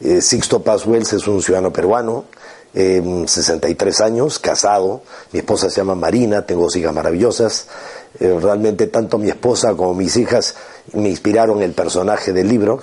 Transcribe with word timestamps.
Eh, 0.00 0.20
Sixto 0.20 0.62
Paz 0.62 0.86
Wells 0.86 1.12
es 1.14 1.26
un 1.26 1.42
ciudadano 1.42 1.72
peruano, 1.72 2.26
63 2.72 4.00
años, 4.00 4.38
casado. 4.38 5.02
Mi 5.32 5.40
esposa 5.40 5.70
se 5.70 5.76
llama 5.76 5.96
Marina, 5.96 6.46
tengo 6.46 6.62
dos 6.64 6.76
hijas 6.76 6.94
maravillosas. 6.94 7.66
Eh, 8.20 8.38
realmente 8.40 8.86
tanto 8.86 9.18
mi 9.18 9.28
esposa 9.28 9.74
como 9.74 9.94
mis 9.94 10.16
hijas 10.16 10.54
me 10.92 11.08
inspiraron 11.08 11.62
el 11.62 11.72
personaje 11.72 12.32
del 12.32 12.48
libro, 12.48 12.80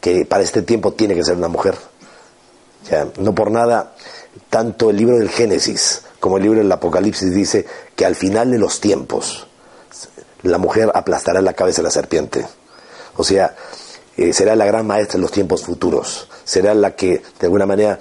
que 0.00 0.24
para 0.24 0.42
este 0.42 0.62
tiempo 0.62 0.92
tiene 0.92 1.14
que 1.14 1.24
ser 1.24 1.36
una 1.36 1.48
mujer. 1.48 1.76
no 3.18 3.34
por 3.34 3.50
nada, 3.50 3.92
tanto 4.48 4.88
el 4.88 4.96
libro 4.96 5.18
del 5.18 5.28
Génesis 5.28 6.04
como 6.20 6.36
el 6.36 6.42
libro 6.42 6.58
del 6.58 6.70
Apocalipsis 6.72 7.32
dice 7.32 7.66
que 7.94 8.04
al 8.04 8.14
final 8.14 8.50
de 8.50 8.58
los 8.58 8.80
tiempos 8.80 9.46
la 10.42 10.58
mujer 10.58 10.90
aplastará 10.94 11.40
la 11.40 11.52
cabeza 11.52 11.82
de 11.82 11.84
la 11.84 11.90
serpiente. 11.90 12.46
O 13.16 13.24
sea, 13.24 13.54
eh, 14.16 14.32
será 14.32 14.56
la 14.56 14.66
gran 14.66 14.86
maestra 14.86 15.16
en 15.16 15.22
los 15.22 15.30
tiempos 15.30 15.62
futuros, 15.62 16.28
será 16.44 16.74
la 16.74 16.96
que 16.96 17.22
de 17.38 17.46
alguna 17.46 17.66
manera 17.66 17.98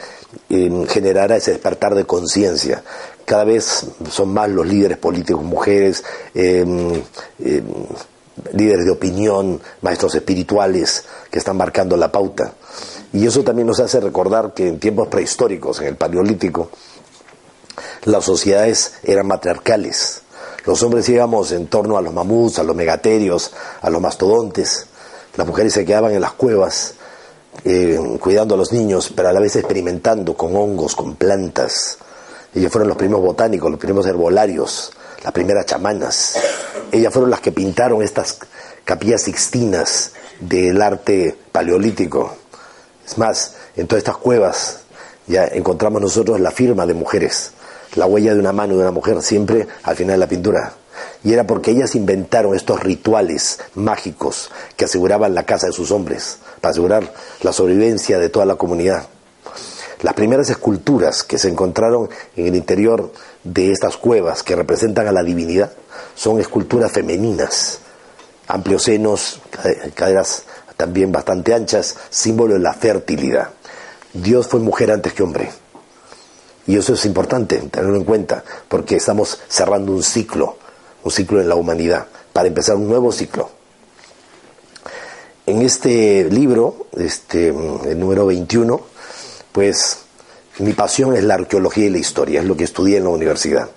em, 0.49 0.87
generará 0.87 1.35
ese 1.35 1.51
despertar 1.51 1.95
de 1.95 2.05
conciencia. 2.05 2.83
Cada 3.25 3.43
vez 3.43 3.85
son 4.09 4.33
más 4.33 4.49
los 4.49 4.65
líderes 4.65 4.97
políticos 4.97 5.43
mujeres, 5.43 6.03
em, 6.33 7.03
em, 7.39 7.65
líderes 8.53 8.85
de 8.85 8.91
opinión, 8.91 9.61
maestros 9.81 10.15
espirituales 10.15 11.05
que 11.29 11.39
están 11.39 11.57
marcando 11.57 11.97
la 11.97 12.11
pauta. 12.11 12.53
Y 13.13 13.25
eso 13.25 13.43
también 13.43 13.67
nos 13.67 13.79
hace 13.79 13.99
recordar 13.99 14.53
que 14.53 14.67
en 14.67 14.79
tiempos 14.79 15.07
prehistóricos, 15.07 15.81
en 15.81 15.87
el 15.87 15.95
Paleolítico, 15.97 16.71
las 18.07 18.25
sociedades 18.25 18.93
eran 19.03 19.27
matriarcales. 19.27 20.21
Los 20.65 20.81
hombres 20.83 21.07
íbamos 21.09 21.51
en 21.51 21.67
torno 21.67 21.97
a 21.97 22.01
los 22.01 22.13
mamuts, 22.13 22.59
a 22.59 22.63
los 22.63 22.75
megaterios, 22.75 23.51
a 23.81 23.89
los 23.89 24.01
mastodontes, 24.01 24.87
las 25.37 25.45
mujeres 25.45 25.71
se 25.73 25.85
quedaban 25.85 26.13
en 26.13 26.21
las 26.21 26.33
cuevas 26.33 26.95
eh, 27.63 27.99
cuidando 28.19 28.55
a 28.55 28.57
los 28.57 28.73
niños, 28.73 29.13
pero 29.15 29.29
a 29.29 29.33
la 29.33 29.39
vez 29.39 29.55
experimentando 29.55 30.35
con 30.35 30.55
hongos, 30.55 30.95
con 30.95 31.15
plantas. 31.15 31.99
Ellos 32.55 32.71
fueron 32.71 32.87
los 32.87 32.97
primeros 32.97 33.21
botánicos, 33.21 33.69
los 33.69 33.79
primeros 33.79 34.07
herbolarios, 34.07 34.91
las 35.23 35.31
primeras 35.31 35.67
chamanas. 35.67 36.39
Ellas 36.91 37.13
fueron 37.13 37.29
las 37.29 37.39
que 37.39 37.51
pintaron 37.51 38.01
estas 38.01 38.39
capillas 38.83 39.21
sixtinas 39.21 40.13
del 40.39 40.81
arte 40.81 41.37
paleolítico. 41.51 42.35
Es 43.05 43.17
más, 43.19 43.53
en 43.75 43.85
todas 43.85 43.99
estas 43.99 44.17
cuevas 44.17 44.79
ya 45.27 45.45
encontramos 45.45 46.01
nosotros 46.01 46.39
la 46.39 46.51
firma 46.51 46.87
de 46.87 46.95
mujeres, 46.95 47.51
la 47.95 48.05
huella 48.05 48.33
de 48.33 48.39
una 48.39 48.53
mano 48.53 48.75
de 48.75 48.81
una 48.81 48.91
mujer 48.91 49.21
siempre 49.21 49.67
al 49.83 49.95
final 49.95 50.15
de 50.15 50.19
la 50.19 50.27
pintura. 50.27 50.73
Y 51.23 51.33
era 51.33 51.45
porque 51.45 51.71
ellas 51.71 51.95
inventaron 51.95 52.55
estos 52.55 52.81
rituales 52.81 53.59
mágicos 53.75 54.51
que 54.75 54.85
aseguraban 54.85 55.35
la 55.35 55.43
casa 55.43 55.67
de 55.67 55.73
sus 55.73 55.91
hombres, 55.91 56.39
para 56.61 56.71
asegurar 56.71 57.13
la 57.41 57.53
sobrevivencia 57.53 58.17
de 58.19 58.29
toda 58.29 58.45
la 58.45 58.55
comunidad. 58.55 59.07
Las 60.01 60.13
primeras 60.13 60.49
esculturas 60.49 61.23
que 61.23 61.39
se 61.39 61.49
encontraron 61.49 62.09
en 62.35 62.47
el 62.47 62.55
interior 62.55 63.11
de 63.43 63.71
estas 63.71 63.97
cuevas 63.97 64.43
que 64.43 64.55
representan 64.55 65.07
a 65.07 65.11
la 65.11 65.23
divinidad 65.23 65.71
son 66.13 66.39
esculturas 66.39 66.91
femeninas, 66.91 67.79
amplios 68.47 68.83
senos, 68.83 69.41
caderas 69.95 70.43
también 70.77 71.11
bastante 71.11 71.53
anchas, 71.53 71.95
símbolo 72.09 72.53
de 72.53 72.59
la 72.59 72.73
fertilidad. 72.73 73.49
Dios 74.13 74.47
fue 74.47 74.59
mujer 74.59 74.91
antes 74.91 75.13
que 75.13 75.23
hombre. 75.23 75.49
Y 76.67 76.77
eso 76.77 76.93
es 76.93 77.05
importante 77.05 77.57
tenerlo 77.57 77.95
en 77.95 78.03
cuenta, 78.03 78.43
porque 78.67 78.97
estamos 78.97 79.39
cerrando 79.47 79.93
un 79.93 80.03
ciclo 80.03 80.57
un 81.07 81.11
ciclo 81.11 81.41
en 81.41 81.49
la 81.49 81.55
humanidad, 81.55 82.07
para 82.33 82.47
empezar 82.49 82.75
un 82.75 82.87
nuevo 82.87 83.11
ciclo. 83.11 83.49
En 85.45 85.61
este 85.61 86.25
libro, 86.25 86.87
este, 86.97 87.47
el 87.47 87.97
número 87.97 88.25
21, 88.25 88.81
pues 89.53 89.99
mi 90.59 90.73
pasión 90.73 91.15
es 91.15 91.23
la 91.23 91.35
arqueología 91.35 91.85
y 91.85 91.89
la 91.89 91.99
historia, 91.99 92.41
es 92.41 92.45
lo 92.45 92.57
que 92.57 92.65
estudié 92.65 92.97
en 92.97 93.05
la 93.05 93.09
universidad. 93.09 93.69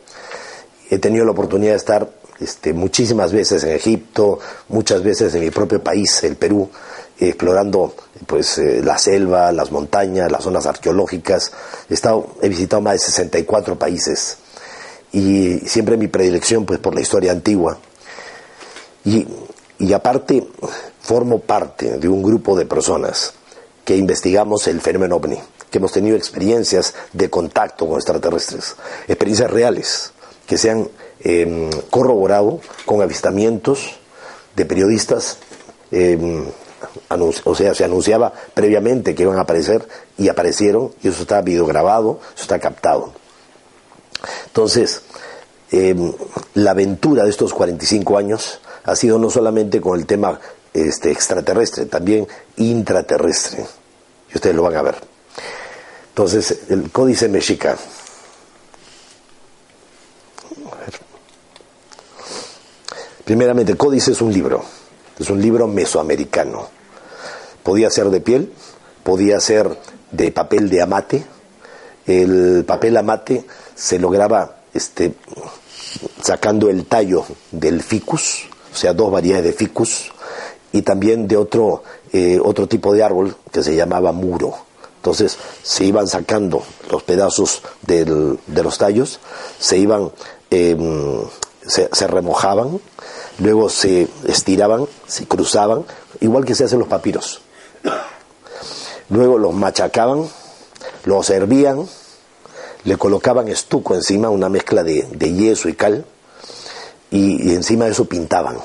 He 0.90 0.98
tenido 0.98 1.24
la 1.24 1.30
oportunidad 1.30 1.72
de 1.72 1.76
estar 1.76 2.10
este, 2.40 2.72
muchísimas 2.72 3.32
veces 3.32 3.62
en 3.62 3.76
Egipto, 3.76 4.40
muchas 4.68 5.02
veces 5.04 5.32
en 5.34 5.42
mi 5.42 5.50
propio 5.50 5.82
país, 5.82 6.24
el 6.24 6.34
Perú, 6.34 6.68
explorando 7.20 7.94
pues 8.26 8.58
eh, 8.58 8.82
la 8.82 8.98
selva, 8.98 9.52
las 9.52 9.70
montañas, 9.70 10.30
las 10.30 10.44
zonas 10.44 10.66
arqueológicas. 10.66 11.52
He, 11.88 11.94
estado, 11.94 12.34
he 12.42 12.48
visitado 12.48 12.82
más 12.82 12.94
de 12.94 12.98
64 13.00 13.78
países 13.78 14.38
y 15.12 15.58
siempre 15.60 15.96
mi 15.96 16.08
predilección 16.08 16.64
pues 16.64 16.78
por 16.78 16.94
la 16.94 17.00
historia 17.00 17.32
antigua. 17.32 17.78
Y, 19.04 19.26
y 19.78 19.92
aparte 19.92 20.46
formo 21.00 21.40
parte 21.40 21.98
de 21.98 22.08
un 22.08 22.22
grupo 22.22 22.56
de 22.56 22.66
personas 22.66 23.32
que 23.84 23.96
investigamos 23.96 24.68
el 24.68 24.80
fenómeno 24.80 25.16
ovni, 25.16 25.38
que 25.70 25.78
hemos 25.78 25.92
tenido 25.92 26.16
experiencias 26.16 26.94
de 27.12 27.30
contacto 27.30 27.86
con 27.86 27.96
extraterrestres, 27.96 28.76
experiencias 29.08 29.50
reales 29.50 30.12
que 30.46 30.58
se 30.58 30.70
han 30.70 30.88
em, 31.20 31.70
corroborado 31.90 32.60
con 32.84 33.02
avistamientos 33.02 33.98
de 34.56 34.64
periodistas, 34.64 35.38
em, 35.90 36.44
o 37.44 37.54
sea, 37.54 37.74
se 37.74 37.84
anunciaba 37.84 38.32
previamente 38.54 39.14
que 39.14 39.22
iban 39.22 39.38
a 39.38 39.42
aparecer 39.42 39.86
y 40.18 40.28
aparecieron 40.28 40.92
y 41.02 41.08
eso 41.08 41.22
está 41.22 41.40
videograbado, 41.42 42.20
eso 42.34 42.42
está 42.42 42.58
captado. 42.58 43.12
Entonces, 44.46 45.02
em, 45.70 46.12
la 46.54 46.72
aventura 46.72 47.24
de 47.24 47.30
estos 47.30 47.52
45 47.54 48.18
años 48.18 48.60
ha 48.84 48.96
sido 48.96 49.18
no 49.18 49.30
solamente 49.30 49.80
con 49.80 49.98
el 49.98 50.06
tema 50.06 50.40
este, 50.72 51.10
extraterrestre, 51.10 51.86
también 51.86 52.26
intraterrestre. 52.56 53.64
Y 54.32 54.36
ustedes 54.36 54.54
lo 54.54 54.62
van 54.62 54.76
a 54.76 54.82
ver. 54.82 54.96
Entonces, 56.08 56.60
el 56.68 56.90
Códice 56.90 57.28
Mexica. 57.28 57.76
Primeramente, 63.24 63.72
el 63.72 63.78
Códice 63.78 64.12
es 64.12 64.20
un 64.20 64.32
libro. 64.32 64.62
Es 65.18 65.30
un 65.30 65.40
libro 65.40 65.66
mesoamericano. 65.66 66.79
Podía 67.62 67.90
ser 67.90 68.10
de 68.10 68.20
piel, 68.20 68.52
podía 69.02 69.40
ser 69.40 69.76
de 70.12 70.30
papel 70.32 70.68
de 70.70 70.82
amate. 70.82 71.24
El 72.06 72.64
papel 72.66 72.96
amate 72.96 73.44
se 73.74 73.98
lograba 73.98 74.56
este, 74.74 75.14
sacando 76.22 76.68
el 76.68 76.86
tallo 76.86 77.24
del 77.50 77.82
ficus, 77.82 78.46
o 78.72 78.76
sea, 78.76 78.92
dos 78.92 79.10
variedades 79.10 79.44
de 79.44 79.52
ficus, 79.52 80.12
y 80.72 80.82
también 80.82 81.26
de 81.26 81.36
otro, 81.36 81.82
eh, 82.12 82.38
otro 82.42 82.66
tipo 82.66 82.92
de 82.92 83.02
árbol 83.02 83.36
que 83.50 83.62
se 83.62 83.74
llamaba 83.74 84.12
muro. 84.12 84.54
Entonces 84.96 85.38
se 85.62 85.84
iban 85.84 86.06
sacando 86.06 86.62
los 86.90 87.02
pedazos 87.02 87.62
del, 87.82 88.38
de 88.46 88.62
los 88.62 88.78
tallos, 88.78 89.18
se 89.58 89.78
iban, 89.78 90.12
em, 90.50 91.22
se, 91.66 91.88
se, 91.90 92.06
remojaban, 92.06 92.78
luego 93.38 93.70
se 93.70 94.08
estiraban, 94.26 94.86
se 95.06 95.26
cruzaban, 95.26 95.84
igual 96.20 96.44
que 96.44 96.54
se 96.54 96.64
hacen 96.64 96.80
los 96.80 96.88
papiros. 96.88 97.40
Luego 99.10 99.38
los 99.38 99.52
machacaban, 99.52 100.28
los 101.04 101.30
hervían, 101.30 101.86
le 102.84 102.96
colocaban 102.96 103.48
estuco 103.48 103.94
encima, 103.94 104.30
una 104.30 104.48
mezcla 104.48 104.82
de, 104.82 105.34
yeso 105.34 105.68
y 105.68 105.74
cal, 105.74 106.04
y, 107.10 107.54
encima 107.54 107.86
de 107.86 107.90
eso 107.90 108.04
pintaban. 108.04 108.58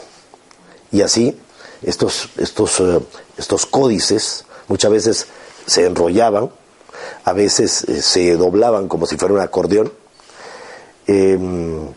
Y 0.92 1.02
así 1.02 1.38
estos, 1.82 2.30
estos, 2.38 2.80
eh, 2.80 3.00
estos 3.38 3.66
códices 3.66 4.46
muchas 4.68 4.92
veces 4.92 5.28
se 5.66 5.86
enrollaban, 5.86 6.52
a 7.24 7.34
veces 7.34 7.84
eh, 7.86 8.02
se 8.02 8.36
doblaban 8.38 8.88
como 8.88 9.06
si 9.08 9.18
fuera 9.18 9.34
un 9.34 9.42
acordeón, 9.42 9.92
em, 11.08 11.88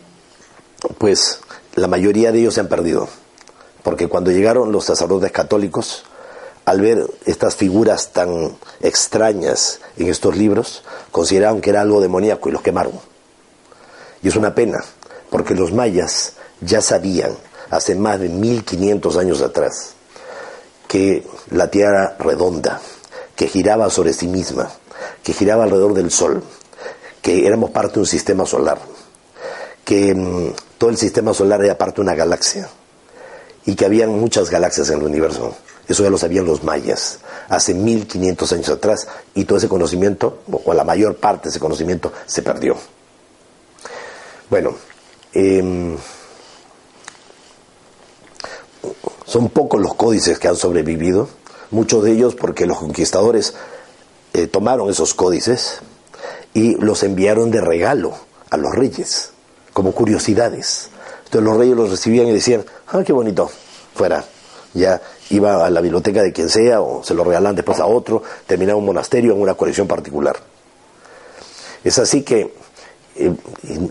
pues 0.97 1.39
la 1.75 1.87
mayoría 1.87 2.31
de 2.31 2.39
ellos 2.39 2.55
se 2.55 2.61
han 2.61 2.67
perdido, 2.67 3.07
porque 3.83 4.07
cuando 4.07 4.31
llegaron 4.31 4.71
los 4.71 4.85
sacerdotes 4.85 5.31
católicos, 5.31 6.03
al 6.69 6.81
ver 6.81 7.03
estas 7.25 7.55
figuras 7.55 8.11
tan 8.13 8.55
extrañas 8.79 9.79
en 9.97 10.07
estos 10.07 10.37
libros, 10.37 10.83
consideraron 11.11 11.61
que 11.61 11.71
era 11.71 11.81
algo 11.81 11.99
demoníaco 11.99 12.47
y 12.47 12.51
los 12.51 12.61
quemaron. 12.61 12.93
Y 14.21 14.27
es 14.27 14.35
una 14.35 14.53
pena, 14.53 14.77
porque 15.31 15.55
los 15.55 15.73
mayas 15.73 16.33
ya 16.61 16.79
sabían, 16.81 17.31
hace 17.71 17.95
más 17.95 18.19
de 18.19 18.29
1500 18.29 19.17
años 19.17 19.41
atrás, 19.41 19.93
que 20.87 21.25
la 21.49 21.71
Tierra 21.71 21.89
era 21.89 22.17
redonda, 22.19 22.79
que 23.35 23.47
giraba 23.47 23.89
sobre 23.89 24.13
sí 24.13 24.27
misma, 24.27 24.69
que 25.23 25.33
giraba 25.33 25.63
alrededor 25.63 25.95
del 25.95 26.11
Sol, 26.11 26.43
que 27.23 27.47
éramos 27.47 27.71
parte 27.71 27.95
de 27.95 28.01
un 28.01 28.05
sistema 28.05 28.45
solar, 28.45 28.77
que 29.83 30.13
mm, 30.13 30.53
todo 30.77 30.91
el 30.91 30.97
sistema 30.97 31.33
solar 31.33 31.65
era 31.65 31.79
parte 31.79 31.95
de 31.95 32.01
una 32.01 32.13
galaxia 32.13 32.69
y 33.65 33.73
que 33.73 33.85
habían 33.85 34.11
muchas 34.11 34.51
galaxias 34.51 34.91
en 34.91 34.99
el 34.99 35.05
universo. 35.05 35.55
Eso 35.89 36.03
ya 36.03 36.09
lo 36.09 36.17
sabían 36.17 36.45
los 36.45 36.63
mayas 36.63 37.19
hace 37.49 37.73
1500 37.73 38.53
años 38.53 38.69
atrás 38.69 39.07
y 39.35 39.43
todo 39.43 39.57
ese 39.57 39.67
conocimiento, 39.67 40.43
o 40.63 40.73
la 40.73 40.85
mayor 40.85 41.17
parte 41.17 41.45
de 41.45 41.49
ese 41.49 41.59
conocimiento, 41.59 42.13
se 42.25 42.41
perdió. 42.41 42.77
Bueno, 44.49 44.75
em, 45.33 45.97
Son 49.29 49.49
pocos 49.49 49.79
los 49.79 49.93
códices 49.93 50.39
que 50.39 50.47
han 50.47 50.55
sobrevivido, 50.55 51.29
muchos 51.69 52.03
de 52.03 52.13
ellos 52.13 52.33
porque 52.33 52.65
los 52.65 52.79
conquistadores 52.79 53.53
eh, 54.33 54.47
tomaron 54.47 54.89
esos 54.89 55.13
códices 55.13 55.81
y 56.55 56.73
los 56.77 57.03
enviaron 57.03 57.51
de 57.51 57.61
regalo 57.61 58.15
a 58.49 58.57
los 58.57 58.73
reyes, 58.73 59.29
como 59.71 59.91
curiosidades. 59.91 60.89
Entonces 61.25 61.43
los 61.43 61.57
reyes 61.57 61.75
los 61.75 61.91
recibían 61.91 62.25
y 62.25 62.33
decían, 62.33 62.65
ah, 62.87 63.03
qué 63.05 63.13
bonito, 63.13 63.51
fuera. 63.93 64.25
Ya 64.73 65.01
iba 65.31 65.65
a 65.65 65.69
la 65.69 65.81
biblioteca 65.81 66.21
de 66.21 66.31
quien 66.31 66.49
sea 66.49 66.81
o 66.81 67.03
se 67.03 67.13
lo 67.13 67.23
regalan 67.23 67.55
después 67.55 67.79
a 67.79 67.85
otro, 67.85 68.21
terminaba 68.45 68.77
un 68.77 68.85
monasterio 68.85 69.33
en 69.33 69.41
una 69.41 69.55
colección 69.55 69.87
particular. 69.87 70.35
Es 71.83 71.97
así 71.97 72.23
que 72.23 72.53
eh, 73.15 73.33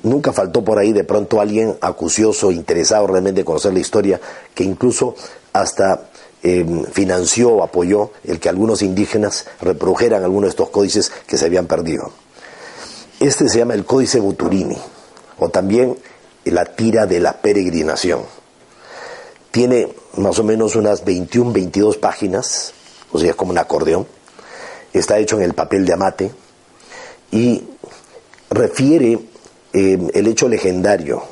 nunca 0.04 0.32
faltó 0.32 0.64
por 0.64 0.78
ahí 0.78 0.92
de 0.92 1.04
pronto 1.04 1.40
alguien 1.40 1.76
acucioso, 1.80 2.50
interesado 2.50 3.06
realmente 3.06 3.40
en 3.40 3.46
conocer 3.46 3.72
la 3.72 3.80
historia, 3.80 4.20
que 4.54 4.64
incluso 4.64 5.14
hasta 5.52 6.08
eh, 6.42 6.64
financió 6.92 7.50
o 7.50 7.62
apoyó 7.62 8.12
el 8.24 8.38
que 8.38 8.48
algunos 8.48 8.82
indígenas 8.82 9.46
reprodujeran 9.60 10.22
algunos 10.22 10.48
de 10.48 10.50
estos 10.50 10.70
códices 10.70 11.10
que 11.26 11.36
se 11.36 11.46
habían 11.46 11.66
perdido. 11.66 12.12
Este 13.20 13.48
se 13.48 13.58
llama 13.58 13.74
el 13.74 13.84
Códice 13.84 14.20
Buturini, 14.20 14.78
o 15.38 15.48
también 15.48 15.98
la 16.44 16.64
tira 16.64 17.06
de 17.06 17.20
la 17.20 17.34
peregrinación. 17.34 18.20
Tiene 19.50 19.88
más 20.16 20.38
o 20.38 20.44
menos 20.44 20.76
unas 20.76 21.04
21, 21.04 21.52
22 21.52 21.96
páginas, 21.96 22.72
o 23.12 23.18
sea, 23.18 23.34
como 23.34 23.52
un 23.52 23.58
acordeón. 23.58 24.06
Está 24.92 25.18
hecho 25.18 25.36
en 25.36 25.42
el 25.42 25.54
papel 25.54 25.84
de 25.84 25.92
amate 25.92 26.30
y 27.30 27.62
refiere 28.50 29.18
eh, 29.72 30.08
el 30.14 30.26
hecho 30.26 30.48
legendario 30.48 31.22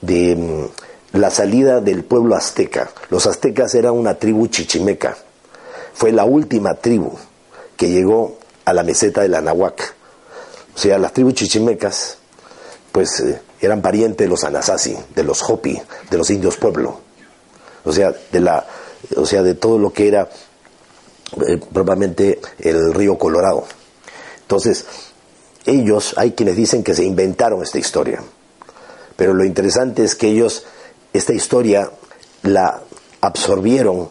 de 0.00 0.36
mm, 0.36 1.18
la 1.18 1.30
salida 1.30 1.80
del 1.80 2.04
pueblo 2.04 2.34
azteca. 2.34 2.90
Los 3.10 3.26
aztecas 3.26 3.74
eran 3.74 3.92
una 3.92 4.14
tribu 4.14 4.46
chichimeca. 4.48 5.16
Fue 5.92 6.12
la 6.12 6.24
última 6.24 6.74
tribu 6.74 7.12
que 7.76 7.90
llegó 7.90 8.38
a 8.64 8.72
la 8.72 8.82
meseta 8.82 9.22
de 9.22 9.28
la 9.28 9.40
Nahuac. 9.40 9.94
O 10.74 10.78
sea, 10.78 10.98
las 10.98 11.12
tribus 11.12 11.34
chichimecas, 11.34 12.18
pues 12.90 13.20
eh, 13.20 13.40
eran 13.60 13.80
parientes 13.80 14.24
de 14.24 14.28
los 14.28 14.42
Anasazi, 14.44 14.96
de 15.14 15.22
los 15.22 15.42
Hopi, 15.48 15.80
de 16.10 16.18
los 16.18 16.30
indios 16.30 16.56
pueblo. 16.56 17.03
O 17.84 17.92
sea, 17.92 18.14
de 18.32 18.40
la, 18.40 18.66
o 19.16 19.26
sea, 19.26 19.42
de 19.42 19.54
todo 19.54 19.78
lo 19.78 19.92
que 19.92 20.08
era 20.08 20.28
eh, 21.48 21.60
propiamente 21.72 22.40
el 22.58 22.94
río 22.94 23.18
Colorado. 23.18 23.64
Entonces, 24.42 24.84
ellos, 25.66 26.14
hay 26.16 26.32
quienes 26.32 26.56
dicen 26.56 26.82
que 26.84 26.94
se 26.94 27.04
inventaron 27.04 27.62
esta 27.62 27.78
historia. 27.78 28.22
Pero 29.16 29.32
lo 29.32 29.44
interesante 29.44 30.04
es 30.04 30.14
que 30.14 30.28
ellos, 30.28 30.64
esta 31.12 31.32
historia, 31.32 31.90
la 32.42 32.82
absorbieron 33.20 34.10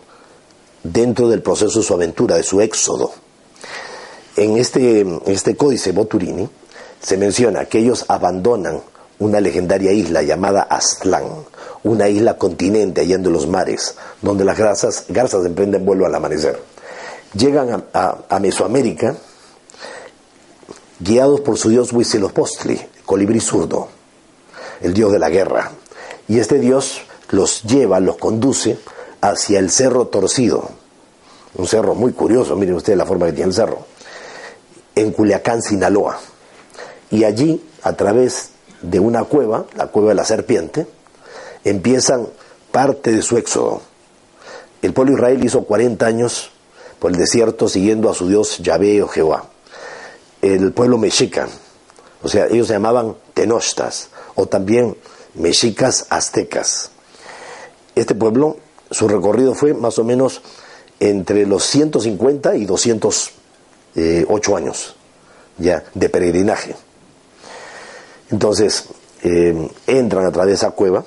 dentro 0.84 1.30
del 1.30 1.42
proceso 1.42 1.80
de 1.80 1.86
su 1.86 1.94
aventura, 1.94 2.36
de 2.36 2.44
su 2.44 2.62
éxodo. 2.62 3.12
En 4.36 4.58
este, 4.58 5.06
este 5.28 5.56
códice 5.56 5.92
Boturini 5.92 6.50
se 7.00 7.18
menciona 7.18 7.66
que 7.66 7.80
ellos 7.80 8.06
abandonan 8.08 8.82
una 9.20 9.40
legendaria 9.40 9.92
isla 9.92 10.22
llamada 10.22 10.64
Aztlán, 10.64 11.24
una 11.84 12.10
isla 12.10 12.38
continente 12.38 13.02
en 13.02 13.32
los 13.32 13.48
mares, 13.48 13.96
donde 14.22 14.46
las 14.46 14.58
garzas, 14.58 15.06
garzas 15.10 15.46
emprenden 15.46 15.86
vuelo 15.86 16.06
al 16.06 16.16
amanecer. 16.16 16.60
Llegan 17.34 17.86
a 17.94 18.40
Mesoamérica, 18.40 19.16
guiados 21.00 21.42
por 21.42 21.58
su 21.58 21.70
dios 21.70 21.92
Huitzilopochtli, 21.92 22.80
colibrí 23.06 23.40
zurdo, 23.40 23.90
el 24.82 24.94
dios 24.94 25.12
de 25.12 25.20
la 25.20 25.30
guerra. 25.30 25.72
Y 26.28 26.40
este 26.40 26.60
dios 26.60 27.02
los 27.32 27.64
lleva, 27.64 28.00
los 28.00 28.18
conduce 28.18 28.78
hacia 29.22 29.60
el 29.60 29.70
Cerro 29.70 30.08
Torcido, 30.08 30.70
un 31.56 31.68
cerro 31.68 31.94
muy 31.94 32.14
curioso, 32.14 32.56
miren 32.56 32.76
ustedes 32.76 32.98
la 32.98 33.06
forma 33.06 33.28
que 33.28 33.34
tiene 33.34 33.50
el 33.50 33.56
cerro, 33.56 33.86
en 34.96 35.12
Culiacán, 35.12 35.62
Sinaloa. 35.62 36.20
Y 37.12 37.24
allí, 37.24 37.64
a 37.84 37.94
través 37.94 38.50
de 38.84 39.00
una 39.00 39.24
cueva, 39.24 39.66
la 39.76 39.88
cueva 39.88 40.10
de 40.10 40.16
la 40.16 40.26
serpiente, 40.26 40.86
empiezan 41.64 42.28
parte 42.72 43.12
de 43.12 43.24
su 43.24 43.38
éxodo. 43.38 43.82
El 44.84 44.94
pueblo 44.94 45.16
Israel 45.16 45.44
hizo 45.44 45.64
40 45.64 46.06
años 46.06 46.52
por 47.00 47.12
el 47.12 47.18
desierto 47.18 47.68
siguiendo 47.68 48.10
a 48.10 48.14
su 48.14 48.28
dios 48.28 48.60
Yahvé 48.60 49.02
o 49.02 49.08
Jehová 49.08 49.50
el 50.44 50.74
pueblo 50.74 50.98
mexica, 50.98 51.48
o 52.22 52.28
sea, 52.28 52.48
ellos 52.48 52.68
se 52.68 52.74
llamaban 52.74 53.16
tenostas 53.34 54.10
o 54.36 54.46
también 54.46 54.98
mexicas 55.36 56.06
aztecas. 56.10 56.92
Este 57.96 58.14
pueblo, 58.14 58.58
su 58.92 59.08
recorrido 59.08 59.56
fue 59.56 59.74
más 59.74 59.98
o 60.00 60.04
menos 60.04 60.42
entre 61.00 61.46
los 61.46 61.64
150 61.64 62.58
y 62.58 62.66
208 62.66 63.32
eh, 63.96 64.26
años 64.56 64.96
ya 65.58 65.86
de 65.94 66.10
peregrinaje. 66.10 66.76
Entonces, 68.32 68.86
eh, 69.24 69.70
entran 69.88 70.26
a 70.26 70.32
través 70.32 70.50
de 70.50 70.56
esa 70.56 70.72
cueva. 70.72 71.04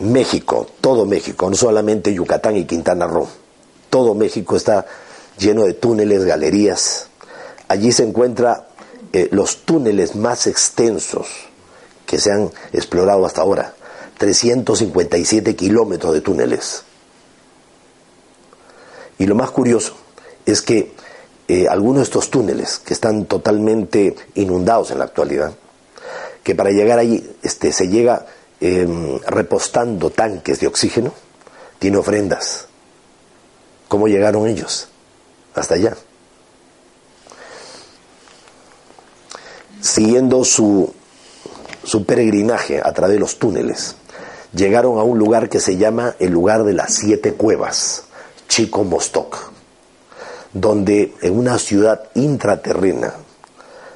México, 0.00 0.66
todo 0.80 1.06
México, 1.06 1.48
no 1.48 1.56
solamente 1.56 2.12
Yucatán 2.12 2.56
y 2.56 2.64
Quintana 2.64 3.06
Roo, 3.06 3.28
todo 3.88 4.14
México 4.14 4.56
está 4.56 4.86
lleno 5.38 5.64
de 5.64 5.74
túneles, 5.74 6.24
galerías. 6.24 7.08
Allí 7.68 7.92
se 7.92 8.04
encuentran 8.04 8.62
eh, 9.12 9.28
los 9.30 9.58
túneles 9.64 10.16
más 10.16 10.46
extensos 10.46 11.28
que 12.06 12.18
se 12.18 12.32
han 12.32 12.50
explorado 12.72 13.24
hasta 13.26 13.42
ahora. 13.42 13.74
357 14.18 15.56
kilómetros 15.56 16.14
de 16.14 16.20
túneles. 16.20 16.84
Y 19.18 19.26
lo 19.26 19.34
más 19.34 19.50
curioso 19.50 19.94
es 20.46 20.62
que 20.62 20.94
eh, 21.54 21.66
algunos 21.68 21.98
de 21.98 22.04
estos 22.04 22.30
túneles, 22.30 22.78
que 22.78 22.94
están 22.94 23.26
totalmente 23.26 24.16
inundados 24.36 24.90
en 24.90 24.98
la 24.98 25.04
actualidad, 25.04 25.52
que 26.42 26.54
para 26.54 26.70
llegar 26.70 26.98
allí 26.98 27.28
este, 27.42 27.72
se 27.72 27.88
llega 27.88 28.24
em, 28.58 29.18
repostando 29.26 30.08
tanques 30.08 30.60
de 30.60 30.66
oxígeno, 30.66 31.12
tiene 31.78 31.98
ofrendas. 31.98 32.68
¿Cómo 33.88 34.08
llegaron 34.08 34.46
ellos? 34.46 34.88
hasta 35.54 35.74
allá. 35.74 35.94
Siguiendo 39.82 40.44
su, 40.44 40.90
su 41.84 42.06
peregrinaje 42.06 42.80
a 42.82 42.94
través 42.94 43.16
de 43.16 43.20
los 43.20 43.38
túneles, 43.38 43.96
llegaron 44.54 44.98
a 44.98 45.02
un 45.02 45.18
lugar 45.18 45.50
que 45.50 45.60
se 45.60 45.76
llama 45.76 46.14
el 46.18 46.32
lugar 46.32 46.64
de 46.64 46.72
las 46.72 46.94
siete 46.94 47.34
cuevas, 47.34 48.04
Chico 48.48 48.84
Mostok, 48.84 49.52
donde 50.52 51.14
en 51.22 51.38
una 51.38 51.58
ciudad 51.58 52.08
intraterrena, 52.14 53.14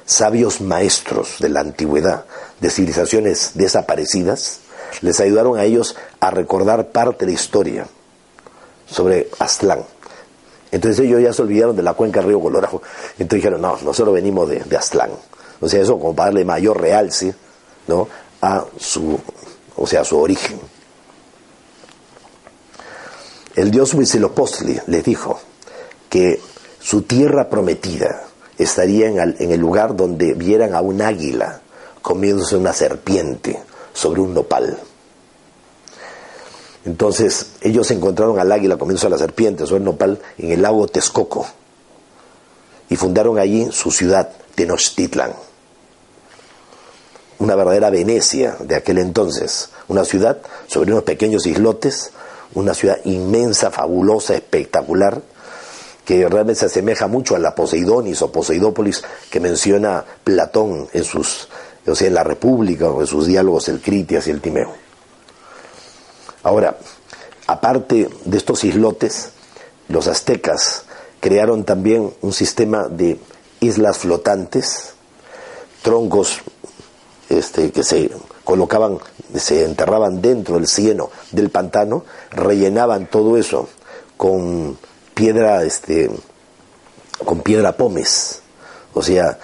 sabios 0.05 0.61
maestros 0.61 1.35
de 1.39 1.49
la 1.49 1.61
antigüedad, 1.61 2.25
de 2.59 2.69
civilizaciones 2.69 3.51
desaparecidas, 3.55 4.59
les 5.01 5.19
ayudaron 5.19 5.57
a 5.57 5.63
ellos 5.63 5.95
a 6.19 6.31
recordar 6.31 6.87
parte 6.87 7.25
de 7.25 7.31
la 7.31 7.35
historia 7.35 7.87
sobre 8.87 9.29
Aztlán, 9.37 9.85
entonces 10.71 11.05
ellos 11.05 11.21
ya 11.21 11.33
se 11.33 11.41
olvidaron 11.41 11.75
de 11.75 11.83
la 11.83 11.93
cuenca 11.93 12.19
del 12.19 12.29
río 12.29 12.41
Colorado. 12.41 12.81
Entonces 13.13 13.37
dijeron, 13.37 13.61
no, 13.61 13.77
nosotros 13.83 14.13
venimos 14.13 14.49
de, 14.49 14.77
Aztlán. 14.77 15.11
O 15.59 15.67
sea, 15.67 15.81
eso 15.81 15.97
como 15.97 16.15
para 16.15 16.27
darle 16.27 16.45
mayor 16.45 16.79
realce 16.79 17.33
¿no? 17.87 18.07
a 18.41 18.65
su, 18.77 19.19
o 19.75 19.87
sea, 19.87 20.03
su 20.03 20.17
origen. 20.17 20.59
El 23.55 23.71
dios 23.71 23.93
Huitzilopochtli 23.93 24.79
les 24.87 25.03
dijo 25.03 25.39
que 26.09 26.39
su 26.79 27.01
tierra 27.03 27.49
prometida 27.49 28.23
estaría 28.57 29.07
en 29.07 29.51
el, 29.51 29.59
lugar 29.59 29.95
donde 29.95 30.33
vieran 30.33 30.73
a 30.73 30.81
un 30.81 31.01
águila 31.01 31.61
comiéndose 32.01 32.55
una 32.55 32.73
serpiente 32.73 33.59
sobre 33.93 34.21
un 34.21 34.33
nopal. 34.33 34.77
Entonces 36.85 37.51
ellos 37.61 37.91
encontraron 37.91 38.39
al 38.39 38.51
águila 38.51 38.77
comiéndose 38.77 39.07
a 39.07 39.11
la 39.11 39.17
serpiente 39.17 39.63
o 39.63 39.75
el 39.75 39.83
nopal 39.83 40.19
en 40.37 40.51
el 40.51 40.61
lago 40.61 40.87
Texcoco 40.87 41.45
y 42.89 42.95
fundaron 42.95 43.37
allí 43.37 43.69
su 43.71 43.91
ciudad, 43.91 44.31
Tenochtitlan. 44.55 45.33
Una 47.39 47.55
verdadera 47.55 47.89
Venecia 47.89 48.55
de 48.61 48.75
aquel 48.75 48.97
entonces, 48.97 49.69
una 49.87 50.05
ciudad 50.05 50.39
sobre 50.67 50.91
unos 50.91 51.03
pequeños 51.03 51.45
islotes, 51.45 52.11
una 52.55 52.73
ciudad 52.73 52.99
inmensa, 53.03 53.69
fabulosa, 53.69 54.33
espectacular, 54.33 55.21
que 56.07 56.29
realmente 56.29 56.61
se 56.61 56.67
asemeja 56.67 57.07
mucho 57.07 57.35
a 57.35 57.39
la 57.39 57.53
Poseidonis 57.53 58.21
o 58.21 58.31
Poseidópolis 58.31 59.03
que 59.29 59.41
menciona 59.41 60.05
Platón 60.23 60.87
en 60.93 61.03
sus, 61.03 61.49
o 61.85 61.95
sea, 61.95 62.07
en 62.07 62.13
la 62.13 62.23
República 62.23 62.87
o 62.89 63.01
en 63.01 63.07
sus 63.07 63.25
diálogos 63.27 63.67
el 63.67 63.81
Critias 63.81 64.25
y 64.27 64.31
el 64.31 64.39
Timeo. 64.39 64.71
Ahora, 66.43 66.77
aparte 67.47 68.07
de 68.23 68.37
estos 68.37 68.63
islotes, 68.63 69.31
los 69.89 70.07
aztecas 70.07 70.83
crearon 71.19 71.65
también 71.65 72.13
un 72.21 72.31
sistema 72.31 72.87
de 72.87 73.19
islas 73.59 73.97
flotantes, 73.97 74.93
troncos 75.81 76.37
este, 77.27 77.69
que 77.71 77.83
se 77.83 78.11
colocaban 78.45 78.97
se 79.35 79.65
enterraban 79.65 80.21
dentro 80.21 80.55
del 80.55 80.67
cieno 80.67 81.09
del 81.33 81.49
pantano, 81.49 82.05
rellenaban 82.31 83.07
todo 83.07 83.35
eso 83.35 83.67
con 84.15 84.77
piedra, 85.17 85.63
este, 85.63 86.11
con 87.25 87.41
piedra 87.41 87.75
pómez, 87.75 88.41
o 88.93 89.01
sea, 89.01 89.39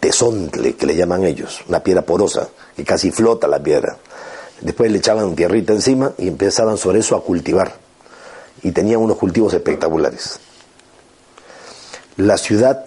tesontle, 0.00 0.74
que 0.74 0.86
le 0.86 0.96
llaman 0.96 1.24
ellos, 1.24 1.60
una 1.68 1.82
piedra 1.82 2.00
porosa, 2.00 2.48
que 2.74 2.82
casi 2.82 3.10
flota 3.10 3.46
la 3.46 3.62
piedra. 3.62 3.98
Después 4.62 4.90
le 4.90 4.98
echaban 4.98 5.36
tierrita 5.36 5.74
encima 5.74 6.12
y 6.16 6.28
empezaban 6.28 6.78
sobre 6.78 7.00
eso 7.00 7.14
a 7.14 7.22
cultivar. 7.22 7.74
Y 8.62 8.72
tenían 8.72 9.00
unos 9.00 9.18
cultivos 9.18 9.52
espectaculares. 9.52 10.40
La 12.16 12.38
ciudad 12.38 12.84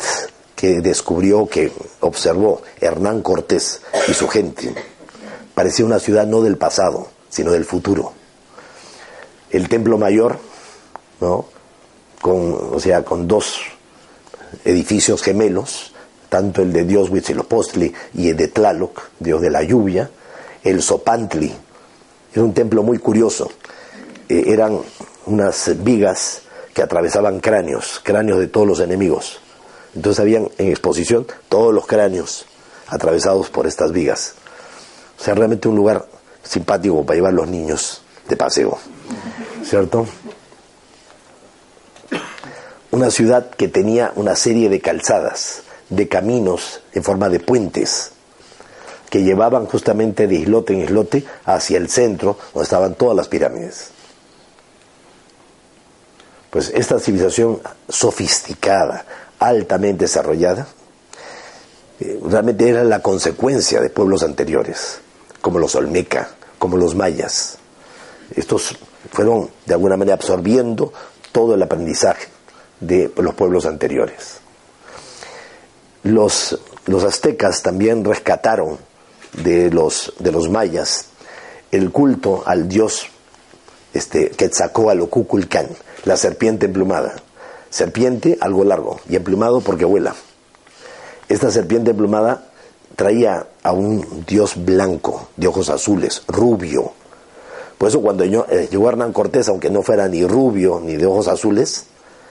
que 0.55 0.81
descubrió, 0.81 1.47
que 1.47 1.71
observó 1.99 2.63
Hernán 2.81 3.21
Cortés 3.21 3.81
y 4.07 4.13
su 4.13 4.27
gente, 4.27 4.73
parecía 5.53 5.85
una 5.85 5.99
ciudad 5.99 6.25
no 6.25 6.41
del 6.41 6.57
pasado, 6.57 7.07
sino 7.29 7.51
del 7.51 7.65
futuro. 7.65 8.13
El 9.51 9.69
templo 9.69 9.97
mayor, 9.99 10.39
¿no? 11.21 11.45
Con, 12.21 12.75
o 12.75 12.79
sea, 12.79 13.03
con 13.03 13.27
dos 13.27 13.61
edificios 14.63 15.21
gemelos, 15.21 15.93
tanto 16.29 16.61
el 16.61 16.71
de 16.71 16.85
Dios 16.85 17.09
Huitzilopochtli 17.09 17.93
y 18.13 18.29
el 18.29 18.37
de 18.37 18.47
Tlaloc, 18.47 19.09
Dios 19.19 19.41
de 19.41 19.49
la 19.49 19.63
lluvia, 19.63 20.09
el 20.63 20.81
Sopantli, 20.81 21.51
era 22.33 22.43
un 22.43 22.53
templo 22.53 22.83
muy 22.83 22.99
curioso, 22.99 23.51
eh, 24.29 24.45
eran 24.47 24.79
unas 25.25 25.83
vigas 25.83 26.43
que 26.73 26.81
atravesaban 26.81 27.39
cráneos, 27.39 27.99
cráneos 28.03 28.39
de 28.39 28.47
todos 28.47 28.67
los 28.67 28.79
enemigos. 28.79 29.39
Entonces 29.93 30.19
habían 30.21 30.49
en 30.57 30.69
exposición 30.69 31.27
todos 31.49 31.73
los 31.73 31.85
cráneos 31.85 32.45
atravesados 32.87 33.49
por 33.49 33.67
estas 33.67 33.91
vigas. 33.91 34.35
O 35.19 35.23
sea, 35.23 35.33
realmente 35.33 35.67
un 35.67 35.75
lugar 35.75 36.05
simpático 36.43 37.05
para 37.05 37.15
llevar 37.17 37.33
los 37.33 37.47
niños 37.47 38.01
de 38.27 38.37
paseo, 38.37 38.77
¿cierto? 39.63 40.07
Una 42.91 43.09
ciudad 43.09 43.51
que 43.51 43.69
tenía 43.69 44.11
una 44.15 44.35
serie 44.35 44.67
de 44.67 44.81
calzadas, 44.81 45.61
de 45.89 46.09
caminos 46.09 46.81
en 46.93 47.03
forma 47.03 47.29
de 47.29 47.39
puentes, 47.39 48.11
que 49.09 49.23
llevaban 49.23 49.65
justamente 49.65 50.27
de 50.27 50.35
islote 50.35 50.73
en 50.73 50.81
islote 50.81 51.23
hacia 51.45 51.77
el 51.77 51.87
centro, 51.87 52.37
donde 52.53 52.65
estaban 52.65 52.95
todas 52.95 53.15
las 53.15 53.29
pirámides. 53.29 53.91
Pues 56.49 56.69
esta 56.75 56.99
civilización 56.99 57.61
sofisticada, 57.87 59.05
altamente 59.39 60.03
desarrollada, 60.03 60.67
eh, 62.01 62.19
realmente 62.25 62.67
era 62.67 62.83
la 62.83 63.01
consecuencia 63.01 63.79
de 63.79 63.89
pueblos 63.89 64.21
anteriores, 64.21 64.99
como 65.39 65.59
los 65.59 65.75
Olmeca, 65.75 66.31
como 66.59 66.75
los 66.75 66.93
mayas. 66.93 67.57
Estos 68.35 68.77
fueron 69.13 69.49
de 69.65 69.75
alguna 69.75 69.95
manera 69.95 70.15
absorbiendo 70.15 70.91
todo 71.31 71.55
el 71.55 71.63
aprendizaje 71.63 72.30
de 72.81 73.11
los 73.15 73.33
pueblos 73.35 73.65
anteriores. 73.65 74.39
Los, 76.03 76.59
los 76.87 77.03
aztecas 77.03 77.61
también 77.61 78.03
rescataron 78.03 78.77
de 79.43 79.71
los, 79.71 80.13
de 80.19 80.31
los 80.31 80.49
mayas 80.49 81.05
el 81.71 81.91
culto 81.91 82.43
al 82.45 82.67
dios 82.67 83.07
este, 83.93 84.29
Quetzalcóatl 84.29 85.03
la 86.05 86.17
serpiente 86.17 86.65
emplumada. 86.65 87.15
Serpiente 87.69 88.37
algo 88.41 88.65
largo 88.65 88.99
y 89.07 89.15
emplumado 89.15 89.61
porque 89.61 89.85
vuela. 89.85 90.13
Esta 91.29 91.51
serpiente 91.51 91.91
emplumada 91.91 92.49
traía 92.97 93.47
a 93.63 93.71
un 93.71 94.25
dios 94.27 94.53
blanco, 94.65 95.29
de 95.37 95.47
ojos 95.47 95.69
azules, 95.69 96.23
rubio. 96.27 96.91
Por 97.77 97.87
eso 97.87 98.01
cuando 98.01 98.25
eh, 98.25 98.67
llegó 98.69 98.89
Hernán 98.89 99.13
Cortés, 99.13 99.47
aunque 99.47 99.69
no 99.69 99.81
fuera 99.81 100.07
ni 100.09 100.25
rubio 100.25 100.81
ni 100.83 100.97
de 100.97 101.05
ojos 101.05 101.29
azules, 101.29 101.85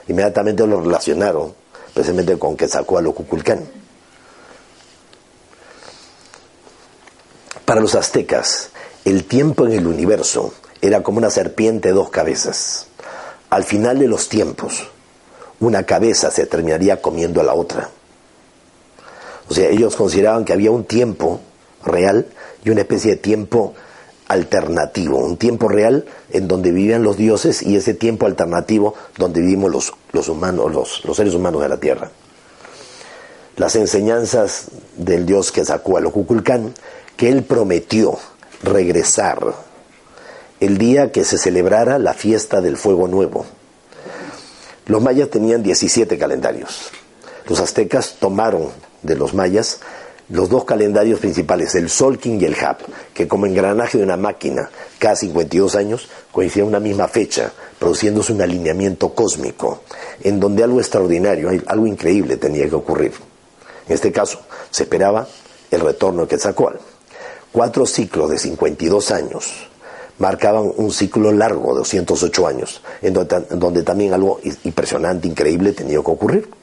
inmediatamente 0.07 0.65
lo 0.65 0.81
relacionaron 0.81 1.53
precisamente 1.93 2.37
con 2.37 2.55
Quetzalcóatl 2.55 3.09
Para 7.65 7.81
los 7.81 7.95
aztecas, 7.95 8.69
el 9.05 9.25
tiempo 9.25 9.65
en 9.65 9.73
el 9.73 9.87
universo 9.87 10.53
era 10.81 11.03
como 11.03 11.19
una 11.19 11.29
serpiente 11.29 11.89
de 11.89 11.93
dos 11.93 12.09
cabezas. 12.09 12.87
Al 13.49 13.63
final 13.63 13.99
de 13.99 14.07
los 14.07 14.29
tiempos, 14.29 14.89
una 15.59 15.83
cabeza 15.83 16.31
se 16.31 16.45
terminaría 16.47 17.01
comiendo 17.01 17.39
a 17.39 17.43
la 17.43 17.53
otra. 17.53 17.89
O 19.47 19.53
sea, 19.53 19.69
ellos 19.69 19.95
consideraban 19.95 20.43
que 20.43 20.53
había 20.53 20.71
un 20.71 20.85
tiempo 20.85 21.39
real 21.85 22.27
y 22.63 22.69
una 22.69 22.81
especie 22.81 23.11
de 23.11 23.17
tiempo 23.17 23.73
alternativo, 24.31 25.17
un 25.17 25.35
tiempo 25.35 25.67
real 25.67 26.05
en 26.31 26.47
donde 26.47 26.71
vivían 26.71 27.03
los 27.03 27.17
dioses 27.17 27.61
y 27.61 27.75
ese 27.75 27.93
tiempo 27.93 28.25
alternativo 28.25 28.93
donde 29.17 29.41
vivimos 29.41 29.69
los, 29.69 29.93
los 30.13 30.29
humanos, 30.29 30.71
los, 30.71 31.03
los, 31.03 31.17
seres 31.17 31.33
humanos 31.33 31.61
de 31.61 31.67
la 31.67 31.77
tierra. 31.77 32.09
Las 33.57 33.75
enseñanzas 33.75 34.67
del 34.95 35.25
dios 35.25 35.51
que 35.51 35.65
sacó 35.65 35.97
a 35.97 36.01
los 36.01 36.13
Cuculcán 36.13 36.73
que 37.17 37.27
él 37.27 37.43
prometió 37.43 38.17
regresar 38.63 39.53
el 40.61 40.77
día 40.77 41.11
que 41.11 41.25
se 41.25 41.37
celebrara 41.37 41.99
la 41.99 42.13
fiesta 42.13 42.61
del 42.61 42.77
fuego 42.77 43.09
nuevo. 43.09 43.45
Los 44.85 45.01
mayas 45.01 45.29
tenían 45.29 45.61
17 45.61 46.17
calendarios. 46.17 46.89
Los 47.47 47.59
aztecas 47.59 48.15
tomaron 48.17 48.69
de 49.03 49.15
los 49.15 49.33
mayas 49.33 49.81
los 50.29 50.49
dos 50.49 50.65
calendarios 50.65 51.19
principales, 51.19 51.75
el 51.75 51.89
Solkin 51.89 52.39
y 52.39 52.45
el 52.45 52.55
Hap, 52.55 52.81
que 53.13 53.27
como 53.27 53.45
engranaje 53.45 53.97
de 53.97 54.03
una 54.03 54.17
máquina, 54.17 54.69
cada 54.97 55.15
52 55.15 55.75
años, 55.75 56.07
coincidían 56.31 56.67
una 56.67 56.79
misma 56.79 57.07
fecha, 57.07 57.51
produciéndose 57.77 58.31
un 58.31 58.41
alineamiento 58.41 59.13
cósmico, 59.13 59.81
en 60.23 60.39
donde 60.39 60.63
algo 60.63 60.79
extraordinario, 60.79 61.49
algo 61.65 61.87
increíble 61.87 62.37
tenía 62.37 62.69
que 62.69 62.75
ocurrir. 62.75 63.13
En 63.87 63.95
este 63.95 64.11
caso, 64.11 64.39
se 64.69 64.83
esperaba 64.83 65.27
el 65.69 65.81
retorno 65.81 66.21
de 66.21 66.27
Quetzalcoatl. 66.29 66.77
Cuatro 67.51 67.85
ciclos 67.85 68.29
de 68.29 68.37
52 68.37 69.11
años 69.11 69.67
marcaban 70.19 70.71
un 70.77 70.91
ciclo 70.91 71.31
largo 71.31 71.73
de 71.73 71.79
208 71.79 72.47
años, 72.47 72.81
en 73.01 73.13
donde, 73.13 73.83
también 73.83 74.13
algo 74.13 74.39
impresionante, 74.63 75.27
increíble 75.27 75.73
tenía 75.73 75.95
que 75.95 76.11
ocurrir. 76.11 76.60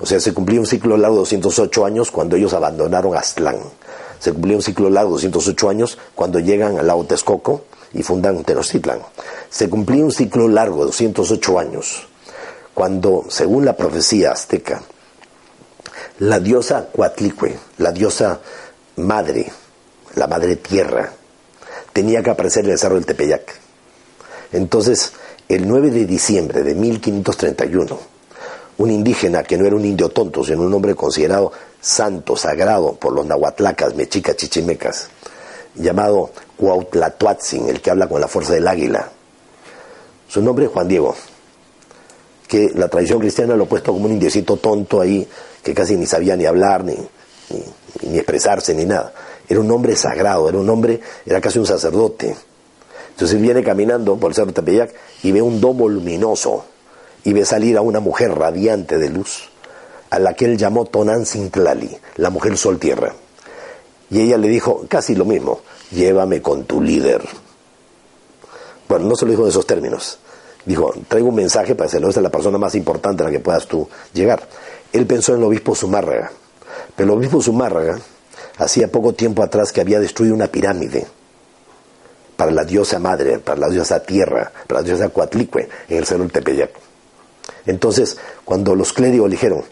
O 0.00 0.06
sea, 0.06 0.20
se 0.20 0.32
cumplía 0.32 0.60
un 0.60 0.66
ciclo 0.66 0.96
largo 0.96 1.16
de 1.16 1.20
208 1.20 1.84
años 1.84 2.10
cuando 2.10 2.36
ellos 2.36 2.52
abandonaron 2.54 3.16
Aztlán. 3.16 3.58
Se 4.18 4.32
cumplía 4.32 4.56
un 4.56 4.62
ciclo 4.62 4.90
largo 4.90 5.10
de 5.10 5.28
208 5.28 5.68
años 5.68 5.98
cuando 6.14 6.38
llegan 6.38 6.78
al 6.78 6.86
lago 6.86 7.04
Texcoco 7.04 7.64
y 7.92 8.02
fundan 8.02 8.44
Tenochtitlan. 8.44 9.00
Se 9.50 9.68
cumplía 9.68 10.04
un 10.04 10.12
ciclo 10.12 10.48
largo 10.48 10.80
de 10.80 10.86
208 10.86 11.58
años 11.58 12.06
cuando, 12.74 13.24
según 13.28 13.64
la 13.64 13.76
profecía 13.76 14.32
azteca, 14.32 14.82
la 16.20 16.38
diosa 16.38 16.88
Cuatlicue, 16.92 17.56
la 17.78 17.92
diosa 17.92 18.40
madre 18.96 19.50
la 20.18 20.26
madre 20.26 20.56
tierra, 20.56 21.12
tenía 21.92 22.22
que 22.22 22.30
aparecer 22.30 22.64
en 22.64 22.72
el 22.72 22.78
cerro 22.78 22.96
del 22.96 23.06
Tepeyac. 23.06 23.54
Entonces, 24.52 25.12
el 25.48 25.66
9 25.66 25.90
de 25.90 26.06
diciembre 26.06 26.62
de 26.62 26.74
1531, 26.74 27.98
un 28.78 28.90
indígena 28.90 29.42
que 29.42 29.58
no 29.58 29.66
era 29.66 29.76
un 29.76 29.84
indio 29.84 30.08
tonto, 30.08 30.44
sino 30.44 30.62
un 30.62 30.72
hombre 30.72 30.94
considerado 30.94 31.52
santo, 31.80 32.36
sagrado 32.36 32.94
por 32.94 33.12
los 33.12 33.26
nahuatlacas, 33.26 33.94
mexicas, 33.94 34.36
chichimecas, 34.36 35.08
llamado 35.74 36.30
Cuautlatuatzin, 36.56 37.68
el 37.68 37.80
que 37.80 37.90
habla 37.90 38.08
con 38.08 38.20
la 38.20 38.28
fuerza 38.28 38.54
del 38.54 38.68
águila. 38.68 39.10
Su 40.28 40.42
nombre 40.42 40.66
es 40.66 40.70
Juan 40.70 40.86
Diego, 40.86 41.14
que 42.46 42.70
la 42.74 42.88
tradición 42.88 43.18
cristiana 43.18 43.56
lo 43.56 43.64
ha 43.64 43.68
puesto 43.68 43.92
como 43.92 44.06
un 44.06 44.12
indiecito 44.12 44.56
tonto 44.56 45.00
ahí, 45.00 45.26
que 45.62 45.74
casi 45.74 45.96
ni 45.96 46.06
sabía 46.06 46.36
ni 46.36 46.46
hablar, 46.46 46.84
ni, 46.84 46.96
ni 48.02 48.16
expresarse, 48.16 48.74
ni 48.74 48.84
nada. 48.84 49.12
Era 49.48 49.60
un 49.60 49.70
hombre 49.72 49.96
sagrado, 49.96 50.48
era 50.48 50.58
un 50.58 50.70
hombre, 50.70 51.00
era 51.26 51.40
casi 51.40 51.58
un 51.58 51.66
sacerdote. 51.66 52.36
Entonces 53.10 53.40
viene 53.40 53.64
caminando 53.64 54.16
por 54.16 54.30
el 54.30 54.36
cerro 54.36 54.52
Tepeyac 54.52 54.94
y 55.24 55.32
ve 55.32 55.42
un 55.42 55.60
domo 55.60 55.88
luminoso 55.88 56.64
y 57.24 57.32
ve 57.32 57.44
salir 57.44 57.76
a 57.76 57.82
una 57.82 58.00
mujer 58.00 58.32
radiante 58.32 58.98
de 58.98 59.10
luz, 59.10 59.48
a 60.10 60.18
la 60.18 60.34
que 60.34 60.46
él 60.46 60.56
llamó 60.56 60.84
Tonan 60.84 61.26
Sintlali, 61.26 61.96
la 62.16 62.30
mujer 62.30 62.56
sol 62.56 62.78
tierra. 62.78 63.14
Y 64.10 64.20
ella 64.20 64.38
le 64.38 64.48
dijo 64.48 64.84
casi 64.88 65.14
lo 65.14 65.24
mismo, 65.24 65.60
llévame 65.90 66.40
con 66.40 66.64
tu 66.64 66.80
líder. 66.80 67.22
Bueno, 68.88 69.06
no 69.06 69.16
se 69.16 69.26
lo 69.26 69.32
dijo 69.32 69.42
en 69.42 69.50
esos 69.50 69.66
términos. 69.66 70.18
Dijo, 70.64 70.92
traigo 71.08 71.28
un 71.28 71.34
mensaje 71.34 71.74
para 71.74 71.90
ser 71.90 72.04
a 72.04 72.20
la 72.20 72.30
persona 72.30 72.58
más 72.58 72.74
importante 72.74 73.22
a 73.22 73.26
la 73.26 73.32
que 73.32 73.40
puedas 73.40 73.66
tú 73.66 73.88
llegar. 74.12 74.48
Él 74.92 75.06
pensó 75.06 75.32
en 75.32 75.38
el 75.38 75.44
obispo 75.44 75.74
Zumárraga. 75.74 76.30
Pero 76.96 77.12
el 77.12 77.18
obispo 77.18 77.42
Zumárraga 77.42 77.98
hacía 78.58 78.90
poco 78.90 79.12
tiempo 79.12 79.42
atrás 79.42 79.72
que 79.72 79.80
había 79.80 80.00
destruido 80.00 80.34
una 80.34 80.48
pirámide 80.48 81.06
para 82.36 82.50
la 82.50 82.64
diosa 82.64 82.98
madre, 82.98 83.38
para 83.38 83.60
la 83.60 83.68
diosa 83.68 84.00
tierra, 84.00 84.50
para 84.66 84.80
la 84.80 84.86
diosa 84.86 85.08
Coatlicue, 85.08 85.68
en 85.88 85.98
el 85.98 86.06
cerro 86.06 86.22
del 86.22 86.32
Tepeyac. 86.32 86.70
Entonces, 87.68 88.18
cuando 88.44 88.74
los 88.74 88.92
clérigos 88.92 89.30
dijeron, 89.30 89.62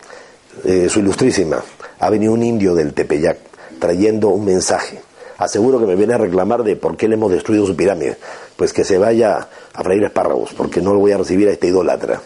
eh, 0.65 0.89
su 0.89 1.01
ilustrísima, 1.01 1.65
ha 1.99 2.11
venido 2.11 2.33
un 2.33 2.45
indio 2.45 2.77
del 2.77 2.95
Tepeyac 2.95 3.39
trayendo 3.81 4.29
un 4.29 4.45
mensaje 4.45 5.01
aseguro 5.39 5.79
que 5.79 5.87
me 5.87 5.97
viene 5.97 6.15
a 6.15 6.19
reclamar 6.19 6.63
de 6.63 6.77
por 6.77 6.97
qué 6.97 7.09
le 7.09 7.15
hemos 7.15 7.31
destruido 7.31 7.67
su 7.67 7.77
pirámide. 7.77 8.17
Pues 8.57 8.73
que 8.73 8.85
se 8.85 8.99
vaya 8.99 9.49
a 9.73 9.83
freír 9.83 10.05
espárragos, 10.05 10.53
porque 10.55 10.81
no 10.81 10.95
lo 10.95 11.01
voy 11.01 11.13
a 11.13 11.19
recibir 11.19 11.49
a 11.49 11.53
este 11.53 11.69
idólatra. 11.69 12.23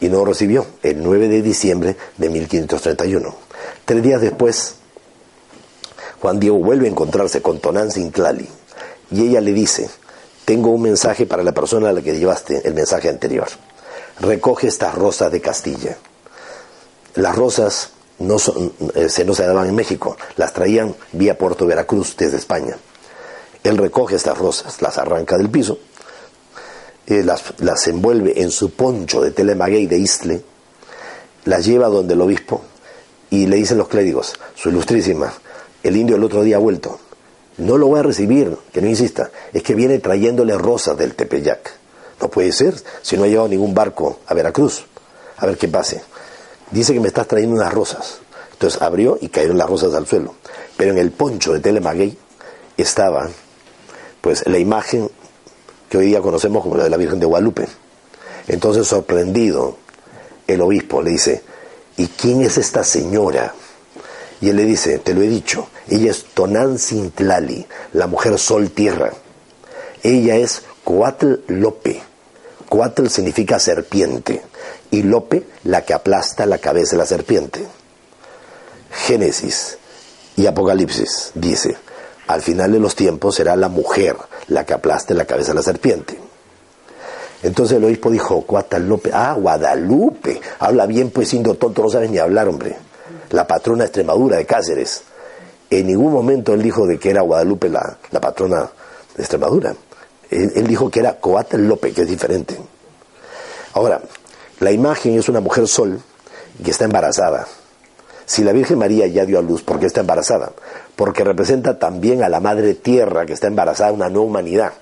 Y 0.00 0.08
no 0.08 0.18
lo 0.18 0.26
recibió 0.26 0.66
el 0.82 1.02
9 1.02 1.28
de 1.28 1.42
diciembre 1.42 1.96
de 2.16 2.28
1531. 2.28 3.34
Tres 3.84 4.02
días 4.02 4.20
después, 4.20 4.76
Juan 6.20 6.40
Diego 6.40 6.58
vuelve 6.58 6.86
a 6.86 6.90
encontrarse 6.90 7.42
con 7.42 7.58
Tonán 7.58 7.90
Cintlali 7.90 8.48
y 9.10 9.26
ella 9.26 9.40
le 9.40 9.52
dice, 9.52 9.90
tengo 10.44 10.70
un 10.70 10.82
mensaje 10.82 11.26
para 11.26 11.42
la 11.42 11.52
persona 11.52 11.88
a 11.88 11.92
la 11.92 12.02
que 12.02 12.16
llevaste 12.16 12.66
el 12.66 12.74
mensaje 12.74 13.08
anterior. 13.08 13.48
Recoge 14.20 14.68
estas 14.68 14.94
rosas 14.94 15.32
de 15.32 15.40
Castilla. 15.40 15.96
Las 17.14 17.34
rosas 17.34 17.90
no, 18.20 18.36
eh, 18.94 19.08
se, 19.08 19.24
no 19.24 19.34
se 19.34 19.46
daban 19.46 19.68
en 19.68 19.74
México, 19.74 20.16
las 20.36 20.52
traían 20.52 20.94
vía 21.12 21.36
Puerto 21.36 21.66
Veracruz 21.66 22.16
desde 22.16 22.36
España. 22.36 22.76
Él 23.64 23.76
recoge 23.76 24.16
estas 24.16 24.38
rosas, 24.38 24.80
las 24.80 24.98
arranca 24.98 25.36
del 25.36 25.50
piso, 25.50 25.78
eh, 27.06 27.22
las, 27.24 27.42
las, 27.58 27.88
envuelve 27.88 28.40
en 28.42 28.50
su 28.50 28.70
poncho 28.70 29.20
de 29.20 29.32
telemaguey 29.32 29.86
de 29.86 29.98
Isle, 29.98 30.42
las 31.46 31.66
lleva 31.66 31.88
donde 31.88 32.14
el 32.14 32.20
obispo 32.20 32.62
y 33.30 33.46
le 33.46 33.56
dicen 33.56 33.78
los 33.78 33.88
clérigos, 33.88 34.34
su 34.54 34.68
ilustrísima, 34.68 35.32
el 35.82 35.96
indio 35.96 36.16
el 36.16 36.24
otro 36.24 36.42
día 36.42 36.56
ha 36.56 36.60
vuelto, 36.60 37.00
no 37.58 37.76
lo 37.78 37.88
voy 37.88 38.00
a 38.00 38.04
recibir, 38.04 38.56
que 38.72 38.80
no 38.80 38.88
insista, 38.88 39.30
es 39.52 39.62
que 39.62 39.74
viene 39.74 39.98
trayéndole 39.98 40.56
rosas 40.56 40.96
del 40.96 41.14
Tepeyac. 41.14 41.79
No 42.20 42.28
puede 42.28 42.52
ser, 42.52 42.74
si 43.02 43.16
no 43.16 43.24
ha 43.24 43.26
llegado 43.26 43.48
ningún 43.48 43.74
barco 43.74 44.20
a 44.26 44.34
Veracruz. 44.34 44.84
A 45.38 45.46
ver 45.46 45.56
qué 45.56 45.68
pase 45.68 46.02
dice 46.70 46.92
que 46.92 47.00
me 47.00 47.08
estás 47.08 47.26
trayendo 47.26 47.56
unas 47.56 47.72
rosas. 47.72 48.18
Entonces 48.52 48.80
abrió 48.82 49.18
y 49.20 49.28
cayeron 49.28 49.58
las 49.58 49.68
rosas 49.68 49.94
al 49.94 50.06
suelo. 50.06 50.34
Pero 50.76 50.92
en 50.92 50.98
el 50.98 51.10
poncho 51.10 51.52
de 51.52 51.60
Telemaguey 51.60 52.16
estaba 52.76 53.28
pues 54.20 54.46
la 54.46 54.58
imagen 54.58 55.10
que 55.88 55.98
hoy 55.98 56.06
día 56.06 56.20
conocemos 56.20 56.62
como 56.62 56.76
la 56.76 56.84
de 56.84 56.90
la 56.90 56.96
Virgen 56.96 57.20
de 57.20 57.26
Guadalupe. 57.26 57.66
Entonces 58.48 58.86
sorprendido, 58.86 59.76
el 60.46 60.60
obispo 60.60 61.02
le 61.02 61.10
dice, 61.10 61.42
¿y 61.96 62.06
quién 62.08 62.42
es 62.42 62.58
esta 62.58 62.84
señora? 62.84 63.54
Y 64.40 64.50
él 64.50 64.56
le 64.56 64.64
dice, 64.64 64.98
te 64.98 65.14
lo 65.14 65.22
he 65.22 65.28
dicho, 65.28 65.68
ella 65.88 66.10
es 66.10 66.24
Tonán 66.34 66.78
Cintlali, 66.78 67.66
la 67.92 68.06
mujer 68.06 68.38
sol 68.38 68.70
tierra. 68.70 69.12
Ella 70.02 70.36
es 70.36 70.62
Coatl 70.84 71.34
Lope. 71.48 72.09
Coatl 72.70 73.08
significa 73.08 73.58
serpiente 73.58 74.40
y 74.92 75.02
Lope 75.02 75.44
la 75.64 75.84
que 75.84 75.92
aplasta 75.92 76.46
la 76.46 76.58
cabeza 76.58 76.92
de 76.92 76.98
la 76.98 77.04
serpiente. 77.06 77.66
Génesis 78.92 79.76
y 80.36 80.46
Apocalipsis 80.46 81.32
dice, 81.34 81.76
al 82.28 82.42
final 82.42 82.70
de 82.70 82.78
los 82.78 82.94
tiempos 82.94 83.34
será 83.34 83.56
la 83.56 83.68
mujer 83.68 84.16
la 84.46 84.64
que 84.64 84.74
aplaste 84.74 85.14
la 85.14 85.24
cabeza 85.24 85.50
de 85.50 85.56
la 85.56 85.62
serpiente. 85.62 86.16
Entonces 87.42 87.78
el 87.78 87.84
obispo 87.84 88.08
dijo, 88.08 88.44
Guadalupe, 88.46 89.10
ah, 89.12 89.34
Guadalupe, 89.36 90.40
habla 90.60 90.86
bien 90.86 91.10
pues 91.10 91.28
siendo 91.28 91.56
tonto, 91.56 91.82
no 91.82 91.90
sabes 91.90 92.08
ni 92.08 92.18
hablar, 92.18 92.46
hombre. 92.46 92.76
La 93.30 93.48
patrona 93.48 93.80
de 93.80 93.86
Extremadura 93.86 94.36
de 94.36 94.46
Cáceres. 94.46 95.02
En 95.70 95.88
ningún 95.88 96.12
momento 96.12 96.54
él 96.54 96.62
dijo 96.62 96.86
de 96.86 97.00
que 97.00 97.10
era 97.10 97.22
Guadalupe 97.22 97.68
la, 97.68 97.98
la 98.12 98.20
patrona 98.20 98.70
de 99.16 99.22
Extremadura. 99.22 99.74
Él, 100.30 100.66
dijo 100.66 100.90
que 100.90 101.00
era 101.00 101.18
Coatl 101.18 101.72
que 101.94 102.02
es 102.02 102.08
diferente. 102.08 102.56
Ahora, 103.72 104.00
la 104.60 104.72
imagen 104.72 105.18
es 105.18 105.28
una 105.28 105.40
mujer 105.40 105.66
sol 105.66 106.00
que 106.62 106.70
está 106.70 106.84
embarazada. 106.84 107.46
Si 108.26 108.44
la 108.44 108.52
Virgen 108.52 108.78
María 108.78 109.06
ya 109.08 109.24
dio 109.24 109.38
a 109.38 109.42
luz, 109.42 109.62
¿por 109.62 109.80
qué 109.80 109.86
está 109.86 110.00
embarazada? 110.00 110.52
Porque 110.94 111.24
representa 111.24 111.78
también 111.78 112.22
a 112.22 112.28
la 112.28 112.38
Madre 112.38 112.74
Tierra 112.74 113.26
que 113.26 113.32
está 113.32 113.48
embarazada, 113.48 113.92
una 113.92 114.08
nueva 114.08 114.28
humanidad. 114.28 114.72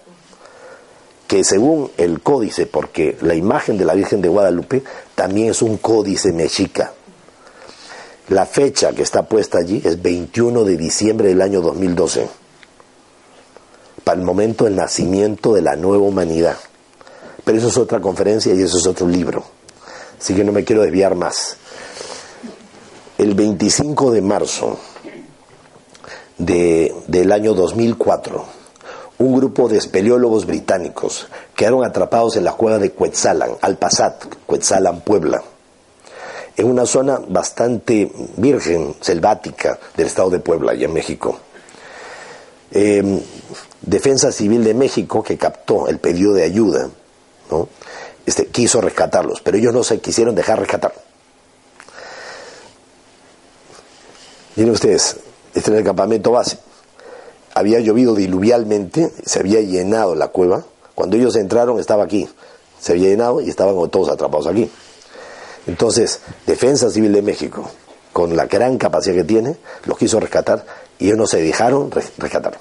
Que 1.26 1.44
según 1.44 1.90
el 1.96 2.20
códice, 2.20 2.66
porque 2.66 3.16
la 3.22 3.34
imagen 3.34 3.78
de 3.78 3.84
la 3.84 3.94
Virgen 3.94 4.20
de 4.20 4.28
Guadalupe 4.28 4.82
también 5.14 5.50
es 5.50 5.62
un 5.62 5.78
códice 5.78 6.32
mexica. 6.32 6.92
La 8.28 8.44
fecha 8.44 8.92
que 8.92 9.02
está 9.02 9.22
puesta 9.22 9.58
allí 9.58 9.80
es 9.82 10.02
21 10.02 10.64
de 10.64 10.76
diciembre 10.76 11.28
del 11.28 11.40
año 11.40 11.62
2012, 11.62 12.28
para 14.08 14.20
el 14.20 14.24
momento 14.24 14.64
del 14.64 14.74
nacimiento 14.74 15.52
de 15.52 15.60
la 15.60 15.76
nueva 15.76 16.04
humanidad. 16.04 16.56
Pero 17.44 17.58
eso 17.58 17.68
es 17.68 17.76
otra 17.76 18.00
conferencia 18.00 18.54
y 18.54 18.62
eso 18.62 18.78
es 18.78 18.86
otro 18.86 19.06
libro 19.06 19.44
así 20.18 20.34
que 20.34 20.44
no 20.44 20.52
me 20.52 20.64
quiero 20.64 20.82
desviar 20.82 21.14
más. 21.14 21.56
El 23.16 23.34
25 23.34 24.12
de 24.12 24.22
marzo 24.22 24.78
de, 26.38 26.94
del 27.06 27.32
año 27.32 27.54
2004, 27.54 28.44
un 29.18 29.36
grupo 29.36 29.68
de 29.68 29.78
espeleólogos 29.78 30.46
británicos 30.46 31.28
quedaron 31.54 31.84
atrapados 31.84 32.36
en 32.36 32.44
la 32.44 32.52
cueva 32.52 32.78
de 32.78 32.92
Cuetzalan, 32.92 33.50
Alpazat, 33.60 34.24
Cuetzalan, 34.46 35.00
Puebla, 35.00 35.42
en 36.56 36.66
una 36.66 36.86
zona 36.86 37.20
bastante 37.28 38.10
virgen, 38.36 38.94
selvática 39.00 39.78
del 39.96 40.06
estado 40.06 40.30
de 40.30 40.38
Puebla 40.38 40.74
y 40.74 40.84
en 40.84 40.92
México. 40.92 41.38
Em, 42.70 43.20
Defensa 43.82 44.32
Civil 44.32 44.64
de 44.64 44.74
México, 44.74 45.22
que 45.22 45.36
captó 45.36 45.88
el 45.88 45.98
pedido 45.98 46.32
de 46.32 46.44
ayuda, 46.44 46.88
¿no? 47.50 47.68
este, 48.26 48.46
quiso 48.46 48.80
rescatarlos, 48.80 49.40
pero 49.40 49.56
ellos 49.56 49.72
no 49.72 49.82
se 49.82 50.00
quisieron 50.00 50.34
dejar 50.34 50.58
rescatar. 50.60 50.92
Miren 54.56 54.72
ustedes, 54.72 55.16
este 55.54 55.70
es 55.70 55.78
el 55.78 55.84
campamento 55.84 56.32
base. 56.32 56.58
Había 57.54 57.80
llovido 57.80 58.14
diluvialmente, 58.14 59.12
se 59.24 59.38
había 59.38 59.60
llenado 59.60 60.14
la 60.14 60.28
cueva. 60.28 60.64
Cuando 60.94 61.16
ellos 61.16 61.36
entraron 61.36 61.80
estaba 61.80 62.04
aquí, 62.04 62.28
se 62.80 62.92
había 62.92 63.08
llenado 63.08 63.40
y 63.40 63.48
estaban 63.48 63.88
todos 63.88 64.08
atrapados 64.08 64.46
aquí. 64.46 64.70
Entonces, 65.66 66.20
Defensa 66.46 66.90
Civil 66.90 67.12
de 67.12 67.22
México, 67.22 67.70
con 68.12 68.36
la 68.36 68.46
gran 68.46 68.78
capacidad 68.78 69.14
que 69.14 69.24
tiene, 69.24 69.56
los 69.84 69.96
quiso 69.96 70.20
rescatar 70.20 70.66
y 70.98 71.06
ellos 71.06 71.18
no 71.18 71.26
se 71.26 71.40
dejaron 71.40 71.90
rescatar, 71.90 72.58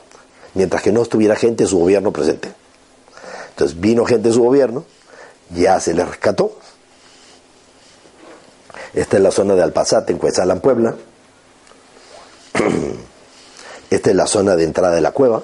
mientras 0.58 0.82
que 0.82 0.92
no 0.92 1.04
estuviera 1.04 1.36
gente 1.36 1.64
de 1.64 1.70
su 1.70 1.78
gobierno 1.78 2.12
presente. 2.12 2.52
Entonces 3.50 3.80
vino 3.80 4.06
gente 4.06 4.30
de 4.30 4.34
su 4.34 4.42
gobierno, 4.44 4.86
ya 5.52 5.80
se 5.80 5.94
le 5.94 6.04
rescató. 6.04 6.58
Esta 8.94 9.18
es 9.18 9.24
la 9.24 9.30
zona 9.30 9.54
de 9.54 9.62
Alpazate, 9.62 10.12
en 10.12 10.18
Cuetzalán, 10.18 10.60
Puebla. 10.60 10.96
Esta 13.90 14.10
es 14.10 14.16
la 14.16 14.26
zona 14.26 14.56
de 14.56 14.64
entrada 14.64 14.96
de 14.96 15.02
la 15.02 15.12
cueva. 15.12 15.44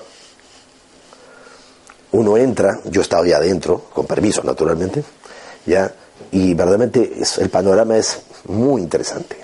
Uno 2.12 2.36
entra, 2.38 2.80
yo 2.86 3.02
estaba 3.02 3.26
ya 3.28 3.38
adentro, 3.38 3.86
con 3.94 4.08
permiso 4.08 4.42
naturalmente, 4.44 5.04
ya, 5.66 5.94
y 6.32 6.56
verdaderamente 6.56 7.14
el 7.38 7.50
panorama 7.50 7.98
es 7.98 8.20
muy 8.48 8.82
interesante. 8.82 9.38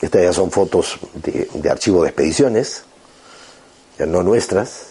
Estas 0.00 0.22
ya 0.22 0.32
son 0.32 0.52
fotos 0.52 0.98
de, 1.14 1.48
de 1.52 1.70
archivo 1.70 2.02
de 2.02 2.10
expediciones, 2.10 2.84
ya 3.98 4.06
no 4.06 4.22
nuestras, 4.22 4.88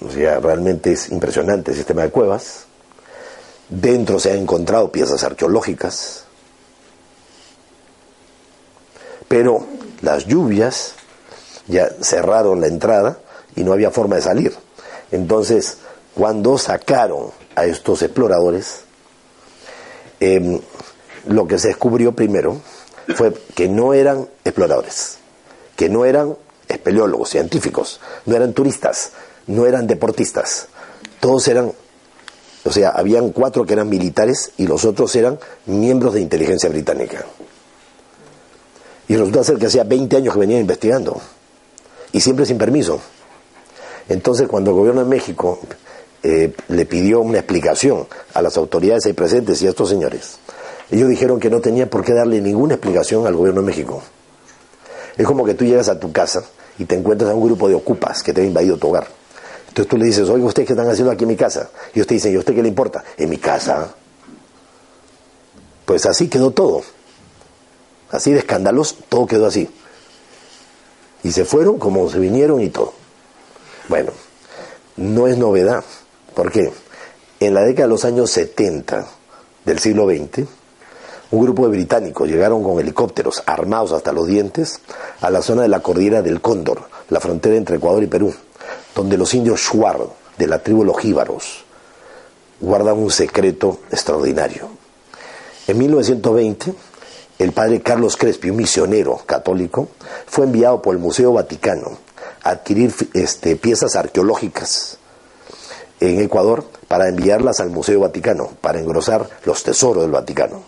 o 0.00 0.10
sea, 0.10 0.38
realmente 0.40 0.92
es 0.92 1.10
impresionante 1.10 1.72
el 1.72 1.76
sistema 1.76 2.02
de 2.02 2.10
cuevas. 2.10 2.66
Dentro 3.68 4.18
se 4.18 4.32
han 4.32 4.38
encontrado 4.38 4.92
piezas 4.92 5.24
arqueológicas. 5.24 6.24
Pero 9.26 9.66
las 10.00 10.26
lluvias 10.26 10.94
ya 11.66 11.90
cerraron 12.00 12.60
la 12.60 12.68
entrada 12.68 13.18
y 13.56 13.64
no 13.64 13.72
había 13.72 13.90
forma 13.90 14.16
de 14.16 14.22
salir. 14.22 14.54
Entonces, 15.10 15.78
cuando 16.14 16.56
sacaron 16.58 17.30
a 17.54 17.66
estos 17.66 18.02
exploradores, 18.02 18.80
em, 20.20 20.60
lo 21.26 21.46
que 21.46 21.58
se 21.58 21.68
descubrió 21.68 22.12
primero 22.12 22.60
fue 23.14 23.34
que 23.54 23.68
no 23.68 23.92
eran 23.94 24.28
exploradores, 24.44 25.18
que 25.76 25.88
no 25.88 26.04
eran 26.04 26.36
espeleólogos, 26.68 27.30
científicos, 27.30 28.00
no 28.26 28.36
eran 28.36 28.52
turistas, 28.52 29.12
no 29.46 29.66
eran 29.66 29.86
deportistas, 29.86 30.68
todos 31.20 31.48
eran, 31.48 31.72
o 32.64 32.72
sea, 32.72 32.90
habían 32.90 33.30
cuatro 33.30 33.64
que 33.64 33.72
eran 33.72 33.88
militares 33.88 34.52
y 34.56 34.66
los 34.66 34.84
otros 34.84 35.14
eran 35.16 35.38
miembros 35.66 36.14
de 36.14 36.20
inteligencia 36.20 36.68
británica. 36.68 37.24
Y 39.08 39.16
resulta 39.16 39.42
ser 39.42 39.58
que 39.58 39.66
hacía 39.66 39.84
20 39.84 40.16
años 40.16 40.34
que 40.34 40.40
venían 40.40 40.60
investigando, 40.60 41.20
y 42.12 42.20
siempre 42.20 42.46
sin 42.46 42.58
permiso. 42.58 43.00
Entonces, 44.08 44.48
cuando 44.48 44.70
el 44.70 44.76
gobierno 44.76 45.04
de 45.04 45.08
México 45.08 45.60
eh, 46.22 46.52
le 46.68 46.86
pidió 46.86 47.20
una 47.20 47.38
explicación 47.38 48.06
a 48.34 48.42
las 48.42 48.56
autoridades 48.56 49.06
ahí 49.06 49.12
presentes 49.12 49.60
y 49.62 49.66
a 49.66 49.70
estos 49.70 49.88
señores, 49.88 50.38
ellos 50.90 51.08
dijeron 51.08 51.38
que 51.38 51.50
no 51.50 51.60
tenía 51.60 51.88
por 51.88 52.04
qué 52.04 52.14
darle 52.14 52.40
ninguna 52.40 52.74
explicación 52.74 53.26
al 53.26 53.36
gobierno 53.36 53.60
de 53.60 53.66
México. 53.66 54.02
Es 55.18 55.26
como 55.26 55.44
que 55.44 55.54
tú 55.54 55.64
llegas 55.64 55.88
a 55.88 55.98
tu 55.98 56.12
casa 56.12 56.42
y 56.78 56.84
te 56.84 56.94
encuentras 56.94 57.30
a 57.30 57.34
un 57.34 57.44
grupo 57.44 57.68
de 57.68 57.74
ocupas 57.74 58.22
que 58.22 58.32
te 58.32 58.40
han 58.40 58.46
invadido 58.46 58.76
tu 58.76 58.88
hogar. 58.88 59.08
Entonces 59.68 59.90
tú 59.90 59.98
le 59.98 60.06
dices, 60.06 60.28
oiga, 60.28 60.46
¿ustedes 60.46 60.66
qué 60.66 60.72
están 60.72 60.88
haciendo 60.88 61.12
aquí 61.12 61.24
en 61.24 61.28
mi 61.28 61.36
casa? 61.36 61.70
Y 61.92 62.00
usted 62.00 62.14
dice, 62.16 62.30
¿y 62.30 62.36
a 62.36 62.38
usted 62.38 62.54
qué 62.54 62.62
le 62.62 62.68
importa? 62.68 63.04
En 63.16 63.28
mi 63.28 63.36
casa. 63.36 63.94
Pues 65.84 66.06
así 66.06 66.28
quedó 66.28 66.52
todo. 66.52 66.82
Así 68.10 68.32
de 68.32 68.38
escandaloso, 68.38 68.96
todo 69.08 69.26
quedó 69.26 69.46
así. 69.46 69.68
Y 71.24 71.32
se 71.32 71.44
fueron 71.44 71.78
como 71.78 72.08
se 72.08 72.18
vinieron 72.18 72.60
y 72.60 72.70
todo. 72.70 72.94
Bueno, 73.88 74.12
no 74.96 75.26
es 75.26 75.36
novedad. 75.36 75.84
porque 76.34 76.72
En 77.40 77.54
la 77.54 77.62
década 77.62 77.86
de 77.86 77.92
los 77.92 78.04
años 78.04 78.30
70 78.30 79.06
del 79.64 79.78
siglo 79.78 80.06
XX, 80.06 80.46
un 81.30 81.42
grupo 81.42 81.64
de 81.64 81.70
británicos 81.70 82.28
llegaron 82.28 82.62
con 82.62 82.80
helicópteros 82.80 83.42
armados 83.44 83.92
hasta 83.92 84.12
los 84.12 84.26
dientes 84.26 84.80
a 85.20 85.30
la 85.30 85.42
zona 85.42 85.62
de 85.62 85.68
la 85.68 85.80
cordillera 85.80 86.22
del 86.22 86.40
Cóndor, 86.40 86.82
la 87.10 87.20
frontera 87.20 87.56
entre 87.56 87.76
Ecuador 87.76 88.02
y 88.02 88.06
Perú, 88.06 88.34
donde 88.94 89.18
los 89.18 89.34
indios 89.34 89.60
Shuar, 89.60 89.98
de 90.38 90.46
la 90.46 90.62
tribu 90.62 90.84
Los 90.84 90.98
Jíbaros, 90.98 91.64
guardan 92.60 92.96
un 92.96 93.10
secreto 93.10 93.80
extraordinario. 93.90 94.68
En 95.66 95.78
1920, 95.78 96.72
el 97.38 97.52
padre 97.52 97.82
Carlos 97.82 98.16
Crespi, 98.16 98.50
un 98.50 98.56
misionero 98.56 99.20
católico, 99.26 99.88
fue 100.26 100.46
enviado 100.46 100.80
por 100.80 100.94
el 100.94 101.00
Museo 101.00 101.32
Vaticano 101.32 101.98
a 102.42 102.50
adquirir 102.50 102.94
este, 103.14 103.56
piezas 103.56 103.96
arqueológicas 103.96 104.96
en 106.00 106.20
Ecuador 106.20 106.64
para 106.86 107.08
enviarlas 107.08 107.60
al 107.60 107.70
Museo 107.70 108.00
Vaticano, 108.00 108.50
para 108.60 108.80
engrosar 108.80 109.28
los 109.44 109.62
tesoros 109.62 110.02
del 110.02 110.12
Vaticano. 110.12 110.62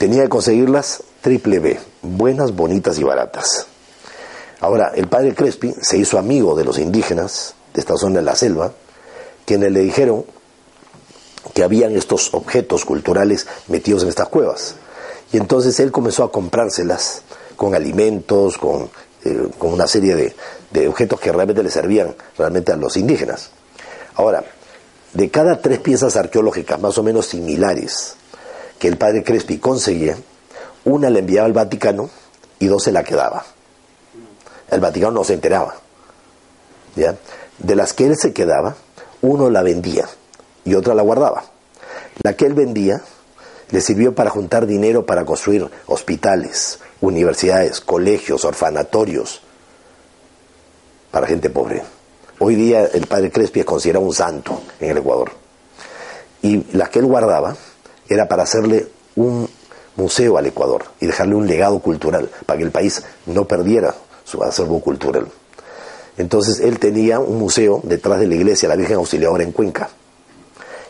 Tenía 0.00 0.22
que 0.22 0.28
conseguirlas 0.30 1.02
triple 1.20 1.58
B, 1.58 1.78
buenas, 2.00 2.56
bonitas 2.56 2.98
y 2.98 3.04
baratas. 3.04 3.66
Ahora, 4.60 4.92
el 4.94 5.08
padre 5.08 5.34
Crespi 5.34 5.74
se 5.78 5.98
hizo 5.98 6.18
amigo 6.18 6.56
de 6.56 6.64
los 6.64 6.78
indígenas 6.78 7.54
de 7.74 7.80
esta 7.82 7.98
zona 7.98 8.20
de 8.20 8.24
la 8.24 8.34
selva, 8.34 8.72
quienes 9.44 9.70
le 9.72 9.80
dijeron 9.80 10.24
que 11.52 11.62
habían 11.62 11.94
estos 11.94 12.32
objetos 12.32 12.86
culturales 12.86 13.46
metidos 13.68 14.02
en 14.04 14.08
estas 14.08 14.30
cuevas. 14.30 14.76
Y 15.32 15.36
entonces 15.36 15.78
él 15.80 15.92
comenzó 15.92 16.24
a 16.24 16.32
comprárselas 16.32 17.20
con 17.54 17.74
alimentos, 17.74 18.56
con, 18.56 18.88
eh, 19.26 19.48
una 19.60 19.86
serie 19.86 20.14
de, 20.14 20.34
de 20.70 20.88
objetos 20.88 21.20
que 21.20 21.30
realmente 21.30 21.62
le 21.62 21.70
servían 21.70 22.16
realmente 22.38 22.72
a 22.72 22.76
los 22.76 22.96
indígenas. 22.96 23.50
Ahora, 24.14 24.46
de 25.12 25.30
cada 25.30 25.60
tres 25.60 25.78
piezas 25.80 26.16
arqueológicas 26.16 26.80
más 26.80 26.96
o 26.96 27.02
menos 27.02 27.26
similares 27.26 28.16
que 28.80 28.88
el 28.88 28.96
padre 28.96 29.22
Crespi 29.22 29.58
conseguía, 29.58 30.16
una 30.84 31.10
le 31.10 31.20
enviaba 31.20 31.46
al 31.46 31.52
Vaticano 31.52 32.08
y 32.58 32.66
dos 32.66 32.82
se 32.82 32.92
la 32.92 33.04
quedaba. 33.04 33.44
El 34.70 34.80
Vaticano 34.80 35.12
no 35.12 35.22
se 35.22 35.34
enteraba. 35.34 35.76
¿ya? 36.96 37.14
De 37.58 37.76
las 37.76 37.92
que 37.92 38.06
él 38.06 38.16
se 38.16 38.32
quedaba, 38.32 38.74
uno 39.20 39.50
la 39.50 39.62
vendía 39.62 40.08
y 40.64 40.74
otra 40.74 40.94
la 40.94 41.02
guardaba. 41.02 41.44
La 42.22 42.32
que 42.32 42.46
él 42.46 42.54
vendía 42.54 43.02
le 43.70 43.80
sirvió 43.82 44.14
para 44.14 44.30
juntar 44.30 44.66
dinero 44.66 45.04
para 45.04 45.26
construir 45.26 45.70
hospitales, 45.86 46.80
universidades, 47.02 47.82
colegios, 47.82 48.46
orfanatorios 48.46 49.42
para 51.10 51.26
gente 51.26 51.50
pobre. 51.50 51.82
Hoy 52.38 52.54
día 52.54 52.86
el 52.86 53.06
padre 53.06 53.30
Crespi 53.30 53.60
es 53.60 53.66
considerado 53.66 54.06
un 54.06 54.14
santo 54.14 54.62
en 54.80 54.90
el 54.90 54.98
Ecuador. 54.98 55.32
Y 56.40 56.74
la 56.74 56.88
que 56.88 57.00
él 57.00 57.04
guardaba 57.04 57.54
era 58.10 58.28
para 58.28 58.42
hacerle 58.42 58.88
un 59.14 59.48
museo 59.96 60.36
al 60.36 60.46
Ecuador 60.46 60.84
y 61.00 61.06
dejarle 61.06 61.36
un 61.36 61.46
legado 61.46 61.78
cultural, 61.78 62.28
para 62.44 62.58
que 62.58 62.64
el 62.64 62.72
país 62.72 63.02
no 63.26 63.46
perdiera 63.46 63.94
su 64.24 64.42
acervo 64.42 64.80
cultural. 64.80 65.28
Entonces 66.18 66.60
él 66.60 66.78
tenía 66.78 67.20
un 67.20 67.38
museo 67.38 67.80
detrás 67.84 68.20
de 68.20 68.26
la 68.26 68.34
iglesia, 68.34 68.68
la 68.68 68.76
Virgen 68.76 68.96
Auxiliadora 68.96 69.44
en 69.44 69.52
Cuenca. 69.52 69.88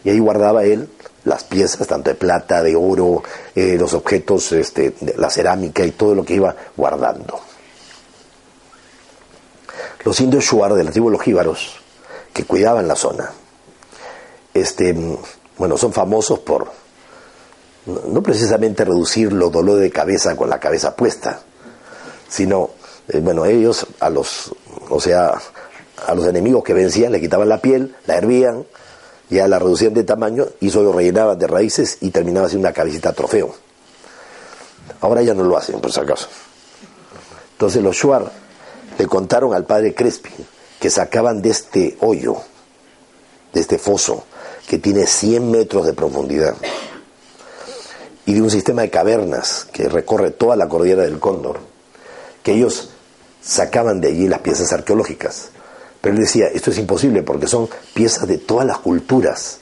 Y 0.03 0.11
ahí 0.11 0.19
guardaba 0.19 0.65
él 0.65 0.89
las 1.25 1.45
piezas, 1.45 1.87
tanto 1.87 2.09
de 2.09 2.17
plata, 2.17 2.63
de 2.63 2.75
oro, 2.75 3.23
eh, 3.55 3.77
los 3.79 3.93
objetos, 3.93 4.53
este, 4.53 4.95
la 5.17 5.29
cerámica 5.29 5.85
y 5.85 5.91
todo 5.91 6.15
lo 6.15 6.25
que 6.25 6.35
iba 6.35 6.57
guardando. 6.77 7.39
Los 10.05 10.19
indios 10.21 10.45
Shuar 10.45 10.73
de 10.73 10.85
la 10.85 10.91
tribu 10.91 11.11
Los 11.11 11.21
Jíbaros, 11.21 11.77
que 12.33 12.45
cuidaban 12.45 12.89
la 12.89 12.97
zona, 12.97 13.31
este, 14.55 14.97
bueno, 15.59 15.77
son 15.77 15.93
famosos 15.93 16.39
por 16.39 16.73
no 18.09 18.23
precisamente 18.23 18.85
reducir 18.85 19.33
los 19.33 19.53
dolores 19.53 19.83
de 19.83 19.91
cabeza 19.91 20.37
con 20.37 20.49
la 20.49 20.61
cabeza 20.61 20.95
puesta, 20.97 21.41
sino, 22.29 22.71
eh, 23.09 23.21
bueno, 23.21 23.45
ellos 23.45 23.87
a 24.01 24.11
los, 24.11 24.55
o 24.89 25.01
sea, 25.01 25.35
a 26.07 26.15
los 26.15 26.27
enemigos 26.27 26.65
que 26.65 26.75
vencían 26.75 27.13
le 27.13 27.21
quitaban 27.21 27.49
la 27.49 27.61
piel, 27.61 27.95
la 28.07 28.17
hervían, 28.17 28.65
ya 29.29 29.47
la 29.47 29.59
reducían 29.59 29.95
de 29.95 30.05
tamaño 30.05 30.47
y 30.61 30.69
eso 30.69 30.83
lo 30.83 30.93
rellenaban 30.93 31.39
de 31.39 31.47
raíces 31.47 31.99
y 32.01 32.11
terminaba 32.11 32.49
siendo 32.49 32.67
una 32.67 32.75
cabecita 32.75 33.13
trofeo. 33.13 33.55
Ahora 35.01 35.23
ya 35.23 35.35
no 35.35 35.45
lo 35.45 35.57
hacen, 35.57 35.81
por 35.81 35.93
si 35.93 36.01
acaso. 36.01 36.29
Entonces 37.53 37.83
los 37.83 37.97
Shuar 37.97 38.31
le 38.99 39.07
contaron 39.07 39.55
al 39.55 39.65
padre 39.65 39.95
Crespi 39.95 40.31
que 40.81 40.91
sacaban 40.91 41.43
de 41.43 41.51
este 41.51 41.97
hoyo, 42.01 42.37
de 43.53 43.61
este 43.61 43.79
foso, 43.79 44.25
que 44.67 44.79
tiene 44.79 45.07
100 45.07 45.51
metros 45.51 45.87
de 45.87 45.93
profundidad, 45.93 46.55
y 48.31 48.35
de 48.35 48.43
un 48.43 48.51
sistema 48.51 48.83
de 48.83 48.91
cavernas 48.91 49.67
que 49.73 49.89
recorre 49.89 50.31
toda 50.31 50.55
la 50.55 50.69
cordillera 50.69 51.03
del 51.03 51.19
Cóndor, 51.19 51.59
que 52.45 52.53
ellos 52.53 52.91
sacaban 53.43 54.01
de 54.01 54.07
allí 54.07 54.29
las 54.29 54.39
piezas 54.39 54.73
arqueológicas. 54.73 55.49
Pero 56.01 56.15
él 56.15 56.21
decía, 56.21 56.47
esto 56.47 56.71
es 56.71 56.79
imposible 56.79 57.25
porque 57.25 57.49
son 57.49 57.69
piezas 57.93 58.29
de 58.29 58.39
todas 58.39 58.65
las 58.65 58.79
culturas 58.79 59.59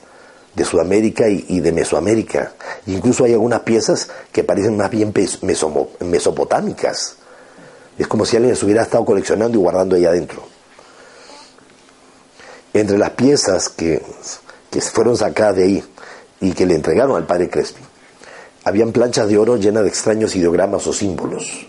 de 0.54 0.66
Sudamérica 0.66 1.30
y, 1.30 1.60
de 1.60 1.72
Mesoamérica. 1.72 2.52
incluso 2.84 3.24
hay 3.24 3.32
algunas 3.32 3.60
piezas 3.60 4.10
que 4.32 4.44
parecen 4.44 4.76
más 4.76 4.90
bien 4.90 5.14
mesopotámicas. 6.00 7.16
Es 7.96 8.06
como 8.06 8.26
si 8.26 8.36
alguien 8.36 8.54
se 8.54 8.66
hubiera 8.66 8.82
estado 8.82 9.06
coleccionando 9.06 9.56
y 9.56 9.62
guardando 9.62 9.96
ahí 9.96 10.04
adentro. 10.04 10.42
Entre 12.74 12.98
las 12.98 13.10
piezas 13.12 13.70
que, 13.70 14.02
que 14.70 14.82
fueron 14.82 15.16
sacadas 15.16 15.56
de 15.56 15.64
ahí 15.64 15.84
y 16.42 16.52
que 16.52 16.66
le 16.66 16.74
entregaron 16.74 17.16
al 17.16 17.26
padre 17.26 17.48
Crespi, 17.48 17.87
habían 18.68 18.92
planchas 18.92 19.28
de 19.28 19.38
oro 19.38 19.56
llenas 19.56 19.82
de 19.82 19.88
extraños 19.88 20.36
ideogramas 20.36 20.86
o 20.86 20.92
símbolos 20.92 21.66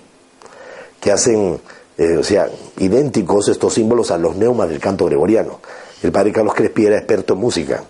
que 1.00 1.12
hacen, 1.12 1.60
eh, 1.98 2.18
o 2.18 2.24
sea, 2.24 2.50
idénticos 2.78 3.48
estos 3.48 3.74
símbolos 3.74 4.12
a 4.12 4.18
los 4.18 4.36
neumas 4.36 4.70
del 4.70 4.80
canto 4.80 5.06
gregoriano. 5.06 5.60
El 6.04 6.12
padre 6.12 6.32
Carlos 6.32 6.54
Crespi 6.54 6.86
era 6.86 6.98
experto 6.98 7.34
en 7.34 7.40
música. 7.40 7.84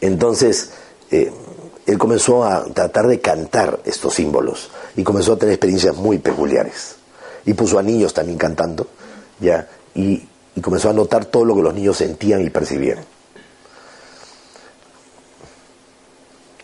Entonces, 0.00 0.70
eh, 1.10 1.32
él 1.86 1.98
comenzó 1.98 2.44
a 2.44 2.64
tratar 2.66 3.06
de 3.06 3.20
cantar 3.20 3.80
estos 3.84 4.14
símbolos 4.14 4.70
y 4.96 5.02
comenzó 5.02 5.32
a 5.32 5.36
tener 5.36 5.54
experiencias 5.54 5.96
muy 5.96 6.18
peculiares. 6.18 6.96
Y 7.44 7.54
puso 7.54 7.78
a 7.78 7.82
niños 7.82 8.14
también 8.14 8.38
cantando, 8.38 8.86
ya, 9.40 9.68
y, 9.94 10.26
comenzó 10.62 10.90
a 10.90 10.92
notar 10.92 11.24
todo 11.24 11.44
lo 11.46 11.54
que 11.56 11.62
los 11.62 11.74
niños 11.74 11.96
sentían 11.96 12.42
y 12.42 12.50
percibían. 12.50 12.98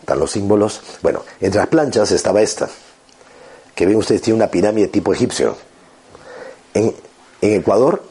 Están 0.07 0.19
los 0.19 0.31
símbolos. 0.31 0.79
Bueno, 1.01 1.23
entre 1.41 1.59
las 1.59 1.67
planchas 1.67 2.11
estaba 2.11 2.41
esta, 2.41 2.69
que 3.75 3.85
ven 3.85 3.97
ustedes, 3.97 4.21
tiene 4.21 4.37
una 4.37 4.47
pirámide 4.47 4.87
tipo 4.87 5.13
egipcio. 5.13 5.57
En, 6.73 6.95
Ecuador 7.41 8.01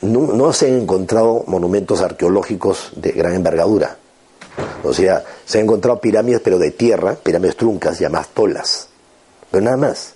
no, 0.00 0.20
no 0.32 0.52
se 0.52 0.68
han 0.68 0.80
encontrado 0.80 1.44
monumentos 1.48 2.00
arqueológicos 2.00 2.92
de 2.94 3.12
gran 3.12 3.34
envergadura 3.34 3.98
o 4.82 4.92
sea, 4.92 5.24
se 5.44 5.58
han 5.58 5.64
encontrado 5.64 6.00
pirámides, 6.00 6.40
pero 6.42 6.58
de 6.58 6.70
tierra, 6.70 7.16
pirámides 7.16 7.56
truncas, 7.56 7.98
llamadas 7.98 8.28
tolas. 8.28 8.88
Pero 9.50 9.64
nada 9.64 9.76
más. 9.76 10.14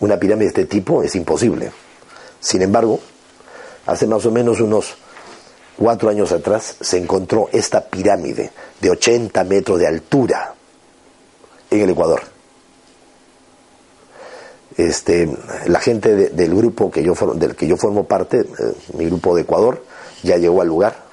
Una 0.00 0.18
pirámide 0.18 0.46
de 0.46 0.62
este 0.62 0.64
tipo 0.64 1.02
es 1.02 1.14
imposible. 1.16 1.70
Sin 2.40 2.62
embargo, 2.62 3.00
hace 3.86 4.06
más 4.06 4.24
o 4.26 4.30
menos 4.30 4.60
unos 4.60 4.96
cuatro 5.76 6.08
años 6.08 6.32
atrás 6.32 6.76
se 6.80 6.98
encontró 6.98 7.48
esta 7.52 7.84
pirámide 7.84 8.50
de 8.80 8.90
80 8.90 9.44
metros 9.44 9.78
de 9.78 9.86
altura 9.86 10.54
en 11.70 11.80
el 11.80 11.90
Ecuador. 11.90 12.22
Este, 14.76 15.28
la 15.66 15.80
gente 15.80 16.30
del 16.30 16.54
grupo 16.54 16.90
que 16.90 17.02
yo, 17.02 17.14
del 17.34 17.56
que 17.56 17.66
yo 17.66 17.76
formo 17.76 18.04
parte, 18.04 18.40
eh, 18.40 18.46
mi 18.94 19.06
grupo 19.06 19.34
de 19.34 19.42
Ecuador, 19.42 19.82
ya 20.22 20.36
llegó 20.36 20.60
al 20.60 20.68
lugar 20.68 21.06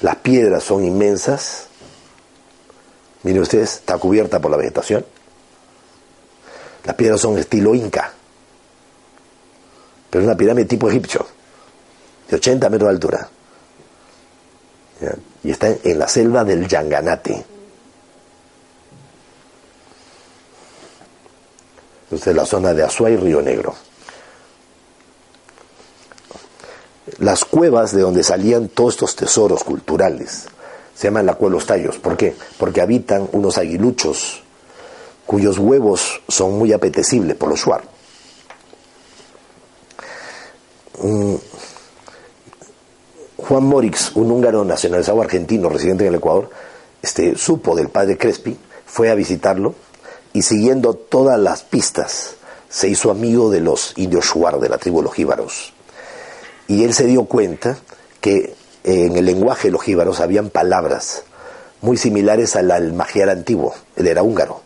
las 0.00 0.16
piedras 0.16 0.62
son 0.62 0.84
inmensas. 0.84 1.68
Miren 3.22 3.42
ustedes, 3.42 3.76
está 3.76 3.96
cubierta 3.96 4.38
por 4.38 4.50
la 4.50 4.56
vegetación. 4.56 5.04
Las 6.84 6.94
piedras 6.94 7.20
son 7.20 7.38
estilo 7.38 7.74
inca. 7.74 8.12
Pero 10.10 10.22
es 10.22 10.26
una 10.26 10.36
pirámide 10.36 10.66
tipo 10.66 10.90
egipcio, 10.90 11.26
de 12.28 12.36
80 12.36 12.68
metros 12.68 12.88
de 12.88 12.94
altura. 12.94 13.28
Y 15.42 15.50
está 15.50 15.68
en 15.82 15.98
la 15.98 16.08
selva 16.08 16.44
del 16.44 16.66
Yanganate. 16.66 17.44
Entonces, 22.04 22.34
la 22.34 22.46
zona 22.46 22.72
de 22.72 22.84
Azuay 22.84 23.14
y 23.14 23.16
Río 23.16 23.42
Negro. 23.42 23.74
las 27.18 27.44
cuevas 27.44 27.94
de 27.94 28.02
donde 28.02 28.22
salían 28.22 28.68
todos 28.68 28.94
estos 28.94 29.16
tesoros 29.16 29.64
culturales. 29.64 30.46
Se 30.94 31.08
llaman 31.08 31.26
la 31.26 31.34
cueva 31.34 31.54
Los 31.54 31.66
Tallos. 31.66 31.98
¿Por 31.98 32.16
qué? 32.16 32.34
Porque 32.58 32.80
habitan 32.80 33.28
unos 33.32 33.58
aguiluchos 33.58 34.42
cuyos 35.26 35.58
huevos 35.58 36.20
son 36.28 36.58
muy 36.58 36.72
apetecibles 36.72 37.36
por 37.36 37.48
los 37.48 37.60
shuar. 37.60 37.82
Mm, 41.00 41.34
Juan 43.46 43.64
Morix, 43.64 44.12
un 44.16 44.30
húngaro 44.30 44.64
nacionalizado 44.64 45.20
argentino 45.20 45.68
residente 45.68 46.04
en 46.04 46.08
el 46.08 46.18
Ecuador, 46.18 46.48
este, 47.02 47.36
supo 47.36 47.76
del 47.76 47.90
padre 47.90 48.16
Crespi, 48.16 48.56
fue 48.86 49.10
a 49.10 49.14
visitarlo 49.14 49.74
y 50.32 50.40
siguiendo 50.40 50.94
todas 50.94 51.38
las 51.38 51.62
pistas 51.62 52.36
se 52.70 52.88
hizo 52.88 53.10
amigo 53.10 53.50
de 53.50 53.60
los 53.60 53.92
indios 53.96 54.24
shuar 54.24 54.58
de 54.60 54.70
la 54.70 54.78
tribu 54.78 55.00
de 55.00 55.04
los 55.04 55.14
jíbaros. 55.14 55.74
Y 56.68 56.84
él 56.84 56.94
se 56.94 57.04
dio 57.04 57.24
cuenta 57.24 57.76
que 58.22 58.54
en 58.82 59.14
el 59.14 59.26
lenguaje 59.26 59.68
de 59.68 59.72
los 59.72 59.82
jíbaros 59.82 60.20
habían 60.20 60.48
palabras 60.48 61.24
muy 61.82 61.98
similares 61.98 62.56
al, 62.56 62.70
al 62.70 62.94
magiar 62.94 63.28
antiguo, 63.28 63.74
él 63.96 64.06
era 64.06 64.22
húngaro. 64.22 64.62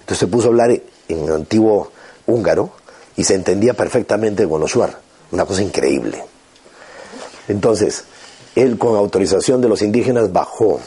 Entonces 0.00 0.18
se 0.18 0.26
puso 0.26 0.48
a 0.48 0.50
hablar 0.50 0.78
en 1.08 1.30
antiguo 1.30 1.90
húngaro 2.26 2.72
y 3.16 3.24
se 3.24 3.34
entendía 3.34 3.72
perfectamente 3.72 4.46
con 4.46 4.60
los 4.60 4.70
shuar, 4.70 5.00
una 5.32 5.46
cosa 5.46 5.62
increíble. 5.62 6.22
Entonces, 7.48 8.04
él 8.62 8.78
con 8.78 8.96
autorización 8.96 9.60
de 9.60 9.68
los 9.68 9.82
indígenas 9.82 10.32
bajó 10.32 10.80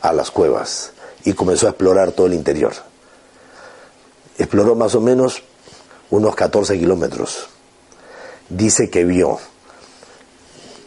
a 0.00 0.12
las 0.12 0.30
cuevas 0.30 0.92
y 1.24 1.32
comenzó 1.32 1.66
a 1.66 1.70
explorar 1.70 2.12
todo 2.12 2.26
el 2.26 2.34
interior. 2.34 2.72
Exploró 4.38 4.74
más 4.74 4.94
o 4.94 5.00
menos 5.00 5.42
unos 6.10 6.34
14 6.34 6.78
kilómetros. 6.78 7.48
Dice 8.48 8.90
que 8.90 9.04
vio 9.04 9.38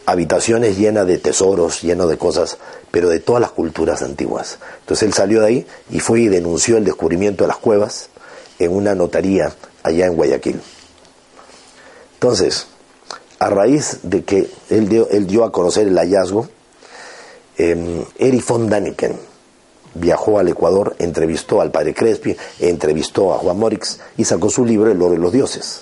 habitaciones 0.06 0.76
llenas 0.76 1.06
de 1.06 1.18
tesoros, 1.18 1.82
llenas 1.82 2.08
de 2.08 2.18
cosas, 2.18 2.58
pero 2.90 3.08
de 3.08 3.20
todas 3.20 3.40
las 3.40 3.52
culturas 3.52 4.02
antiguas. 4.02 4.58
Entonces 4.80 5.06
él 5.06 5.14
salió 5.14 5.40
de 5.40 5.46
ahí 5.46 5.66
y 5.90 6.00
fue 6.00 6.22
y 6.22 6.28
denunció 6.28 6.78
el 6.78 6.84
descubrimiento 6.84 7.44
de 7.44 7.48
las 7.48 7.58
cuevas 7.58 8.08
en 8.58 8.74
una 8.74 8.94
notaría 8.94 9.52
allá 9.82 10.06
en 10.06 10.16
Guayaquil. 10.16 10.60
Entonces, 12.14 12.66
a 13.40 13.48
raíz 13.48 14.00
de 14.02 14.22
que 14.22 14.48
él 14.68 14.88
dio, 14.88 15.08
él 15.08 15.26
dio 15.26 15.44
a 15.44 15.50
conocer 15.50 15.88
el 15.88 15.96
hallazgo, 15.98 16.48
eh, 17.58 18.06
Eri 18.18 18.44
von 18.46 18.68
Daniken 18.68 19.18
viajó 19.94 20.38
al 20.38 20.48
Ecuador, 20.48 20.94
entrevistó 20.98 21.60
al 21.60 21.70
padre 21.70 21.94
Crespi, 21.94 22.36
entrevistó 22.60 23.34
a 23.34 23.38
Juan 23.38 23.58
Morix 23.58 23.98
y 24.16 24.24
sacó 24.24 24.50
su 24.50 24.64
libro 24.64 24.90
El 24.90 25.02
oro 25.02 25.12
de 25.12 25.18
los 25.18 25.32
dioses. 25.32 25.80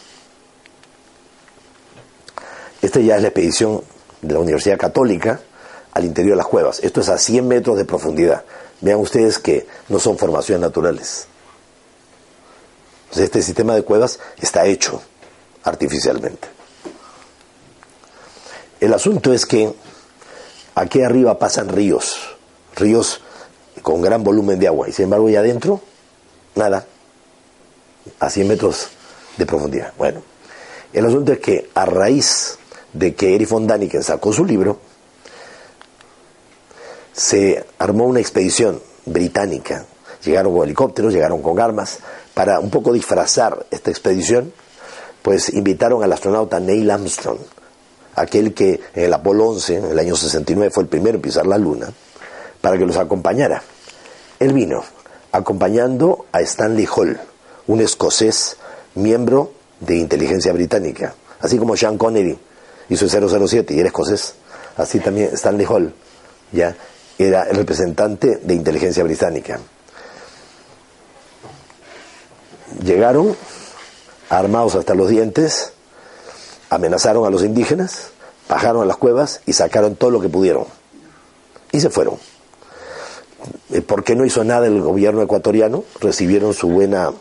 Esta 2.80 3.00
ya 3.00 3.16
es 3.16 3.22
la 3.22 3.28
expedición 3.28 3.82
de 4.22 4.34
la 4.34 4.40
Universidad 4.40 4.78
Católica 4.78 5.40
al 5.92 6.04
interior 6.04 6.34
de 6.34 6.38
las 6.38 6.46
cuevas. 6.46 6.80
Esto 6.82 7.00
es 7.00 7.08
a 7.08 7.18
100 7.18 7.46
metros 7.46 7.76
de 7.76 7.84
profundidad. 7.84 8.44
Vean 8.80 9.00
ustedes 9.00 9.38
que 9.38 9.66
no 9.88 9.98
son 9.98 10.16
formaciones 10.16 10.62
naturales. 10.62 11.26
este 13.16 13.42
sistema 13.42 13.74
de 13.74 13.82
cuevas 13.82 14.20
está 14.40 14.64
hecho 14.66 15.02
artificialmente. 15.64 16.57
El 18.80 18.94
asunto 18.94 19.32
es 19.32 19.44
que 19.44 19.72
aquí 20.74 21.02
arriba 21.02 21.38
pasan 21.38 21.68
ríos, 21.68 22.36
ríos 22.76 23.20
con 23.82 24.02
gran 24.02 24.22
volumen 24.22 24.58
de 24.58 24.68
agua, 24.68 24.88
y 24.88 24.92
sin 24.92 25.04
embargo 25.04 25.28
allá 25.28 25.40
adentro, 25.40 25.80
nada, 26.54 26.86
a 28.20 28.30
100 28.30 28.48
metros 28.48 28.88
de 29.36 29.46
profundidad. 29.46 29.92
Bueno, 29.98 30.22
el 30.92 31.04
asunto 31.06 31.32
es 31.32 31.40
que 31.40 31.70
a 31.74 31.86
raíz 31.86 32.58
de 32.92 33.14
que 33.14 33.34
Eri 33.34 33.44
von 33.46 33.66
Daniken 33.66 34.02
sacó 34.02 34.32
su 34.32 34.44
libro, 34.44 34.78
se 37.12 37.64
armó 37.78 38.04
una 38.06 38.20
expedición 38.20 38.80
británica. 39.04 39.86
Llegaron 40.24 40.54
con 40.54 40.64
helicópteros, 40.64 41.12
llegaron 41.12 41.42
con 41.42 41.58
armas, 41.58 41.98
para 42.34 42.60
un 42.60 42.70
poco 42.70 42.92
disfrazar 42.92 43.66
esta 43.72 43.90
expedición, 43.90 44.52
pues 45.22 45.48
invitaron 45.48 46.04
al 46.04 46.12
astronauta 46.12 46.60
Neil 46.60 46.90
Armstrong, 46.90 47.38
aquel 48.18 48.54
que 48.54 48.80
en 48.94 49.04
el 49.04 49.14
Apolo 49.14 49.48
11, 49.48 49.76
en 49.76 49.84
el 49.86 49.98
año 49.98 50.16
69, 50.16 50.70
fue 50.70 50.82
el 50.84 50.88
primero 50.88 51.16
en 51.16 51.22
pisar 51.22 51.46
la 51.46 51.58
Luna, 51.58 51.88
para 52.60 52.76
que 52.76 52.86
los 52.86 52.96
acompañara. 52.96 53.62
Él 54.38 54.52
vino 54.52 54.82
acompañando 55.32 56.26
a 56.32 56.40
Stanley 56.40 56.86
Hall, 56.86 57.18
un 57.66 57.80
escocés 57.80 58.56
miembro 58.94 59.52
de 59.80 59.96
inteligencia 59.96 60.52
británica, 60.52 61.14
así 61.40 61.58
como 61.58 61.76
Sean 61.76 61.98
Connery 61.98 62.38
hizo 62.88 63.06
007 63.08 63.74
y 63.74 63.80
era 63.80 63.88
escocés, 63.88 64.34
así 64.76 64.98
también 65.00 65.30
Stanley 65.34 65.66
Hall, 65.66 65.94
ya 66.52 66.74
era 67.18 67.44
el 67.44 67.56
representante 67.56 68.36
de 68.36 68.54
inteligencia 68.54 69.04
británica. 69.04 69.58
Llegaron 72.82 73.36
armados 74.30 74.74
hasta 74.76 74.94
los 74.94 75.08
dientes, 75.08 75.72
amenazaron 76.70 77.26
a 77.26 77.30
los 77.30 77.42
indígenas, 77.42 78.10
bajaron 78.48 78.82
a 78.82 78.86
las 78.86 78.96
cuevas 78.96 79.40
y 79.46 79.52
sacaron 79.52 79.96
todo 79.96 80.10
lo 80.10 80.20
que 80.20 80.28
pudieron. 80.28 80.64
Y 81.72 81.80
se 81.80 81.90
fueron. 81.90 82.16
Eh, 83.70 83.82
¿Por 83.82 84.04
qué 84.04 84.14
no 84.14 84.24
hizo 84.24 84.44
nada 84.44 84.66
el 84.66 84.80
gobierno 84.80 85.22
ecuatoriano? 85.22 85.84
Recibieron 86.00 86.54
su 86.54 86.68
buena, 86.68 87.12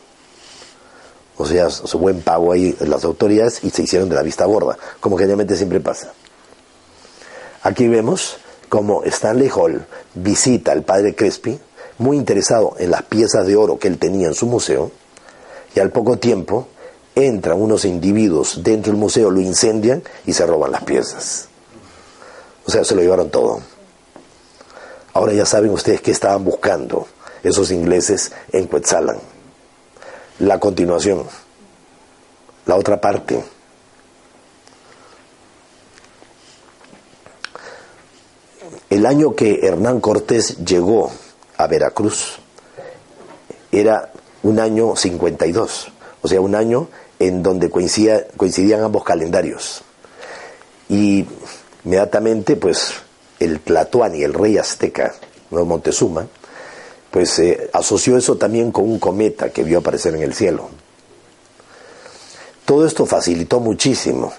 o 1.38 1.46
sea, 1.46 1.70
su 1.70 2.00
buen 2.00 2.22
pago 2.22 2.52
ahí 2.52 2.76
las 2.80 3.04
autoridades 3.04 3.64
y 3.64 3.70
se 3.70 3.84
hicieron 3.84 4.10
de 4.10 4.16
la 4.16 4.24
vista 4.24 4.46
gorda, 4.46 4.78
como 5.00 5.18
generalmente 5.18 5.56
siempre 5.56 5.80
pasa. 5.80 6.14
Aquí 7.64 7.88
vemos 7.88 8.38
como 8.70 9.04
Stanley 9.04 9.50
Hall 9.54 9.86
visita 10.14 10.72
al 10.72 10.84
padre 10.84 11.16
Crespi, 11.16 11.60
muy 12.00 12.18
interesado 12.18 12.76
en 12.80 12.92
las 12.92 13.04
piezas 13.04 13.46
de 13.48 13.56
oro 13.56 13.80
que 13.80 13.88
él 13.88 13.98
tenía 13.98 14.28
en 14.28 14.34
su 14.34 14.46
museo, 14.46 14.92
y 15.76 15.80
al 15.80 15.92
poco 15.92 16.18
tiempo 16.18 16.68
entran 17.26 17.60
unos 17.60 17.84
individuos 17.84 18.62
dentro 18.64 18.92
del 18.92 19.00
museo, 19.00 19.32
lo 19.32 19.42
incendian 19.42 20.04
y 20.26 20.34
se 20.34 20.46
roban 20.46 20.72
las 20.72 20.84
piezas. 20.84 21.48
O 22.66 22.72
sea, 22.72 22.84
se 22.84 22.94
lo 22.94 23.02
llevaron 23.02 23.32
todo. 23.32 23.60
Ahora 25.14 25.34
ya 25.34 25.46
saben 25.46 25.72
ustedes 25.72 26.02
qué 26.02 26.12
estaban 26.12 26.44
buscando 26.44 27.08
esos 27.42 27.72
ingleses 27.72 28.32
en 28.52 28.68
Quetzalan. 28.68 29.18
La 30.40 30.60
continuación, 30.60 31.24
la 32.68 32.76
otra 32.76 33.02
parte. 33.02 33.44
El 38.92 39.06
año 39.08 39.34
que 39.34 39.62
Hernán 39.64 40.02
Cortés 40.02 40.58
llegó 40.64 41.12
a 41.58 41.66
Veracruz 41.66 42.38
era 43.72 44.12
un 44.44 44.60
año 44.60 44.96
52, 44.96 45.92
o 46.22 46.28
sea, 46.28 46.42
un 46.42 46.54
año 46.54 46.88
en 47.20 47.44
donde 47.44 47.70
coincidían 47.70 48.84
ambos 48.84 49.04
calendarios. 49.04 49.84
Y 50.90 51.26
inmediatamente, 51.84 52.56
pues, 52.56 52.94
el 53.40 53.60
Tlatoani, 53.60 54.24
el 54.24 54.34
rey 54.34 54.58
azteca, 54.58 55.14
¿no? 55.52 55.66
Montezuma, 55.66 56.28
pues 57.12 57.40
eh, 57.40 57.70
asoció 57.74 58.18
eso 58.18 58.38
también 58.38 58.72
con 58.72 58.86
un 58.86 59.00
cometa 59.00 59.50
que 59.50 59.64
vio 59.64 59.80
aparecer 59.80 60.16
en 60.16 60.24
el 60.24 60.34
cielo. 60.34 60.70
Todo 62.66 62.86
esto 62.86 63.06
facilitó 63.06 63.60
muchísimo 63.60 64.34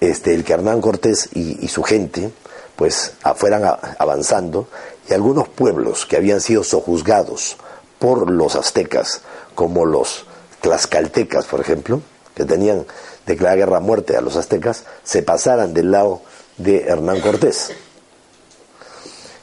este, 0.00 0.34
el 0.34 0.44
que 0.44 0.52
Hernán 0.52 0.80
Cortés 0.80 1.28
y, 1.34 1.64
y 1.64 1.68
su 1.68 1.82
gente 1.82 2.32
pues 2.74 3.12
fueran 3.36 3.62
avanzando 3.98 4.66
y 5.08 5.12
algunos 5.12 5.48
pueblos 5.48 6.06
que 6.06 6.16
habían 6.16 6.40
sido 6.40 6.64
sojuzgados 6.64 7.56
por 7.98 8.30
los 8.30 8.56
aztecas, 8.56 9.20
como 9.54 9.84
los 9.84 10.24
tlaxcaltecas, 10.62 11.44
por 11.46 11.60
ejemplo, 11.60 12.00
que 12.34 12.44
tenían 12.44 12.86
declarada 13.26 13.56
guerra 13.56 13.76
a 13.76 13.80
muerte 13.80 14.16
a 14.16 14.22
los 14.22 14.36
aztecas, 14.36 14.84
se 15.04 15.22
pasaran 15.22 15.74
del 15.74 15.90
lado 15.90 16.22
de 16.56 16.84
Hernán 16.84 17.20
Cortés. 17.20 17.72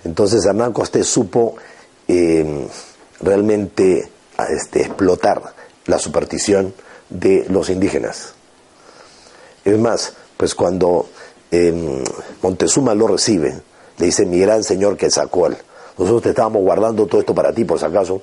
Entonces 0.04 0.46
Hernán 0.46 0.74
Cortés 0.74 1.08
supo 1.08 1.56
eh, 2.08 2.68
realmente 3.22 4.10
este, 4.50 4.82
explotar 4.82 5.54
la 5.86 6.00
superstición 6.00 6.74
de 7.10 7.46
los 7.50 7.70
indígenas. 7.70 8.34
Es 9.66 9.78
más, 9.78 10.14
pues 10.38 10.56
cuando 10.56 11.10
eh, 11.52 12.04
Montezuma 12.42 12.96
lo 12.96 13.08
recibe, 13.08 13.62
le 13.98 14.06
dice, 14.06 14.26
mi 14.26 14.40
gran 14.40 14.64
señor 14.64 14.98
que 14.98 15.12
sacó 15.12 15.50
nosotros 15.98 16.24
te 16.24 16.30
estábamos 16.30 16.62
guardando 16.62 17.06
todo 17.08 17.20
esto 17.20 17.36
para 17.36 17.52
ti, 17.52 17.66
por 17.66 17.78
si 17.78 17.86
acaso. 17.86 18.22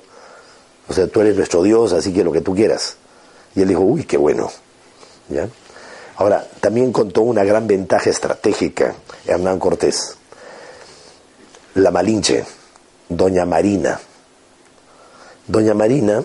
O 0.89 0.93
sea, 0.93 1.07
tú 1.07 1.21
eres 1.21 1.35
nuestro 1.35 1.63
Dios, 1.63 1.93
así 1.93 2.13
que 2.13 2.23
lo 2.23 2.31
que 2.31 2.41
tú 2.41 2.55
quieras. 2.55 2.97
Y 3.55 3.61
él 3.61 3.67
dijo, 3.67 3.81
uy, 3.81 4.03
qué 4.03 4.17
bueno. 4.17 4.51
¿Ya? 5.29 5.49
Ahora, 6.17 6.47
también 6.61 6.91
contó 6.91 7.21
una 7.21 7.43
gran 7.43 7.67
ventaja 7.67 8.09
estratégica 8.09 8.95
Hernán 9.25 9.59
Cortés. 9.59 10.15
La 11.75 11.91
Malinche, 11.91 12.43
Doña 13.09 13.45
Marina. 13.45 13.99
Doña 15.47 15.73
Marina, 15.73 16.23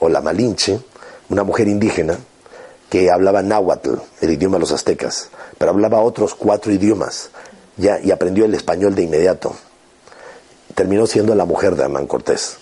o 0.00 0.08
la 0.08 0.20
Malinche, 0.20 0.80
una 1.28 1.44
mujer 1.44 1.68
indígena 1.68 2.18
que 2.90 3.10
hablaba 3.10 3.42
náhuatl, 3.42 3.94
el 4.20 4.30
idioma 4.30 4.56
de 4.56 4.60
los 4.60 4.72
aztecas, 4.72 5.28
pero 5.58 5.72
hablaba 5.72 6.00
otros 6.00 6.34
cuatro 6.34 6.72
idiomas 6.72 7.30
ya, 7.76 7.98
y 8.00 8.10
aprendió 8.10 8.44
el 8.44 8.54
español 8.54 8.94
de 8.94 9.02
inmediato. 9.02 9.54
Terminó 10.74 11.06
siendo 11.06 11.34
la 11.34 11.44
mujer 11.44 11.76
de 11.76 11.84
Hernán 11.84 12.06
Cortés. 12.06 12.56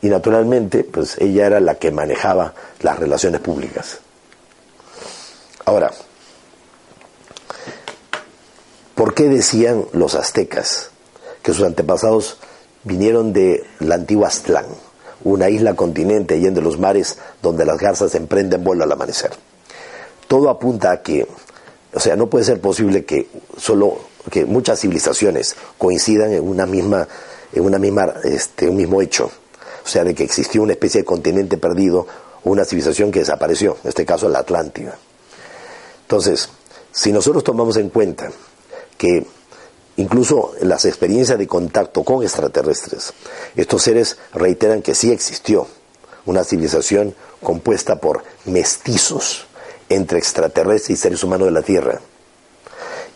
Y 0.00 0.08
naturalmente, 0.08 0.84
pues 0.84 1.16
ella 1.18 1.46
era 1.46 1.60
la 1.60 1.74
que 1.74 1.90
manejaba 1.90 2.54
las 2.80 2.98
relaciones 2.98 3.40
públicas. 3.40 3.98
Ahora, 5.64 5.90
¿por 8.94 9.14
qué 9.14 9.24
decían 9.24 9.84
los 9.92 10.14
aztecas 10.14 10.90
que 11.42 11.52
sus 11.52 11.64
antepasados 11.64 12.38
vinieron 12.84 13.32
de 13.32 13.64
la 13.80 13.96
antigua 13.96 14.28
Aztlán, 14.28 14.66
una 15.24 15.50
isla 15.50 15.74
continente 15.74 16.34
allá 16.34 16.50
de 16.52 16.62
los 16.62 16.78
mares 16.78 17.18
donde 17.42 17.64
las 17.66 17.78
garzas 17.78 18.14
emprenden 18.14 18.62
vuelo 18.62 18.84
al 18.84 18.92
amanecer? 18.92 19.32
Todo 20.28 20.48
apunta 20.48 20.92
a 20.92 21.02
que, 21.02 21.26
o 21.92 22.00
sea, 22.00 22.14
no 22.14 22.28
puede 22.28 22.44
ser 22.44 22.60
posible 22.60 23.04
que 23.04 23.28
solo 23.56 23.98
que 24.30 24.44
muchas 24.44 24.80
civilizaciones 24.80 25.56
coincidan 25.76 26.32
en 26.32 26.46
una 26.46 26.66
misma, 26.66 27.08
en 27.52 27.64
una 27.64 27.78
misma, 27.78 28.14
este, 28.22 28.68
un 28.68 28.76
mismo 28.76 29.02
hecho 29.02 29.30
o 29.88 29.90
sea, 29.90 30.04
de 30.04 30.14
que 30.14 30.22
existió 30.22 30.62
una 30.62 30.72
especie 30.72 31.00
de 31.00 31.06
continente 31.06 31.56
perdido 31.56 32.06
una 32.44 32.66
civilización 32.66 33.10
que 33.10 33.20
desapareció, 33.20 33.78
en 33.82 33.88
este 33.88 34.04
caso 34.04 34.28
la 34.28 34.40
Atlántida. 34.40 34.98
Entonces, 36.02 36.50
si 36.92 37.10
nosotros 37.10 37.42
tomamos 37.42 37.78
en 37.78 37.88
cuenta 37.88 38.30
que 38.98 39.26
incluso 39.96 40.52
las 40.60 40.84
experiencias 40.84 41.38
de 41.38 41.46
contacto 41.46 42.04
con 42.04 42.22
extraterrestres, 42.22 43.14
estos 43.56 43.82
seres 43.82 44.18
reiteran 44.34 44.82
que 44.82 44.94
sí 44.94 45.10
existió 45.10 45.66
una 46.26 46.44
civilización 46.44 47.14
compuesta 47.42 47.96
por 47.96 48.22
mestizos 48.44 49.46
entre 49.88 50.18
extraterrestres 50.18 50.90
y 50.90 51.00
seres 51.00 51.24
humanos 51.24 51.46
de 51.46 51.52
la 51.52 51.62
Tierra, 51.62 52.02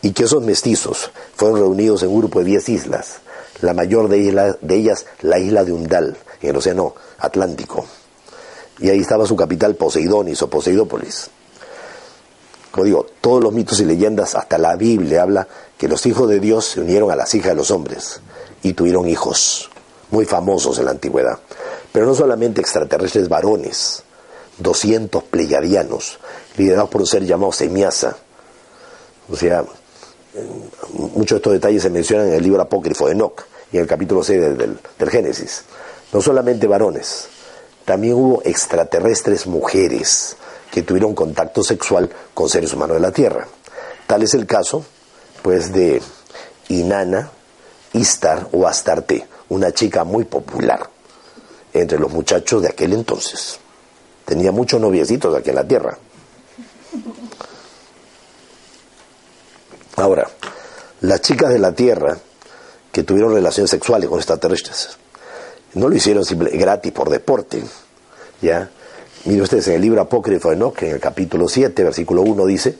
y 0.00 0.12
que 0.12 0.24
esos 0.24 0.42
mestizos 0.42 1.10
fueron 1.36 1.58
reunidos 1.58 2.02
en 2.02 2.08
un 2.08 2.20
grupo 2.20 2.38
de 2.38 2.46
10 2.46 2.68
islas, 2.70 3.16
la 3.62 3.74
mayor 3.74 4.08
de, 4.08 4.56
ellas 4.68 5.06
la 5.20 5.38
isla 5.38 5.64
de 5.64 5.72
Undal, 5.72 6.16
en 6.40 6.50
el 6.50 6.56
Océano 6.56 6.94
Atlántico. 7.18 7.86
Y 8.80 8.90
ahí 8.90 9.00
estaba 9.00 9.26
su 9.26 9.36
capital 9.36 9.76
Poseidonis 9.76 10.42
o 10.42 10.50
Poseidópolis. 10.50 11.30
Como 12.72 12.84
digo, 12.84 13.06
todos 13.20 13.42
los 13.42 13.52
mitos 13.52 13.80
y 13.80 13.84
leyendas, 13.84 14.34
hasta 14.34 14.58
la 14.58 14.76
Biblia 14.76 15.22
habla 15.22 15.46
que 15.78 15.88
los 15.88 16.04
hijos 16.06 16.28
de 16.28 16.40
Dios 16.40 16.64
se 16.64 16.80
unieron 16.80 17.10
a 17.10 17.16
las 17.16 17.34
hijas 17.34 17.50
de 17.50 17.56
los 17.56 17.70
hombres 17.70 18.20
y 18.62 18.72
tuvieron 18.72 19.08
hijos, 19.08 19.70
muy 20.10 20.24
famosos 20.24 20.78
en 20.78 20.86
la 20.86 20.90
antigüedad. 20.90 21.38
Pero 21.92 22.06
no 22.06 22.14
solamente 22.14 22.60
extraterrestres 22.60 23.28
varones, 23.28 24.02
200 24.58 25.22
pleyadianos, 25.24 26.18
liderados 26.56 26.90
por 26.90 27.02
un 27.02 27.06
ser 27.06 27.24
llamado 27.24 27.52
Semiasa. 27.52 28.16
O 29.30 29.36
sea, 29.36 29.64
muchos 30.94 31.36
de 31.36 31.36
estos 31.36 31.52
detalles 31.52 31.82
se 31.82 31.90
mencionan 31.90 32.28
en 32.28 32.34
el 32.34 32.42
libro 32.42 32.60
apócrifo 32.62 33.06
de 33.06 33.12
Enoch 33.12 33.51
y 33.72 33.76
en 33.76 33.82
el 33.82 33.88
capítulo 33.88 34.22
6 34.22 34.40
del, 34.40 34.78
del 34.98 35.10
Génesis 35.10 35.64
no 36.12 36.20
solamente 36.20 36.66
varones, 36.66 37.28
también 37.84 38.14
hubo 38.14 38.42
extraterrestres 38.44 39.46
mujeres 39.46 40.36
que 40.70 40.82
tuvieron 40.82 41.14
contacto 41.14 41.62
sexual 41.62 42.10
con 42.34 42.48
seres 42.48 42.72
humanos 42.74 42.96
de 42.96 43.00
la 43.00 43.12
Tierra. 43.12 43.46
Tal 44.06 44.22
es 44.22 44.34
el 44.34 44.46
caso, 44.46 44.84
pues, 45.42 45.72
de 45.72 46.00
Inanna 46.68 47.30
Istar 47.94 48.48
o 48.52 48.66
Astarte, 48.66 49.26
una 49.48 49.72
chica 49.72 50.04
muy 50.04 50.24
popular 50.24 50.88
entre 51.72 51.98
los 51.98 52.10
muchachos 52.10 52.62
de 52.62 52.68
aquel 52.68 52.92
entonces. 52.92 53.58
Tenía 54.24 54.52
muchos 54.52 54.80
noviecitos 54.80 55.34
aquí 55.34 55.50
en 55.50 55.56
la 55.56 55.66
Tierra. 55.66 55.98
Ahora, 59.96 60.28
las 61.00 61.20
chicas 61.20 61.50
de 61.50 61.58
la 61.58 61.72
Tierra 61.72 62.16
que 62.92 63.02
tuvieron 63.02 63.34
relaciones 63.34 63.70
sexuales 63.70 64.08
con 64.08 64.18
extraterrestres 64.18 64.98
no 65.74 65.88
lo 65.88 65.96
hicieron 65.96 66.24
gratis 66.52 66.92
por 66.92 67.10
deporte. 67.10 67.62
¿ya? 68.40 68.70
Mire 69.24 69.42
ustedes 69.42 69.68
en 69.68 69.74
el 69.74 69.82
libro 69.82 70.00
apócrifo 70.00 70.50
de 70.50 70.56
Enoch, 70.56 70.82
en 70.82 70.94
el 70.94 71.00
capítulo 71.00 71.48
7, 71.48 71.84
versículo 71.84 72.22
1 72.22 72.46
dice, 72.46 72.76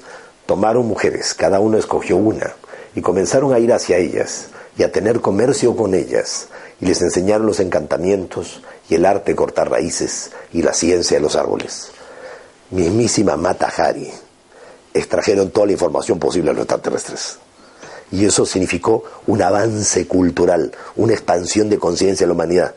tomaron 0.47 0.87
mujeres, 0.87 1.35
cada 1.35 1.61
uno 1.61 1.79
escogió 1.79 2.17
una, 2.17 2.55
y 2.95 3.01
comenzaron 3.01 3.55
a 3.55 3.59
ir 3.59 3.73
hacia 3.73 3.97
ellas, 3.97 4.49
y 4.77 4.83
a 4.83 4.91
tener 4.91 5.21
comercio 5.21 5.77
con 5.77 5.95
ellas, 5.95 6.49
y 6.81 6.87
les 6.87 7.01
enseñaron 7.01 7.47
los 7.47 7.61
encantamientos, 7.61 8.61
y 8.89 8.97
el 8.97 9.07
arte 9.07 9.33
de 9.33 9.37
cortar 9.37 9.71
raíces, 9.71 10.33
y 10.53 10.63
la 10.63 10.75
ciencia 10.75 11.17
de 11.17 11.23
los 11.23 11.37
árboles. 11.37 11.93
Mismísima 12.71 13.37
Mata 13.37 13.69
Hari, 13.69 14.11
extrajeron 14.93 15.51
toda 15.51 15.67
la 15.67 15.73
información 15.73 16.19
posible 16.19 16.51
a 16.51 16.55
los 16.55 16.63
extraterrestres. 16.63 17.39
Y 18.13 18.27
eso 18.27 18.45
significó 18.45 19.05
un 19.27 19.43
avance 19.43 20.07
cultural, 20.07 20.71
una 20.97 21.15
expansión 21.15 21.71
de 21.71 21.79
conciencia 21.79 22.25
de 22.25 22.29
la 22.29 22.35
humanidad. 22.35 22.75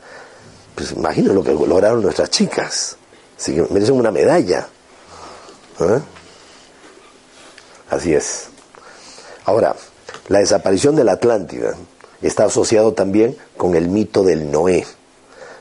Pues 0.73 0.93
imaginen 0.93 1.35
lo 1.35 1.43
que 1.43 1.53
lograron 1.53 2.01
nuestras 2.01 2.29
chicas. 2.29 2.97
Así 3.37 3.51
merecen 3.69 3.95
una 3.95 4.11
medalla. 4.11 4.67
¿eh? 5.81 5.99
Así 7.89 8.13
es. 8.13 8.47
Ahora, 9.43 9.75
la 10.29 10.39
desaparición 10.39 10.95
de 10.95 11.03
la 11.03 11.13
Atlántida 11.13 11.75
está 12.21 12.45
asociado 12.45 12.93
también 12.93 13.37
con 13.57 13.75
el 13.75 13.89
mito 13.89 14.23
del 14.23 14.49
Noé, 14.49 14.85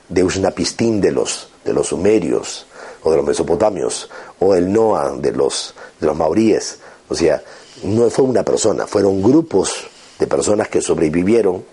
de 0.08 0.24
Usnapistín 0.24 1.00
de 1.00 1.10
los, 1.10 1.48
de 1.64 1.72
los 1.72 1.88
sumerios 1.88 2.66
o 3.02 3.10
de 3.10 3.18
los 3.18 3.26
mesopotamios, 3.26 4.08
o 4.38 4.54
el 4.54 4.72
Noah 4.72 5.16
de 5.18 5.32
los, 5.32 5.74
de 6.00 6.06
los 6.06 6.16
mauríes. 6.16 6.78
O 7.08 7.14
sea, 7.14 7.42
no 7.84 8.10
fue 8.10 8.24
una 8.24 8.42
persona, 8.42 8.86
fueron 8.86 9.22
grupos 9.22 9.86
de 10.18 10.26
personas 10.26 10.68
que 10.68 10.80
sobrevivieron 10.80 11.64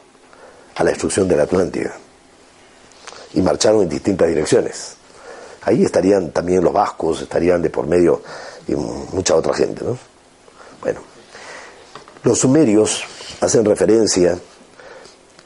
a 0.76 0.84
la 0.84 0.92
destrucción 0.92 1.28
de 1.28 1.36
la 1.36 1.44
Atlántida 1.44 1.94
y 3.34 3.42
marcharon 3.42 3.84
en 3.84 3.90
distintas 3.90 4.28
direcciones. 4.28 4.96
Ahí 5.64 5.84
estarían 5.84 6.32
también 6.32 6.64
los 6.64 6.74
vascos, 6.74 7.22
estarían 7.22 7.62
de 7.62 7.70
por 7.70 7.88
medio 7.88 8.22
y 8.68 8.76
mucha 8.76 9.36
otra 9.36 9.54
gente, 9.54 9.84
¿no? 9.86 9.98
Bueno, 10.82 11.00
los 12.24 12.40
sumerios 12.40 13.04
hacen 13.40 13.64
referencia 13.64 14.38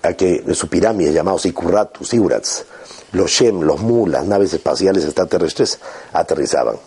a 0.02 0.14
que 0.14 0.40
de 0.40 0.56
su 0.56 0.68
pirámide 0.68 1.12
llamados 1.12 1.42
Sikuratu, 1.42 2.06
Sigurats, 2.06 2.66
los 3.12 3.32
Shem, 3.32 3.62
los 3.62 3.82
Mu, 3.82 4.08
las 4.08 4.26
naves 4.26 4.54
espaciales 4.54 5.04
extraterrestres 5.04 5.80
aterrizaban. 6.14 6.78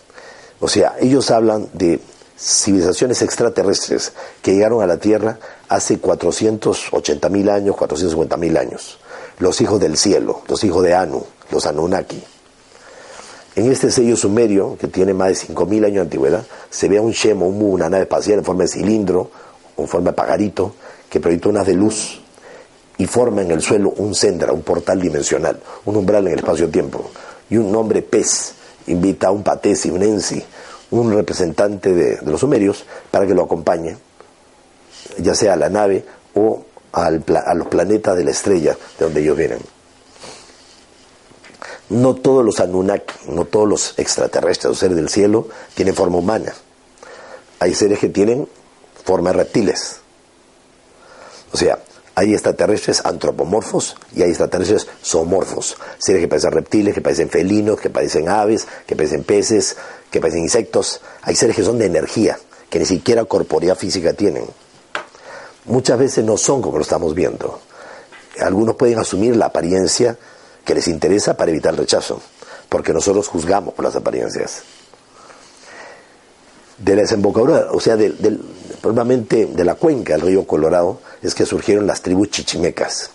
O 0.60 0.68
sea, 0.68 0.96
ellos 1.00 1.30
hablan 1.30 1.68
de 1.72 2.00
civilizaciones 2.38 3.20
extraterrestres 3.22 4.12
que 4.42 4.54
llegaron 4.54 4.82
a 4.82 4.86
la 4.86 4.98
Tierra 4.98 5.38
hace 5.68 5.98
480 5.98 7.28
mil 7.28 7.50
años, 7.50 7.76
450 7.76 8.36
mil 8.36 8.56
años. 8.56 8.98
Los 9.38 9.60
hijos 9.60 9.80
del 9.80 9.96
cielo, 9.96 10.42
los 10.48 10.62
hijos 10.64 10.82
de 10.84 10.94
Anu, 10.94 11.24
los 11.50 11.66
Anunnaki. 11.66 12.22
En 13.56 13.72
este 13.72 13.90
sello 13.90 14.16
sumerio, 14.16 14.76
que 14.78 14.86
tiene 14.86 15.14
más 15.14 15.28
de 15.28 15.54
5.000 15.54 15.86
años 15.86 15.94
de 15.94 16.00
antigüedad, 16.02 16.46
se 16.70 16.88
ve 16.88 17.00
un 17.00 17.10
Shemo, 17.10 17.48
un 17.48 17.58
Mu, 17.58 17.72
una 17.72 17.88
nave 17.88 18.04
espacial 18.04 18.38
en 18.38 18.44
forma 18.44 18.62
de 18.62 18.68
cilindro, 18.68 19.30
en 19.76 19.88
forma 19.88 20.10
de 20.10 20.16
pagarito, 20.16 20.74
que 21.10 21.18
proyecta 21.18 21.48
unas 21.48 21.66
de 21.66 21.74
luz 21.74 22.20
y 22.98 23.06
forma 23.06 23.42
en 23.42 23.50
el 23.50 23.60
suelo 23.60 23.90
un 23.96 24.14
sendra, 24.14 24.52
un 24.52 24.62
portal 24.62 25.00
dimensional, 25.00 25.58
un 25.86 25.96
umbral 25.96 26.26
en 26.28 26.34
el 26.34 26.38
espacio-tiempo. 26.38 27.10
Y 27.50 27.56
un 27.56 27.72
nombre 27.72 28.02
pez 28.02 28.52
invita 28.86 29.28
a 29.28 29.30
un 29.32 29.42
patesi, 29.42 29.90
un 29.90 30.02
ensi, 30.02 30.40
un 30.90 31.12
representante 31.12 31.92
de, 31.92 32.18
los 32.22 32.40
sumerios 32.40 32.84
para 33.10 33.26
que 33.26 33.34
lo 33.34 33.44
acompañe, 33.44 33.96
ya 35.18 35.34
sea 35.34 35.54
a 35.54 35.56
la 35.56 35.68
nave 35.68 36.04
o 36.34 36.64
a 36.92 37.10
los 37.10 37.68
planetas 37.68 38.16
de 38.16 38.24
la 38.24 38.30
estrella 38.30 38.76
de 38.98 39.04
donde 39.04 39.20
ellos 39.20 39.36
vienen. 39.36 39.60
No 41.90 42.14
todos 42.14 42.44
los 42.44 42.60
Anunnaki, 42.60 43.14
no 43.28 43.46
todos 43.46 43.68
los 43.68 43.98
extraterrestres 43.98 44.72
o 44.72 44.74
seres 44.74 44.96
del 44.96 45.08
cielo 45.08 45.48
tienen 45.74 45.94
forma 45.94 46.18
humana. 46.18 46.52
Hay 47.60 47.74
seres 47.74 47.98
que 47.98 48.08
tienen 48.08 48.46
forma 49.04 49.30
de 49.30 49.38
reptiles. 49.38 50.00
O 51.52 51.56
sea, 51.56 51.78
hay 52.18 52.32
extraterrestres 52.34 53.04
antropomorfos 53.04 53.94
y 54.12 54.22
hay 54.22 54.30
extraterrestres 54.30 54.88
zoomorfos. 55.04 55.76
Seres 55.98 56.20
que 56.20 56.26
parecen 56.26 56.50
reptiles, 56.50 56.92
que 56.92 57.00
parecen 57.00 57.30
felinos, 57.30 57.78
que 57.78 57.90
parecen 57.90 58.28
aves, 58.28 58.66
que 58.88 58.96
parecen 58.96 59.22
peces, 59.22 59.76
que 60.10 60.20
parecen 60.20 60.42
insectos. 60.42 61.00
Hay 61.22 61.36
seres 61.36 61.54
que 61.54 61.62
son 61.62 61.78
de 61.78 61.86
energía, 61.86 62.36
que 62.68 62.80
ni 62.80 62.86
siquiera 62.86 63.24
corporea 63.24 63.76
física 63.76 64.14
tienen. 64.14 64.46
Muchas 65.66 65.96
veces 65.96 66.24
no 66.24 66.36
son 66.36 66.60
como 66.60 66.78
lo 66.78 66.82
estamos 66.82 67.14
viendo. 67.14 67.60
Algunos 68.40 68.74
pueden 68.74 68.98
asumir 68.98 69.36
la 69.36 69.46
apariencia 69.46 70.18
que 70.64 70.74
les 70.74 70.88
interesa 70.88 71.36
para 71.36 71.52
evitar 71.52 71.72
el 71.72 71.78
rechazo, 71.78 72.20
porque 72.68 72.92
nosotros 72.92 73.28
juzgamos 73.28 73.74
por 73.74 73.84
las 73.84 73.94
apariencias. 73.94 74.62
De 76.78 76.96
la 76.96 77.02
desembocadura, 77.02 77.68
o 77.70 77.78
sea, 77.78 77.96
del, 77.96 78.40
probablemente 78.80 79.46
de 79.46 79.64
la 79.64 79.74
cuenca 79.74 80.14
del 80.14 80.22
río 80.22 80.46
Colorado, 80.46 81.00
es 81.22 81.34
que 81.34 81.46
surgieron 81.46 81.86
las 81.86 82.02
tribus 82.02 82.30
chichimecas. 82.30 83.10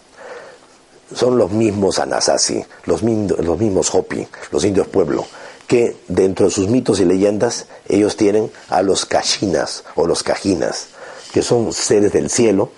Son 1.13 1.37
los 1.37 1.51
mismos 1.51 1.99
Anasazi, 1.99 2.63
los, 2.85 3.03
mismos 3.03 3.93
Hopi, 3.93 4.27
los 4.51 4.65
indios 4.65 4.87
pueblo, 4.87 5.25
que 5.67 5.97
dentro 6.07 6.47
de 6.47 6.51
sus 6.51 6.67
mitos 6.67 6.99
y 6.99 7.05
leyendas 7.05 7.67
ellos 7.87 8.17
tienen 8.17 8.51
a 8.69 8.81
los 8.81 9.05
Kashinas 9.05 9.83
o 9.95 10.07
los 10.07 10.23
Cajinas, 10.23 10.87
que 11.31 11.41
son 11.41 11.71
seres 11.73 12.13
del 12.13 12.29
cielo, 12.29 12.71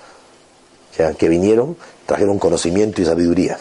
que 1.17 1.29
vinieron, 1.29 1.77
trajeron 2.05 2.39
conocimiento 2.39 3.01
y 3.01 3.05
sabiduría. 3.05 3.57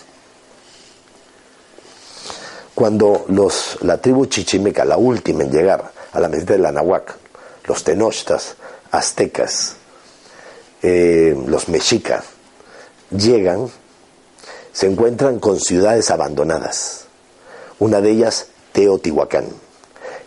Cuando 2.75 3.25
los, 3.29 3.79
la 3.83 3.99
tribu 3.99 4.27
chichimeca, 4.27 4.85
la 4.85 4.97
última 4.97 5.45
en 5.45 5.53
llegar 5.53 5.93
a 6.12 6.20
la 6.20 6.29
meseta 6.29 6.55
de 6.55 6.59
la 6.59 6.72
los 7.66 7.85
tenochtas, 7.85 8.57
aztecas, 8.97 9.77
eh, 10.83 11.37
los 11.47 11.69
mexicas, 11.69 12.25
llegan, 13.11 13.69
se 14.73 14.87
encuentran 14.87 15.39
con 15.39 15.61
ciudades 15.61 16.11
abandonadas. 16.11 17.07
Una 17.79 18.01
de 18.01 18.11
ellas, 18.11 18.47
Teotihuacán. 18.73 19.47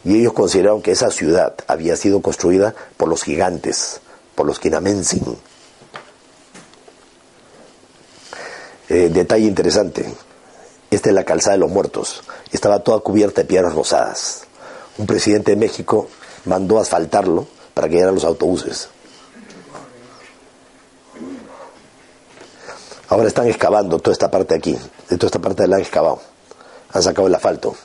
Y 0.04 0.20
ellos 0.20 0.34
consideraron 0.34 0.82
que 0.82 0.92
esa 0.92 1.12
ciudad 1.12 1.56
había 1.68 1.96
sido 1.96 2.22
construida 2.22 2.74
por 2.98 3.10
los 3.10 3.24
gigantes, 3.24 4.00
por 4.36 4.46
los 4.46 4.60
Quinamensin. 4.60 5.38
Eh, 8.90 9.10
detalle 9.10 9.46
interesante. 9.46 10.06
Esta 10.90 11.10
es 11.10 11.16
la 11.16 11.26
calzada 11.26 11.56
de 11.56 11.60
los 11.60 11.72
muertos. 11.72 12.24
Estaba 12.52 12.84
toda 12.84 13.00
cubierta 13.02 13.42
de 13.42 13.48
piedras 13.48 13.74
rosadas. 13.74 14.44
Un 14.98 15.06
presidente 15.06 15.52
de 15.52 15.58
México 15.58 16.08
mandó 16.46 16.80
asfaltarlo 16.80 17.48
para 17.78 17.90
que 17.90 17.94
llegaran 17.94 18.16
los 18.16 18.24
autobuses. 18.24 18.90
Ahora 23.08 23.28
están 23.28 23.46
excavando 23.46 24.00
toda 24.00 24.14
esta 24.14 24.32
parte 24.32 24.56
aquí. 24.56 24.76
De 25.08 25.16
toda 25.16 25.28
esta 25.28 25.38
parte 25.38 25.68
la 25.68 25.76
han 25.76 25.84
excavado. 25.84 26.20
Han 26.92 27.04
sacado 27.04 27.28
el 27.28 27.36
asfalto. 27.36 27.76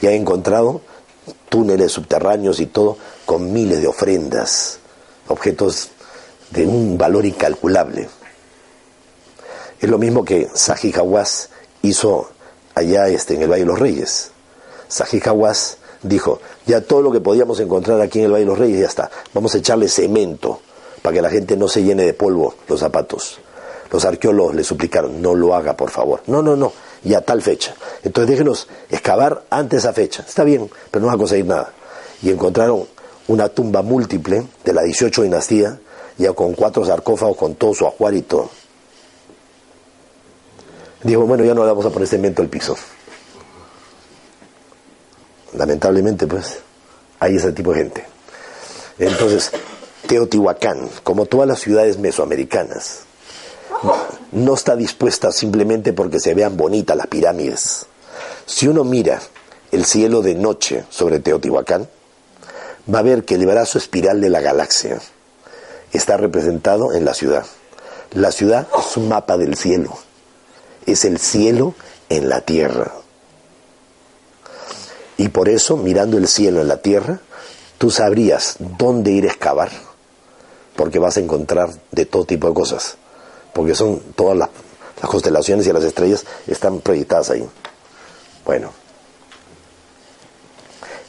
Y 0.00 0.08
han 0.08 0.14
encontrado 0.14 0.80
túneles 1.48 1.92
subterráneos 1.92 2.58
y 2.58 2.66
todo 2.66 2.96
con 3.26 3.52
miles 3.52 3.80
de 3.80 3.86
ofrendas, 3.86 4.80
objetos 5.28 5.90
de 6.50 6.66
un 6.66 6.98
valor 6.98 7.24
incalculable. 7.24 8.08
Es 9.80 9.88
lo 9.88 9.98
mismo 9.98 10.24
que 10.24 10.48
Saji 10.52 10.92
hizo 11.82 12.28
allá 12.74 13.06
este, 13.06 13.34
en 13.36 13.42
el 13.42 13.48
Valle 13.48 13.62
de 13.62 13.66
los 13.66 13.78
Reyes. 13.78 14.32
Saji 14.88 15.20
dijo, 16.02 16.40
ya 16.66 16.80
todo 16.80 17.02
lo 17.02 17.12
que 17.12 17.20
podíamos 17.20 17.60
encontrar 17.60 18.00
aquí 18.00 18.18
en 18.20 18.26
el 18.26 18.32
Valle 18.32 18.44
de 18.44 18.50
los 18.50 18.58
Reyes 18.58 18.80
ya 18.80 18.86
está, 18.86 19.10
vamos 19.34 19.54
a 19.54 19.58
echarle 19.58 19.88
cemento 19.88 20.60
para 21.02 21.14
que 21.14 21.22
la 21.22 21.30
gente 21.30 21.56
no 21.56 21.68
se 21.68 21.82
llene 21.82 22.04
de 22.04 22.14
polvo 22.14 22.54
los 22.68 22.80
zapatos. 22.80 23.40
Los 23.90 24.04
arqueólogos 24.04 24.54
le 24.54 24.64
suplicaron, 24.64 25.22
no 25.22 25.34
lo 25.34 25.54
haga 25.54 25.76
por 25.76 25.90
favor. 25.90 26.20
No, 26.26 26.42
no, 26.42 26.56
no, 26.56 26.72
y 27.04 27.14
a 27.14 27.22
tal 27.22 27.40
fecha. 27.40 27.74
Entonces 28.02 28.30
déjenos 28.30 28.68
excavar 28.90 29.44
antes 29.50 29.82
de 29.82 29.88
esa 29.88 29.92
fecha. 29.92 30.24
Está 30.26 30.44
bien, 30.44 30.68
pero 30.90 31.02
no 31.02 31.08
va 31.08 31.14
a 31.14 31.18
conseguir 31.18 31.46
nada. 31.46 31.72
Y 32.22 32.30
encontraron 32.30 32.86
una 33.28 33.48
tumba 33.48 33.82
múltiple 33.82 34.46
de 34.64 34.72
la 34.72 34.82
18 34.82 35.22
dinastía, 35.22 35.78
ya 36.18 36.32
con 36.32 36.54
cuatro 36.54 36.84
sarcófagos, 36.84 37.36
con 37.36 37.54
todo 37.54 37.74
su 37.74 37.86
ajuar 37.86 38.14
y 38.14 38.22
todo. 38.22 38.50
Dijo, 41.02 41.22
bueno, 41.22 41.44
ya 41.44 41.54
no 41.54 41.62
le 41.62 41.68
vamos 41.68 41.86
a 41.86 41.90
poner 41.90 42.08
cemento 42.08 42.42
al 42.42 42.48
piso. 42.48 42.76
Lamentablemente, 45.54 46.26
pues, 46.26 46.58
hay 47.20 47.36
ese 47.36 47.52
tipo 47.52 47.72
de 47.72 47.78
gente. 47.78 48.04
Entonces, 48.98 49.50
Teotihuacán, 50.06 50.88
como 51.02 51.26
todas 51.26 51.48
las 51.48 51.60
ciudades 51.60 51.98
mesoamericanas, 51.98 53.00
no 54.32 54.54
está 54.54 54.76
dispuesta 54.76 55.32
simplemente 55.32 55.92
porque 55.92 56.20
se 56.20 56.34
vean 56.34 56.56
bonitas 56.56 56.96
las 56.96 57.06
pirámides. 57.06 57.86
Si 58.46 58.66
uno 58.66 58.84
mira 58.84 59.20
el 59.70 59.84
cielo 59.84 60.22
de 60.22 60.34
noche 60.34 60.84
sobre 60.90 61.20
Teotihuacán, 61.20 61.88
va 62.92 63.00
a 63.00 63.02
ver 63.02 63.24
que 63.24 63.34
el 63.34 63.46
brazo 63.46 63.78
espiral 63.78 64.20
de 64.20 64.30
la 64.30 64.40
galaxia 64.40 64.98
está 65.92 66.16
representado 66.16 66.92
en 66.92 67.04
la 67.04 67.14
ciudad. 67.14 67.44
La 68.12 68.32
ciudad 68.32 68.66
es 68.78 68.96
un 68.96 69.08
mapa 69.08 69.36
del 69.36 69.56
cielo, 69.56 69.98
es 70.86 71.04
el 71.04 71.18
cielo 71.18 71.74
en 72.08 72.28
la 72.28 72.40
tierra. 72.40 72.92
Y 75.18 75.28
por 75.28 75.50
eso, 75.50 75.76
mirando 75.76 76.16
el 76.16 76.28
cielo 76.28 76.62
en 76.62 76.68
la 76.68 76.78
tierra, 76.78 77.20
tú 77.76 77.90
sabrías 77.90 78.56
dónde 78.78 79.10
ir 79.10 79.24
a 79.24 79.28
excavar, 79.28 79.70
porque 80.76 80.98
vas 80.98 81.18
a 81.18 81.20
encontrar 81.20 81.70
de 81.90 82.06
todo 82.06 82.24
tipo 82.24 82.48
de 82.48 82.54
cosas 82.54 82.96
porque 83.58 83.74
son 83.74 83.98
todas 84.14 84.38
las, 84.38 84.50
constelaciones 85.00 85.66
y 85.66 85.72
las 85.72 85.82
estrellas 85.82 86.24
están 86.46 86.80
proyectadas 86.80 87.30
ahí. 87.30 87.44
Bueno, 88.44 88.72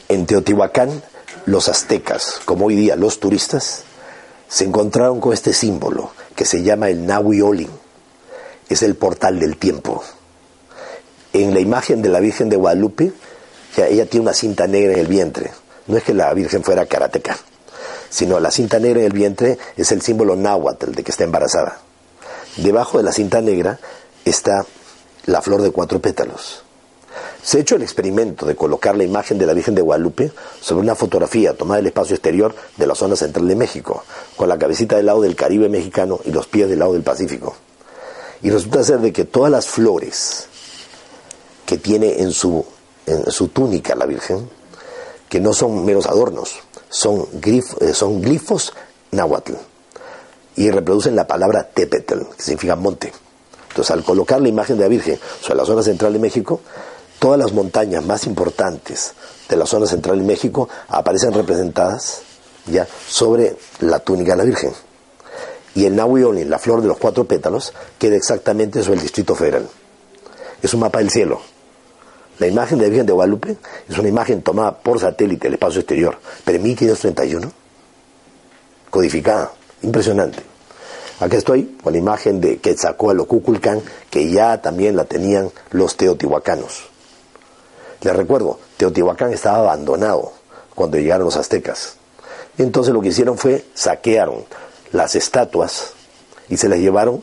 en 0.08 0.26
Teotihuacán, 0.26 1.04
los 1.46 1.70
aztecas, 1.70 2.42
como 2.46 2.66
hoy 2.66 2.76
día 2.76 2.96
los 2.96 3.20
turistas, 3.20 3.84
se 4.48 4.66
encontraron 4.66 5.22
con 5.22 5.34
este 5.34 5.54
símbolo 5.54 6.10
que 6.36 6.46
se 6.46 6.64
llama 6.64 6.90
el 6.90 7.06
Nahui 7.06 7.42
Olin. 7.42 7.70
Es 8.68 8.82
el 8.82 8.96
portal 8.96 9.40
del 9.40 9.58
tiempo. 9.58 10.04
En 11.34 11.54
la 11.54 11.60
imagen 11.60 12.02
de 12.02 12.10
la 12.10 12.20
Virgen 12.20 12.50
de 12.50 12.58
Guadalupe, 12.58 13.14
ella 13.78 14.06
tiene 14.06 14.24
una 14.24 14.34
cinta 14.34 14.68
negra 14.68 14.94
en 14.94 15.00
el 15.00 15.08
vientre. 15.08 15.52
No 15.88 15.98
es 15.98 16.04
que 16.04 16.14
la 16.14 16.34
Virgen 16.34 16.64
fuera 16.64 16.86
karateca, 16.86 17.38
sino 18.10 18.40
la 18.40 18.52
cinta 18.52 18.80
negra 18.80 19.00
en 19.00 19.08
el 19.08 19.14
vientre 19.14 19.58
es 19.78 19.92
el 19.92 20.02
símbolo 20.02 20.36
náhuatl 20.36 20.92
de 20.92 21.04
que 21.04 21.12
está 21.12 21.24
embarazada. 21.24 21.80
Debajo 22.58 22.98
de 22.98 23.04
la 23.04 23.12
cinta 23.12 23.42
negra 23.42 23.80
está 24.26 24.66
la 25.26 25.42
flor 25.42 25.62
de 25.62 25.72
cuatro 25.72 26.00
pétalos. 26.00 26.64
Se 27.42 27.58
ha 27.58 27.62
hecho 27.62 27.76
el 27.76 27.82
experimento 27.82 28.46
de 28.46 28.56
colocar 28.56 28.98
la 28.98 29.04
imagen 29.04 29.38
de 29.38 29.46
la 29.46 29.54
Virgen 29.54 29.76
de 29.76 29.82
Guadalupe 29.82 30.32
sobre 30.60 30.84
una 30.84 30.96
fotografía 30.96 31.54
tomada 31.54 31.78
del 31.78 31.88
espacio 31.88 32.16
exterior 32.16 32.54
de 32.76 32.88
la 32.88 32.96
zona 32.96 33.16
central 33.16 33.48
de 33.48 33.56
México, 33.56 34.04
con 34.36 34.50
la 34.50 34.58
cabecita 34.58 34.98
del 34.98 35.06
lado 35.06 35.22
del 35.22 35.36
Caribe 35.36 35.70
mexicano 35.70 36.20
y 36.26 36.32
los 36.32 36.48
pies 36.48 36.70
del 36.70 36.80
lado 36.80 36.94
del 36.94 37.04
Pacífico. 37.04 37.56
Y 38.42 38.50
resulta 38.50 38.84
ser 38.84 39.00
de 39.00 39.14
que 39.14 39.26
todas 39.26 39.52
las 39.52 39.68
flores 39.68 40.48
que 41.66 41.78
tiene 41.78 42.22
en 42.22 42.32
su, 42.32 42.66
en 43.10 43.32
su 43.32 43.50
túnica 43.50 43.96
la 43.96 44.06
Virgen, 44.06 44.50
que 45.28 45.40
no 45.40 45.54
son 45.54 45.86
meros 45.86 46.06
adornos, 46.08 46.56
son, 46.90 47.28
eh, 47.44 47.94
son 47.94 48.22
glifos 48.22 48.74
náhuatl 49.12 49.54
y 50.56 50.72
reproducen 50.72 51.16
la 51.16 51.28
palabra 51.28 51.70
Tepetl, 51.70 52.20
que 52.36 52.44
significa 52.44 52.76
monte. 52.76 53.14
Entonces, 53.70 53.92
al 53.92 54.04
colocar 54.04 54.42
la 54.42 54.50
imagen 54.50 54.78
de 54.78 54.84
la 54.84 54.90
Virgen 54.90 55.20
sobre 55.42 55.56
la 55.56 55.66
zona 55.66 55.84
central 55.84 56.12
de 56.14 56.20
México, 56.20 56.60
todas 57.20 57.40
las 57.40 57.54
montañas 57.54 58.04
más 58.06 58.26
importantes 58.26 59.14
de 59.48 59.56
la 59.56 59.66
zona 59.66 59.86
central 59.86 60.20
de 60.20 60.26
México 60.26 60.68
aparecen 60.90 61.34
representadas 61.34 62.24
ya 62.66 62.88
sobre 63.08 63.56
la 63.80 64.00
túnica 64.00 64.34
de 64.34 64.38
la 64.38 64.44
Virgen. 64.44 64.72
Y 65.76 65.86
el 65.86 65.96
Nahui 65.96 66.44
la 66.46 66.60
flor 66.60 66.82
de 66.82 66.88
los 66.88 66.98
cuatro 66.98 67.26
pétalos, 67.26 67.74
queda 67.98 68.16
exactamente 68.16 68.82
sobre 68.82 68.96
el 68.96 69.04
Distrito 69.04 69.36
Federal. 69.36 69.68
Es 70.62 70.74
un 70.74 70.82
mapa 70.82 71.00
del 71.00 71.10
cielo. 71.10 71.40
La 72.40 72.48
imagen 72.48 72.78
de 72.78 72.86
la 72.86 72.90
Virgen 72.90 73.06
de 73.06 73.14
Guadalupe 73.14 73.58
es 73.88 73.98
una 73.98 74.10
imagen 74.10 74.42
tomada 74.42 74.80
por 74.80 75.00
satélite 75.00 75.48
del 75.48 75.56
espacio 75.56 75.82
exterior, 75.82 76.18
pero 76.46 76.58
en 76.58 76.64
1531, 76.64 77.52
codificada. 78.90 79.52
Impresionante. 79.82 80.40
Aquí 81.22 81.36
estoy 81.36 81.78
con 81.84 81.94
la 81.94 82.00
imagen 82.00 82.42
de 82.42 82.58
Quetzalcoatl 82.58 83.22
que 84.10 84.30
ya 84.30 84.62
también 84.62 84.96
la 84.96 85.06
tenían 85.06 85.52
los 85.72 85.96
teotihuacanos. 85.96 86.86
Les 88.02 88.16
recuerdo, 88.16 88.60
Teotihuacán 88.78 89.34
estaba 89.34 89.58
abandonado 89.58 90.32
cuando 90.76 90.98
llegaron 90.98 91.26
los 91.26 91.36
aztecas. 91.36 91.96
Entonces 92.58 92.94
lo 92.94 93.02
que 93.02 93.10
hicieron 93.10 93.38
fue 93.38 93.66
saquearon 93.74 94.46
las 94.94 95.16
estatuas 95.16 95.92
y 96.48 96.56
se 96.56 96.70
las 96.70 96.80
llevaron 96.80 97.22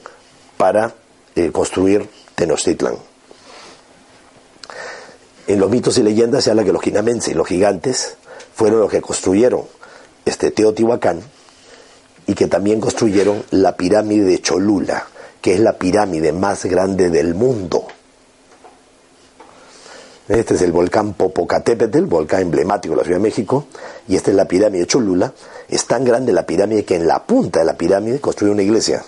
para 0.58 0.94
eh, 1.34 1.50
construir 1.52 2.08
Tenochtitlan. 2.34 2.96
En 5.46 5.60
los 5.60 5.70
mitos 5.70 5.96
y 5.98 6.02
leyendas 6.02 6.44
se 6.44 6.50
habla 6.50 6.64
que 6.64 6.72
los 6.72 6.82
quinamenses, 6.82 7.36
los 7.36 7.46
gigantes, 7.46 8.16
fueron 8.54 8.80
los 8.80 8.90
que 8.90 9.00
construyeron 9.00 9.62
este 10.24 10.50
Teotihuacán 10.50 11.20
y 12.26 12.34
que 12.34 12.48
también 12.48 12.80
construyeron 12.80 13.44
la 13.50 13.76
pirámide 13.76 14.24
de 14.24 14.40
Cholula, 14.40 15.06
que 15.40 15.54
es 15.54 15.60
la 15.60 15.74
pirámide 15.74 16.32
más 16.32 16.64
grande 16.64 17.10
del 17.10 17.34
mundo. 17.34 17.86
Este 20.28 20.54
es 20.54 20.62
el 20.62 20.72
volcán 20.72 21.14
Popocatépetl, 21.14 22.02
volcán 22.06 22.42
emblemático 22.42 22.94
de 22.94 22.98
la 22.98 23.04
Ciudad 23.04 23.18
de 23.18 23.22
México, 23.22 23.68
y 24.08 24.16
esta 24.16 24.32
es 24.32 24.36
la 24.36 24.48
pirámide 24.48 24.80
de 24.80 24.86
Cholula. 24.88 25.32
Es 25.68 25.86
tan 25.86 26.04
grande 26.04 26.32
la 26.32 26.44
pirámide 26.44 26.84
que 26.84 26.96
en 26.96 27.06
la 27.06 27.24
punta 27.24 27.60
de 27.60 27.66
la 27.66 27.76
pirámide 27.76 28.20
construyó 28.20 28.52
una 28.52 28.62
iglesia. 28.62 29.04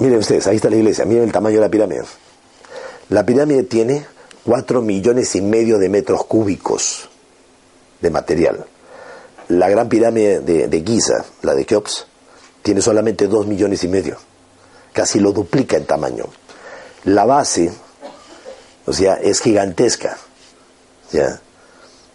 Miren 0.00 0.18
ustedes, 0.18 0.46
ahí 0.46 0.56
está 0.56 0.68
la 0.68 0.76
iglesia, 0.76 1.06
miren 1.06 1.24
el 1.24 1.32
tamaño 1.32 1.56
de 1.56 1.62
la 1.62 1.70
pirámide. 1.70 2.02
La 3.14 3.24
pirámide 3.24 3.62
tiene 3.62 4.04
4 4.44 4.82
millones 4.82 5.36
y 5.36 5.40
medio 5.40 5.78
de 5.78 5.88
metros 5.88 6.24
cúbicos 6.24 7.08
de 8.00 8.10
material. 8.10 8.66
La 9.46 9.68
gran 9.68 9.88
pirámide 9.88 10.40
de, 10.40 10.82
Giza, 10.84 11.24
la 11.42 11.54
de 11.54 11.64
Keops, 11.64 12.08
tiene 12.60 12.82
solamente 12.82 13.28
dos 13.28 13.46
millones 13.46 13.84
y 13.84 13.88
medio. 13.88 14.16
Casi 14.92 15.20
lo 15.20 15.30
duplica 15.30 15.76
en 15.76 15.86
tamaño. 15.86 16.24
La 17.04 17.24
base, 17.24 17.72
o 18.84 18.92
sea, 18.92 19.14
es 19.14 19.40
gigantesca. 19.40 20.18
¿ya? 21.12 21.40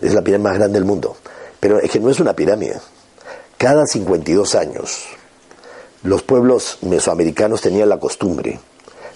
Es 0.02 0.14
la 0.14 0.22
pirámide 0.22 0.50
más 0.50 0.58
grande 0.58 0.80
del 0.80 0.86
mundo. 0.86 1.16
Pero 1.62 1.80
es 1.80 1.90
que 1.90 2.02
no 2.02 2.10
es 2.10 2.20
una 2.20 2.34
pirámide. 2.34 2.78
Cada 3.58 3.86
52 3.86 4.54
años, 4.54 5.06
los 6.04 6.24
pueblos 6.24 6.80
mesoamericanos 6.82 7.62
tenían 7.62 7.88
la 7.88 8.02
costumbre 8.02 8.60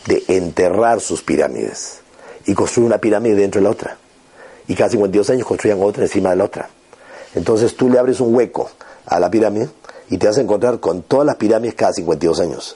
de 0.05 0.23
enterrar 0.27 1.01
sus 1.01 1.21
pirámides. 1.21 1.99
y 2.45 2.53
construir 2.53 2.87
una 2.87 2.97
pirámide 2.97 3.35
dentro 3.35 3.61
de 3.61 3.63
la 3.63 3.69
otra. 3.69 3.97
Y 4.67 4.75
cada 4.75 4.89
52 4.89 5.29
años 5.29 5.47
construían 5.47 5.81
otra 5.81 6.03
encima 6.03 6.31
de 6.31 6.35
la 6.35 6.43
otra. 6.43 6.69
Entonces 7.35 7.75
tú 7.77 7.89
le 7.89 7.97
abres 7.97 8.19
un 8.19 8.35
hueco 8.35 8.69
a 9.05 9.19
la 9.19 9.31
pirámide 9.31 9.69
y 10.09 10.17
te 10.17 10.27
vas 10.27 10.37
a 10.37 10.41
encontrar 10.41 10.79
con 10.79 11.03
todas 11.03 11.25
las 11.25 11.37
pirámides 11.37 11.75
cada 11.75 11.93
52 11.93 12.39
años. 12.41 12.75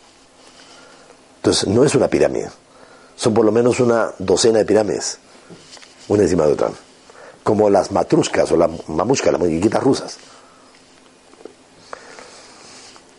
Entonces 1.37 1.67
no 1.67 1.83
es 1.83 1.95
una 1.95 2.07
pirámide, 2.07 2.49
son 3.15 3.33
por 3.33 3.45
lo 3.45 3.51
menos 3.51 3.79
una 3.79 4.11
docena 4.19 4.59
de 4.59 4.65
pirámides, 4.65 5.19
una 6.07 6.23
encima 6.23 6.45
de 6.45 6.53
otra, 6.53 6.69
como 7.43 7.69
las 7.69 7.91
matruscas 7.91 8.51
o 8.51 8.57
las 8.57 8.69
mamushkas, 8.87 9.31
las 9.31 9.41
muñequitas 9.41 9.83
rusas. 9.83 10.17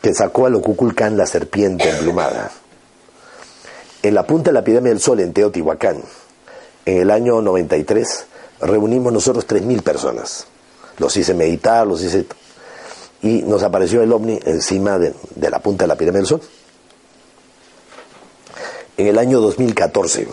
Que 0.03 0.15
sacó 0.15 0.47
al 0.47 0.55
Ocuculcán 0.55 1.17
la 1.17 1.27
serpiente 1.27 1.89
emplumada. 1.89 2.51
En 4.09 4.15
la 4.15 4.27
punta 4.27 4.49
de 4.49 4.55
la 4.55 4.65
pirámide 4.65 4.95
del 4.95 5.03
Sol, 5.03 5.21
en 5.21 5.35
Teotihuacán, 5.35 6.03
en 6.87 6.97
el 6.97 7.11
año 7.11 7.43
93, 7.43 8.25
reunimos 8.63 9.13
nosotros 9.13 9.47
3.000 9.47 9.83
personas. 9.83 10.47
Los 10.97 11.15
hice 11.19 11.35
meditar, 11.35 11.87
los 11.87 12.03
hice... 12.03 12.25
Y 13.21 13.43
nos 13.43 13.63
apareció 13.63 14.01
el 14.01 14.11
ovni 14.11 14.41
encima 14.47 14.99
de, 14.99 15.13
la 15.51 15.59
punta 15.59 15.85
de 15.85 15.89
la 15.89 15.97
pirámide 15.97 16.21
del 16.21 16.27
Sol. 16.27 16.41
En 18.97 19.09
el 19.09 19.19
año 19.19 19.43
2014, 19.43 20.27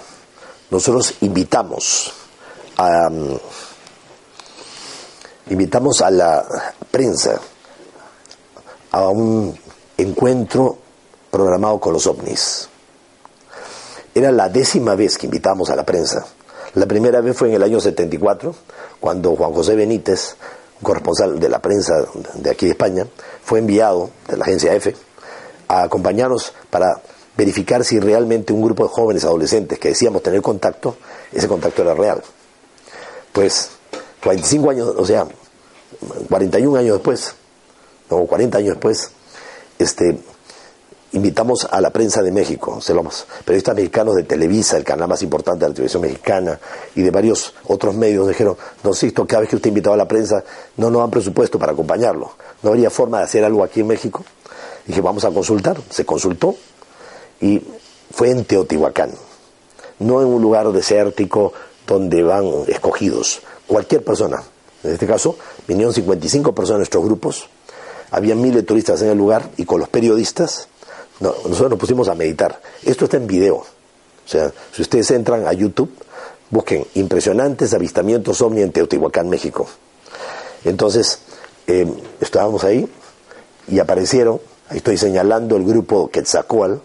nosotros 0.71 1.15
invitamos 1.19 2.13
a, 2.77 3.09
mm, 3.09 3.37
invitamos 5.49 5.99
a 5.99 6.11
la 6.11 6.45
prensa 6.89 7.41
a 8.91 9.09
un 9.09 9.53
encuentro 9.97 10.77
programado 11.29 11.77
con 11.81 11.91
los 11.91 12.07
ovnis. 12.07 12.69
Era 14.15 14.31
la 14.31 14.47
décima 14.47 14.95
vez 14.95 15.17
que 15.17 15.25
invitamos 15.25 15.69
a 15.69 15.75
la 15.75 15.85
prensa. 15.85 16.25
La 16.75 16.85
primera 16.85 17.19
vez 17.19 17.35
fue 17.35 17.49
en 17.49 17.55
el 17.55 17.63
año 17.63 17.81
74, 17.81 18.55
cuando 19.01 19.35
Juan 19.35 19.51
José 19.51 19.75
Benítez, 19.75 20.37
corresponsal 20.81 21.37
de 21.37 21.49
la 21.49 21.59
prensa 21.59 21.95
de 22.35 22.49
aquí 22.49 22.65
de 22.65 22.71
España, 22.71 23.05
fue 23.43 23.59
enviado 23.59 24.11
de 24.29 24.37
la 24.37 24.45
agencia 24.45 24.73
EFE 24.73 24.95
a 25.67 25.83
acompañarnos 25.83 26.53
para 26.69 27.01
verificar 27.35 27.83
si 27.83 27.99
realmente 27.99 28.53
un 28.53 28.61
grupo 28.61 28.83
de 28.83 28.89
jóvenes 28.89 29.25
adolescentes 29.25 29.79
que 29.79 29.89
decíamos 29.89 30.23
tener 30.23 30.41
contacto, 30.41 30.95
ese 31.33 31.49
contacto 31.49 31.81
era 31.81 31.93
real. 31.93 32.23
Pues 33.33 33.71
45 34.23 34.69
años, 34.69 34.93
o 34.97 35.05
sea, 35.05 35.27
41 36.29 36.79
años 36.79 36.93
después, 36.93 37.35
o 38.07 38.25
40 38.25 38.59
años 38.59 38.69
después, 38.75 39.11
este, 39.77 40.17
invitamos 41.15 41.65
a 41.71 41.79
la 41.79 41.91
prensa 41.91 42.21
de 42.21 42.29
México, 42.29 42.79
los 42.93 43.25
periodistas 43.45 43.75
mexicanos 43.75 44.15
de 44.15 44.23
Televisa, 44.23 44.75
el 44.75 44.83
canal 44.83 45.07
más 45.07 45.21
importante 45.23 45.63
de 45.63 45.69
la 45.69 45.73
televisión 45.73 46.01
mexicana, 46.01 46.59
y 46.93 47.01
de 47.01 47.09
varios 47.09 47.53
otros 47.67 47.95
medios, 47.95 48.27
dijeron, 48.27 48.57
don 48.83 48.93
Sisto, 48.93 49.25
cada 49.25 49.41
vez 49.41 49.49
que 49.49 49.55
usted 49.55 49.69
invitaba 49.69 49.95
a 49.95 49.97
la 49.97 50.07
prensa, 50.07 50.43
no 50.75 50.91
nos 50.91 51.01
dan 51.01 51.11
presupuesto 51.11 51.57
para 51.57 51.71
acompañarlo. 51.71 52.31
¿No 52.61 52.71
habría 52.71 52.89
forma 52.89 53.19
de 53.19 53.23
hacer 53.23 53.45
algo 53.45 53.63
aquí 53.63 53.79
en 53.79 53.87
México? 53.87 54.25
Dije, 54.85 54.99
vamos 54.99 55.23
a 55.23 55.31
consultar. 55.31 55.77
Se 55.89 56.05
consultó 56.05 56.55
y 57.39 57.61
fue 58.11 58.29
en 58.29 58.43
Teotihuacán, 58.43 59.11
no 59.99 60.21
en 60.21 60.27
un 60.27 60.41
lugar 60.41 60.69
desértico 60.73 61.53
donde 61.87 62.23
van 62.23 62.45
escogidos. 62.67 63.41
Cualquier 63.67 64.03
persona, 64.03 64.43
en 64.83 64.91
este 64.91 65.07
caso, 65.07 65.37
vinieron 65.65 65.93
55 65.93 66.53
personas 66.53 66.75
de 66.75 66.79
nuestros 66.79 67.05
grupos, 67.05 67.47
había 68.11 68.35
miles 68.35 68.55
de 68.55 68.63
turistas 68.63 69.01
en 69.01 69.09
el 69.09 69.17
lugar 69.17 69.49
y 69.57 69.65
con 69.65 69.79
los 69.79 69.89
periodistas 69.89 70.67
nosotros 71.19 71.69
nos 71.69 71.79
pusimos 71.79 72.07
a 72.07 72.15
meditar. 72.15 72.61
Esto 72.83 73.05
está 73.05 73.17
en 73.17 73.27
video. 73.27 73.57
O 73.57 74.27
sea, 74.27 74.51
si 74.71 74.81
ustedes 74.81 75.11
entran 75.11 75.47
a 75.47 75.53
YouTube, 75.53 75.91
busquen 76.49 76.85
impresionantes 76.95 77.73
avistamientos 77.73 78.41
ovni 78.41 78.61
en 78.61 78.71
Teotihuacán, 78.71 79.29
México. 79.29 79.67
Entonces, 80.63 81.19
eh, 81.67 81.87
estábamos 82.19 82.63
ahí 82.63 82.87
y 83.67 83.79
aparecieron, 83.79 84.41
ahí 84.69 84.77
estoy 84.77 84.97
señalando 84.97 85.55
el 85.55 85.63
grupo 85.63 86.09
Quetzalcoatl, 86.09 86.79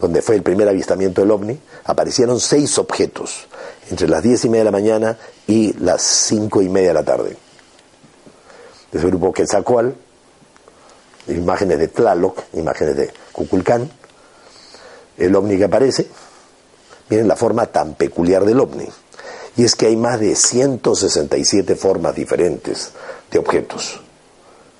donde 0.00 0.22
fue 0.22 0.34
el 0.34 0.42
primer 0.42 0.68
avistamiento 0.68 1.20
del 1.20 1.30
ovni, 1.30 1.58
aparecieron 1.84 2.40
seis 2.40 2.76
objetos 2.78 3.46
entre 3.90 4.08
las 4.08 4.22
diez 4.22 4.44
y 4.44 4.48
media 4.48 4.60
de 4.60 4.64
la 4.64 4.70
mañana 4.72 5.18
y 5.46 5.74
las 5.74 6.02
cinco 6.02 6.60
y 6.60 6.68
media 6.68 6.88
de 6.88 6.94
la 6.94 7.04
tarde. 7.04 7.36
Ese 8.92 9.06
grupo 9.06 9.32
Quetzalcoatl 9.32 9.90
imágenes 11.28 11.78
de 11.78 11.88
Tlaloc, 11.88 12.42
imágenes 12.54 12.96
de 12.96 13.12
Cuculcán, 13.32 13.90
el 15.18 15.34
ovni 15.36 15.56
que 15.56 15.64
aparece, 15.64 16.06
miren 17.08 17.28
la 17.28 17.36
forma 17.36 17.66
tan 17.66 17.94
peculiar 17.94 18.44
del 18.44 18.60
ovni. 18.60 18.88
Y 19.56 19.64
es 19.64 19.76
que 19.76 19.86
hay 19.86 19.96
más 19.96 20.18
de 20.18 20.34
167 20.34 21.76
formas 21.76 22.14
diferentes 22.14 22.92
de 23.30 23.38
objetos. 23.38 24.00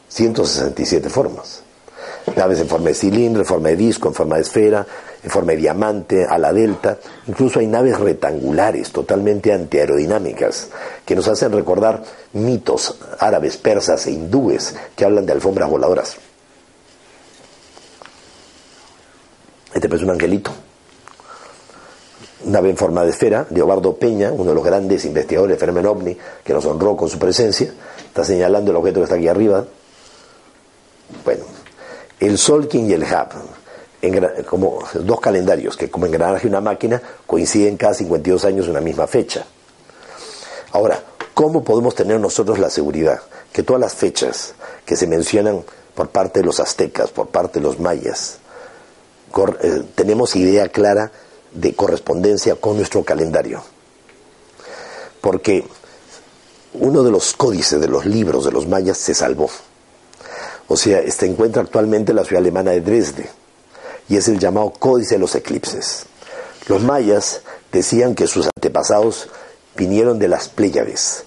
167 0.08 1.08
formas. 1.10 1.62
Naves 2.36 2.60
en 2.60 2.68
forma 2.68 2.88
de 2.88 2.94
cilindro, 2.94 3.42
en 3.42 3.46
forma 3.46 3.68
de 3.68 3.76
disco, 3.76 4.08
en 4.08 4.14
forma 4.14 4.36
de 4.36 4.42
esfera, 4.42 4.86
en 5.22 5.30
forma 5.30 5.52
de 5.52 5.58
diamante, 5.58 6.24
a 6.24 6.38
la 6.38 6.52
delta. 6.52 6.98
Incluso 7.26 7.58
hay 7.58 7.66
naves 7.66 7.98
rectangulares, 7.98 8.92
totalmente 8.92 9.52
antiaerodinámicas, 9.52 10.68
que 11.04 11.16
nos 11.16 11.28
hacen 11.28 11.52
recordar 11.52 12.02
mitos 12.32 12.96
árabes, 13.18 13.56
persas 13.56 14.06
e 14.06 14.12
hindúes 14.12 14.74
que 14.96 15.04
hablan 15.04 15.26
de 15.26 15.32
alfombras 15.32 15.68
voladoras. 15.68 16.16
Este 19.82 19.96
es 19.96 20.02
un 20.04 20.10
angelito. 20.10 20.52
Nave 22.44 22.70
en 22.70 22.76
forma 22.76 23.02
de 23.02 23.10
esfera, 23.10 23.46
Leobardo 23.50 23.96
Peña, 23.96 24.30
uno 24.30 24.50
de 24.50 24.54
los 24.54 24.64
grandes 24.64 25.04
investigadores 25.04 25.56
de 25.56 25.60
fenómeno 25.60 25.90
ovni, 25.90 26.16
que 26.44 26.52
nos 26.52 26.64
honró 26.66 26.96
con 26.96 27.08
su 27.08 27.18
presencia, 27.18 27.72
está 28.06 28.22
señalando 28.22 28.70
el 28.70 28.76
objeto 28.76 29.00
que 29.00 29.04
está 29.04 29.16
aquí 29.16 29.26
arriba. 29.26 29.64
Bueno, 31.24 31.44
el 32.20 32.38
Solkin 32.38 32.88
y 32.88 32.92
el 32.92 33.02
Hub, 33.02 34.46
como 34.46 34.78
dos 34.94 35.20
calendarios 35.20 35.76
que 35.76 35.90
como 35.90 36.06
engranaje 36.06 36.42
de 36.42 36.50
una 36.50 36.60
máquina 36.60 37.02
coinciden 37.26 37.76
cada 37.76 37.94
52 37.94 38.44
años 38.44 38.66
en 38.66 38.70
una 38.70 38.80
misma 38.80 39.08
fecha. 39.08 39.44
Ahora, 40.70 41.02
¿cómo 41.34 41.64
podemos 41.64 41.96
tener 41.96 42.20
nosotros 42.20 42.60
la 42.60 42.70
seguridad 42.70 43.20
que 43.52 43.64
todas 43.64 43.80
las 43.80 43.94
fechas 43.94 44.54
que 44.86 44.94
se 44.94 45.08
mencionan 45.08 45.64
por 45.96 46.10
parte 46.10 46.38
de 46.38 46.46
los 46.46 46.60
aztecas, 46.60 47.10
por 47.10 47.30
parte 47.30 47.58
de 47.58 47.64
los 47.64 47.80
mayas, 47.80 48.38
eh, 49.62 49.82
tenemos 49.94 50.36
idea 50.36 50.68
clara 50.68 51.10
de 51.52 51.74
correspondencia 51.74 52.56
con 52.56 52.76
nuestro 52.76 53.04
calendario. 53.04 53.62
Porque 55.20 55.64
uno 56.74 57.02
de 57.02 57.10
los 57.10 57.34
códices 57.34 57.80
de 57.80 57.88
los 57.88 58.06
libros 58.06 58.44
de 58.44 58.52
los 58.52 58.66
mayas 58.66 58.98
se 58.98 59.14
salvó. 59.14 59.50
O 60.68 60.76
sea, 60.76 61.02
se 61.10 61.26
encuentra 61.26 61.62
actualmente 61.62 62.12
en 62.12 62.16
la 62.16 62.24
ciudad 62.24 62.40
alemana 62.40 62.70
de 62.70 62.80
Dresde 62.80 63.28
y 64.08 64.16
es 64.16 64.28
el 64.28 64.38
llamado 64.38 64.70
Códice 64.70 65.16
de 65.16 65.20
los 65.20 65.34
Eclipses. 65.34 66.06
Los 66.68 66.82
mayas 66.82 67.42
decían 67.70 68.14
que 68.14 68.26
sus 68.26 68.48
antepasados 68.56 69.28
vinieron 69.76 70.18
de 70.18 70.28
las 70.28 70.48
Pléyades, 70.48 71.24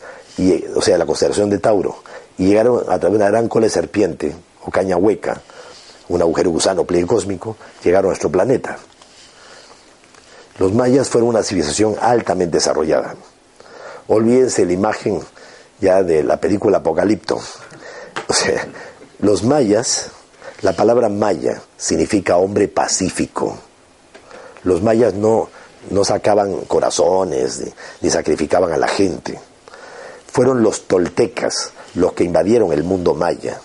o 0.75 0.81
sea, 0.81 0.97
la 0.97 1.05
constelación 1.05 1.49
de 1.49 1.59
Tauro, 1.59 1.97
y 2.37 2.47
llegaron 2.47 2.79
a 2.87 2.99
través 2.99 3.11
de 3.11 3.17
una 3.17 3.29
gran 3.29 3.47
cola 3.47 3.65
de 3.65 3.71
serpiente 3.71 4.35
o 4.63 4.71
caña 4.71 4.97
hueca 4.97 5.41
un 6.09 6.21
agujero 6.21 6.51
gusano 6.51 6.85
cósmico, 7.07 7.57
llegaron 7.83 8.09
a 8.09 8.09
nuestro 8.09 8.31
planeta. 8.31 8.77
Los 10.57 10.73
mayas 10.73 11.09
fueron 11.09 11.29
una 11.29 11.43
civilización 11.43 11.95
altamente 11.99 12.57
desarrollada. 12.57 13.15
Olvídense 14.07 14.65
la 14.65 14.73
imagen 14.73 15.19
ya 15.81 16.03
de 16.03 16.23
la 16.23 16.37
película 16.37 16.77
Apocalipto. 16.77 17.39
Los 19.19 19.43
mayas, 19.43 20.11
la 20.61 20.73
palabra 20.73 21.09
maya 21.09 21.61
significa 21.77 22.37
hombre 22.37 22.67
pacífico. 22.67 23.57
Los 24.63 24.81
mayas 24.81 25.13
no, 25.13 25.49
no 25.89 26.05
sacaban 26.05 26.61
corazones 26.61 27.59
ni, 27.59 27.73
ni 28.01 28.09
sacrificaban 28.09 28.71
a 28.71 28.77
la 28.77 28.87
gente. 28.87 29.39
Fueron 30.31 30.63
los 30.63 30.87
toltecas 30.87 31.71
los 31.95 32.13
que 32.13 32.23
invadieron 32.23 32.71
el 32.73 32.83
mundo 32.83 33.13
maya 33.13 33.59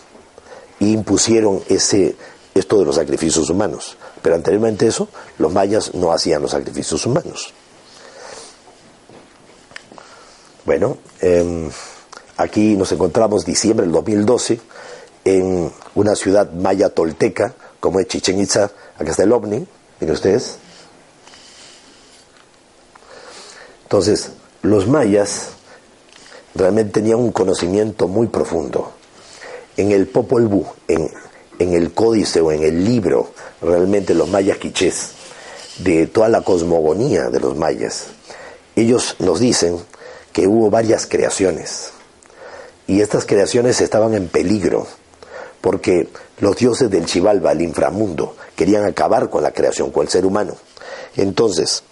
e 0.80 0.86
impusieron 0.86 1.62
ese, 1.68 2.16
esto 2.54 2.78
de 2.78 2.84
los 2.84 2.96
sacrificios 2.96 3.48
humanos. 3.50 3.96
Pero 4.22 4.34
anteriormente 4.34 4.86
eso, 4.86 5.08
los 5.38 5.52
mayas 5.52 5.94
no 5.94 6.12
hacían 6.12 6.42
los 6.42 6.50
sacrificios 6.50 7.04
humanos. 7.06 7.52
Bueno, 10.64 10.98
em, 11.20 11.70
aquí 12.36 12.76
nos 12.76 12.92
encontramos 12.92 13.44
diciembre 13.44 13.86
del 13.86 13.92
2012 13.92 14.60
en 15.24 15.72
una 15.94 16.14
ciudad 16.14 16.50
maya 16.52 16.90
tolteca 16.90 17.54
como 17.80 17.98
es 17.98 18.06
Chichen 18.06 18.38
Itza, 18.40 18.70
acá 18.98 19.10
está 19.10 19.22
el 19.22 19.32
ovni, 19.32 19.66
miren 19.98 20.14
ustedes. 20.14 20.56
Entonces, 23.84 24.32
los 24.62 24.86
mayas 24.86 25.48
realmente 26.54 26.92
tenían 26.92 27.18
un 27.18 27.32
conocimiento 27.32 28.06
muy 28.06 28.28
profundo 28.28 28.92
en 29.76 29.92
el 29.92 30.06
Popol 30.06 30.46
Vuh, 30.46 30.66
en, 30.86 31.10
en 31.60 31.74
el 31.74 31.92
códice 31.92 32.40
o 32.40 32.50
en 32.50 32.64
el 32.64 32.84
libro, 32.84 33.32
realmente 33.60 34.14
los 34.14 34.28
mayas 34.28 34.58
quichés, 34.58 35.10
de 35.78 36.06
toda 36.06 36.28
la 36.28 36.40
cosmogonía 36.40 37.28
de 37.28 37.38
los 37.38 37.56
mayas, 37.56 38.06
ellos 38.74 39.16
nos 39.18 39.40
dicen 39.40 39.78
que 40.32 40.46
hubo 40.46 40.70
varias 40.70 41.06
creaciones 41.06 41.90
y 42.86 43.02
estas 43.02 43.26
creaciones 43.26 43.80
estaban 43.80 44.14
en 44.14 44.28
peligro 44.28 44.86
porque 45.60 46.08
los 46.38 46.56
dioses 46.56 46.90
del 46.90 47.04
Chivalba, 47.04 47.52
el 47.52 47.60
inframundo, 47.60 48.36
querían 48.56 48.84
acabar 48.84 49.28
con 49.28 49.42
la 49.42 49.52
creación, 49.52 49.90
con 49.90 50.04
el 50.04 50.08
ser 50.08 50.24
humano. 50.24 50.54
Entonces, 51.16 51.82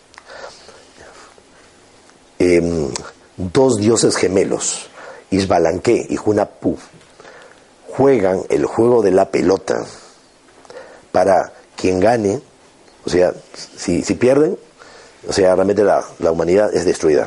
em, 2.39 2.89
dos 3.37 3.77
dioses 3.77 4.17
gemelos, 4.17 4.89
Isbalanque 5.31 6.07
y 6.09 6.17
Junapu, 6.17 6.79
juegan 7.99 8.45
el 8.49 8.65
juego 8.65 9.03
de 9.03 9.11
la 9.11 9.29
pelota 9.29 9.85
para 11.11 11.53
quien 11.75 11.99
gane, 11.99 12.41
o 13.05 13.11
sea, 13.11 13.35
si, 13.77 14.03
pierden, 14.15 14.57
o 15.29 15.33
sea, 15.33 15.57
realmente 15.57 15.83
la, 15.83 16.05
la 16.21 16.31
humanidad 16.31 16.73
es 16.73 16.85
destruida. 16.85 17.27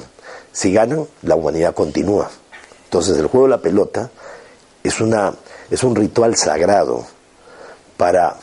Si 0.53 0.71
ganan, 0.71 1.05
la 1.23 1.35
humanidad 1.35 1.75
continúa. 1.75 2.31
Entonces 2.85 3.17
el 3.17 3.27
juego 3.27 3.47
de 3.47 3.51
la 3.51 3.61
pelota 3.61 4.11
es, 4.81 5.01
una, 5.01 5.33
es 5.69 5.83
un 5.83 5.93
ritual 5.93 6.37
sagrado 6.37 7.05
para 7.97 8.37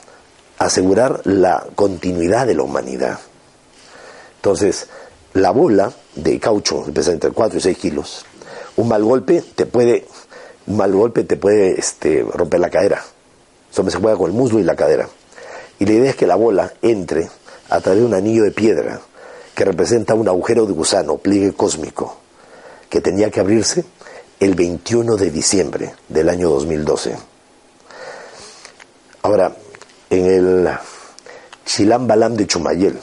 asegurar 0.58 1.22
la 1.24 1.66
continuidad 1.74 2.46
de 2.46 2.56
la 2.56 2.62
humanidad. 2.62 3.18
Entonces, 4.36 4.86
la 5.32 5.50
bola 5.50 5.90
de 6.14 6.38
caucho 6.38 6.84
pesa 6.92 7.12
entre 7.12 7.30
4 7.30 7.58
y 7.58 7.62
6 7.62 7.78
kilos. 7.78 8.26
Un 8.76 8.88
mal 8.88 9.02
golpe 9.02 9.42
te 9.54 9.64
puede, 9.64 10.06
un 10.68 10.76
mal 10.76 10.92
golpe 10.92 11.24
te 11.24 11.36
puede 11.36 11.80
este, 11.80 12.22
romper 12.22 12.60
la 12.60 12.68
cadera. 12.68 13.02
Eso 13.72 13.88
se 13.90 13.98
juega 13.98 14.18
con 14.18 14.30
el 14.30 14.36
muslo 14.36 14.58
y 14.58 14.64
la 14.64 14.76
cadera. 14.76 15.08
Y 15.78 15.86
la 15.86 15.92
idea 15.92 16.10
es 16.10 16.16
que 16.16 16.26
la 16.26 16.36
bola 16.36 16.72
entre 16.82 17.28
a 17.70 17.80
través 17.80 18.00
de 18.00 18.06
un 18.06 18.14
anillo 18.14 18.44
de 18.44 18.50
piedra 18.50 19.00
que 19.54 19.64
representa 19.64 20.14
un 20.14 20.28
agujero 20.28 20.66
de 20.66 20.72
gusano, 20.72 21.16
pliegue 21.16 21.52
cósmico, 21.52 22.18
que 22.90 23.00
tenía 23.00 23.30
que 23.30 23.40
abrirse 23.40 23.84
el 24.40 24.54
21 24.54 25.16
de 25.16 25.30
diciembre 25.30 25.94
del 26.08 26.28
año 26.28 26.50
2012. 26.50 27.16
Ahora, 29.22 29.56
en 30.10 30.26
el 30.26 30.68
Chilam 31.64 32.06
Balam 32.06 32.34
de 32.34 32.46
Chumayel, 32.46 32.98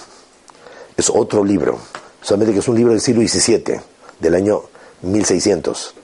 es 0.96 1.10
otro 1.10 1.44
libro, 1.44 1.80
solamente 2.22 2.54
que 2.54 2.60
es 2.60 2.68
un 2.68 2.76
libro 2.76 2.92
del 2.92 3.02
siglo 3.02 3.28
XVII, 3.28 3.80
del 4.20 4.36
año 4.36 4.62
1600. 5.02 5.95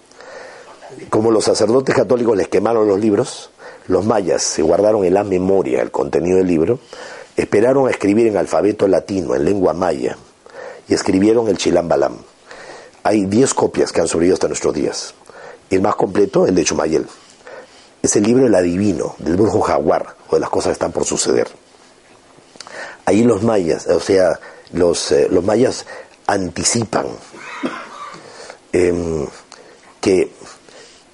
Como 1.10 1.32
los 1.32 1.46
sacerdotes 1.46 1.96
católicos 1.96 2.38
les 2.38 2.48
quemaron 2.48 2.88
los 2.88 3.00
libros, 3.00 3.50
los 3.88 4.06
mayas 4.06 4.42
se 4.44 4.62
guardaron 4.62 5.04
en 5.06 5.14
la 5.14 5.24
memoria 5.24 5.82
el 5.82 5.92
contenido 5.92 6.38
del 6.38 6.48
libro, 6.48 6.80
esperaron 7.36 7.88
a 7.88 7.92
escribir 7.92 8.28
en 8.28 8.38
alfabeto 8.38 8.88
latino, 8.88 9.36
en 9.36 9.46
lengua 9.46 9.74
maya, 9.74 10.18
y 10.88 10.94
escribieron 10.94 11.48
el 11.48 11.58
Chilam 11.58 11.88
Balam. 11.88 12.18
Hay 13.04 13.26
10 13.26 13.54
copias 13.54 13.92
que 13.92 14.02
han 14.02 14.08
sobrevivido 14.08 14.36
hasta 14.36 14.48
nuestros 14.48 14.74
días. 14.74 15.14
El 15.70 15.82
más 15.82 15.96
completo, 15.96 16.46
el 16.46 16.54
de 16.54 16.64
Chumayel. 16.64 17.08
Es 18.02 18.16
el 18.16 18.24
libro 18.24 18.44
del 18.44 18.56
adivino, 18.56 19.16
del 19.20 19.38
brujo 19.38 19.62
jaguar, 19.62 20.16
o 20.30 20.36
de 20.36 20.42
las 20.42 20.50
cosas 20.50 20.70
que 20.70 20.74
están 20.74 20.92
por 20.92 21.06
suceder. 21.06 21.48
Ahí 23.06 23.24
los 23.24 23.42
mayas, 23.42 23.88
o 23.88 24.00
sea, 24.00 24.40
los, 24.74 25.12
eh, 25.12 25.28
los 25.30 25.44
mayas 25.44 25.86
anticipan 26.28 27.08
em, 28.72 29.28
que 30.00 30.32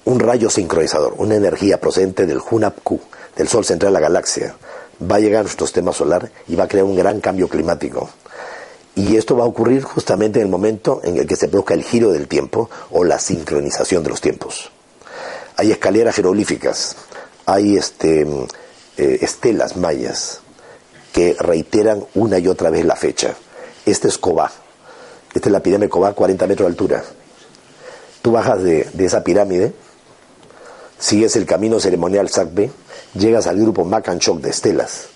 un 0.08 0.20
rayo 0.20 0.48
sincronizador, 0.48 1.16
una 1.18 1.34
energía 1.34 1.78
procedente 1.78 2.24
del 2.24 2.40
Hunapku, 2.40 2.98
del 3.36 3.46
Sol 3.46 3.66
central 3.66 3.92
de 3.92 4.00
la 4.00 4.08
galaxia, 4.08 4.54
va 5.02 5.16
a 5.16 5.20
llegar 5.20 5.40
a 5.40 5.42
nuestro 5.42 5.66
sistema 5.66 5.92
solar 5.92 6.32
y 6.48 6.56
va 6.56 6.64
a 6.64 6.68
crear 6.68 6.86
un 6.86 6.96
gran 6.96 7.20
cambio 7.20 7.46
climático. 7.46 8.08
Y 8.94 9.16
esto 9.16 9.36
va 9.36 9.44
a 9.44 9.46
ocurrir 9.46 9.82
justamente 9.82 10.40
en 10.40 10.46
el 10.46 10.50
momento 10.50 11.02
en 11.04 11.18
el 11.18 11.26
que 11.26 11.36
se 11.36 11.48
produzca 11.48 11.74
el 11.74 11.84
giro 11.84 12.10
del 12.10 12.26
tiempo 12.26 12.70
o 12.90 13.04
la 13.04 13.18
sincronización 13.18 14.02
de 14.02 14.08
los 14.08 14.22
tiempos. 14.22 14.70
Hay 15.56 15.72
escaleras 15.72 16.14
jeroglíficas, 16.14 16.96
hay 17.44 17.76
este, 17.76 18.22
eh, 18.96 19.18
estelas 19.20 19.76
mayas 19.76 20.40
que 21.12 21.36
reiteran 21.38 22.02
una 22.14 22.38
y 22.38 22.48
otra 22.48 22.70
vez 22.70 22.86
la 22.86 22.96
fecha. 22.96 23.34
Este 23.84 24.08
es 24.08 24.16
Cobá. 24.16 24.50
Esta 25.34 25.50
es 25.50 25.52
la 25.52 25.60
pirámide 25.60 25.90
Cobá, 25.90 26.14
40 26.14 26.46
metros 26.46 26.64
de 26.64 26.70
altura. 26.70 27.04
Tú 28.22 28.32
bajas 28.32 28.62
de, 28.62 28.88
esa 28.98 29.22
pirámide, 29.22 29.72
sigues 30.98 31.36
el 31.36 31.46
camino 31.46 31.80
ceremonial 31.80 32.28
Sacbe, 32.28 32.70
llegas 33.14 33.46
al 33.46 33.58
grupo 33.58 33.84
Macanchoc 33.84 34.40
de 34.40 34.50
estelas. 34.50 35.06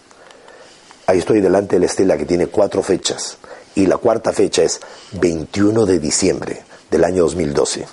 Ahí 1.06 1.18
estoy 1.18 1.40
delante 1.40 1.76
de 1.76 1.80
la 1.80 1.86
estela 1.86 2.16
que 2.16 2.24
tiene 2.24 2.46
cuatro 2.46 2.82
fechas 2.82 3.38
y 3.74 3.86
la 3.86 3.96
cuarta 3.96 4.32
fecha 4.32 4.62
es 4.62 4.80
21 5.12 5.86
de 5.86 5.98
diciembre 5.98 6.62
del 6.90 7.04
año 7.04 7.24
2012. 7.24 7.86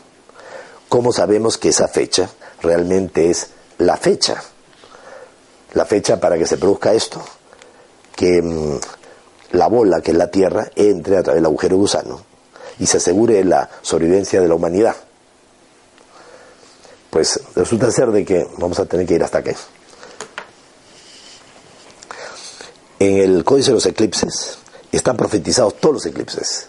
¿Cómo 0.87 1.11
sabemos 1.11 1.57
que 1.57 1.69
esa 1.69 1.87
fecha 1.87 2.29
realmente 2.61 3.29
es 3.29 3.49
la 3.77 3.97
fecha? 3.97 4.43
La 5.73 5.85
fecha 5.85 6.19
para 6.19 6.37
que 6.37 6.47
se 6.47 6.57
produzca 6.57 6.93
esto, 6.93 7.23
que 8.15 8.41
mm, 8.41 8.79
la 9.51 9.67
bola, 9.67 10.01
que 10.01 10.11
es 10.11 10.17
la 10.17 10.31
Tierra, 10.31 10.69
entre 10.75 11.17
a 11.17 11.23
través 11.23 11.37
del 11.37 11.45
agujero 11.45 11.77
gusano 11.77 12.29
y 12.79 12.85
se 12.85 12.97
asegure 12.97 13.43
la 13.43 13.69
sobrevivencia 13.81 14.41
de 14.41 14.47
la 14.47 14.55
humanidad. 14.55 14.95
Pues 17.09 17.39
resulta 17.55 17.91
ser 17.91 18.11
de 18.11 18.23
que 18.23 18.47
vamos 18.57 18.79
a 18.79 18.85
tener 18.85 19.05
que 19.05 19.15
ir 19.15 19.23
hasta 19.23 19.39
aquí. 19.39 19.51
En 22.99 23.17
el 23.17 23.43
Códice 23.43 23.69
de 23.69 23.75
los 23.75 23.85
Eclipses, 23.85 24.59
están 24.91 25.17
profetizados 25.17 25.75
todos 25.79 25.95
los 25.95 26.05
eclipses. 26.05 26.67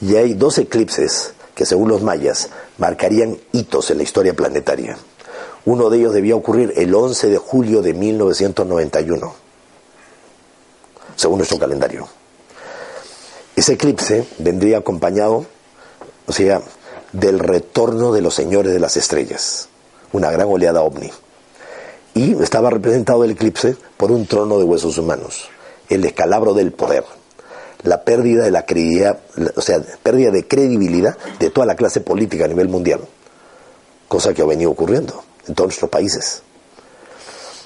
Y 0.00 0.16
hay 0.16 0.34
dos 0.34 0.58
eclipses 0.58 1.32
que 1.54 1.66
según 1.66 1.88
los 1.88 2.02
mayas 2.02 2.48
marcarían 2.78 3.38
hitos 3.52 3.90
en 3.90 3.98
la 3.98 4.02
historia 4.02 4.34
planetaria. 4.34 4.96
Uno 5.64 5.88
de 5.88 5.98
ellos 5.98 6.14
debía 6.14 6.36
ocurrir 6.36 6.72
el 6.76 6.94
11 6.94 7.28
de 7.28 7.38
julio 7.38 7.80
de 7.80 7.94
1991, 7.94 9.34
según 11.16 11.38
nuestro 11.38 11.58
calendario. 11.58 12.06
Ese 13.56 13.74
eclipse 13.74 14.26
vendría 14.38 14.78
acompañado, 14.78 15.46
o 16.26 16.32
sea, 16.32 16.60
del 17.14 17.38
retorno 17.38 18.12
de 18.12 18.20
los 18.20 18.34
señores 18.34 18.72
de 18.72 18.80
las 18.80 18.98
estrellas, 18.98 19.68
una 20.12 20.30
gran 20.30 20.48
oleada 20.48 20.82
ovni. 20.82 21.10
Y 22.12 22.40
estaba 22.42 22.70
representado 22.70 23.24
el 23.24 23.30
eclipse 23.32 23.76
por 23.96 24.12
un 24.12 24.26
trono 24.26 24.58
de 24.58 24.64
huesos 24.64 24.98
humanos, 24.98 25.48
el 25.88 26.02
descalabro 26.02 26.54
del 26.54 26.72
poder 26.72 27.04
la 27.84 28.02
pérdida 28.02 28.44
de 28.44 28.50
la 28.50 28.64
credibilidad, 28.64 29.20
o 29.56 29.60
sea, 29.60 29.80
pérdida 30.02 30.30
de 30.30 30.48
credibilidad 30.48 31.16
de 31.38 31.50
toda 31.50 31.66
la 31.66 31.76
clase 31.76 32.00
política 32.00 32.46
a 32.46 32.48
nivel 32.48 32.68
mundial, 32.68 33.00
cosa 34.08 34.32
que 34.32 34.42
ha 34.42 34.46
venido 34.46 34.70
ocurriendo 34.70 35.22
en 35.46 35.54
todos 35.54 35.68
nuestros 35.68 35.90
países. 35.90 36.42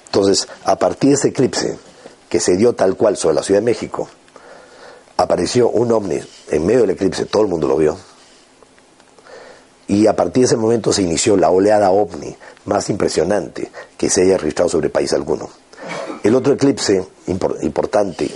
Entonces, 0.07 0.49
a 0.65 0.77
partir 0.77 1.11
de 1.11 1.15
ese 1.15 1.29
eclipse 1.29 1.79
que 2.29 2.41
se 2.41 2.57
dio 2.57 2.75
tal 2.75 2.97
cual 2.97 3.17
sobre 3.17 3.37
la 3.37 3.43
Ciudad 3.45 3.61
de 3.61 3.67
México, 3.67 4.09
apareció 5.17 5.69
un 5.69 5.93
ovni 5.93 6.19
en 6.51 6.67
medio 6.67 6.81
del 6.81 6.91
eclipse, 6.91 7.27
todo 7.27 7.43
el 7.43 7.49
mundo 7.49 7.69
lo 7.69 7.77
vio. 7.77 7.97
Y 9.89 10.07
a 10.07 10.15
partir 10.15 10.43
de 10.43 10.47
ese 10.47 10.57
momento 10.57 10.93
se 10.93 11.03
inició 11.03 11.37
la 11.37 11.51
oleada 11.51 11.91
ovni 11.91 12.37
más 12.67 12.91
impresionante 12.91 13.71
que 13.97 14.11
se 14.11 14.23
haya 14.23 14.37
registrado 14.37 14.69
sobre 14.69 14.91
país 14.91 15.13
alguno. 15.15 15.49
El 16.23 16.35
otro 16.35 16.53
eclipse 16.53 17.05
importante 17.27 18.31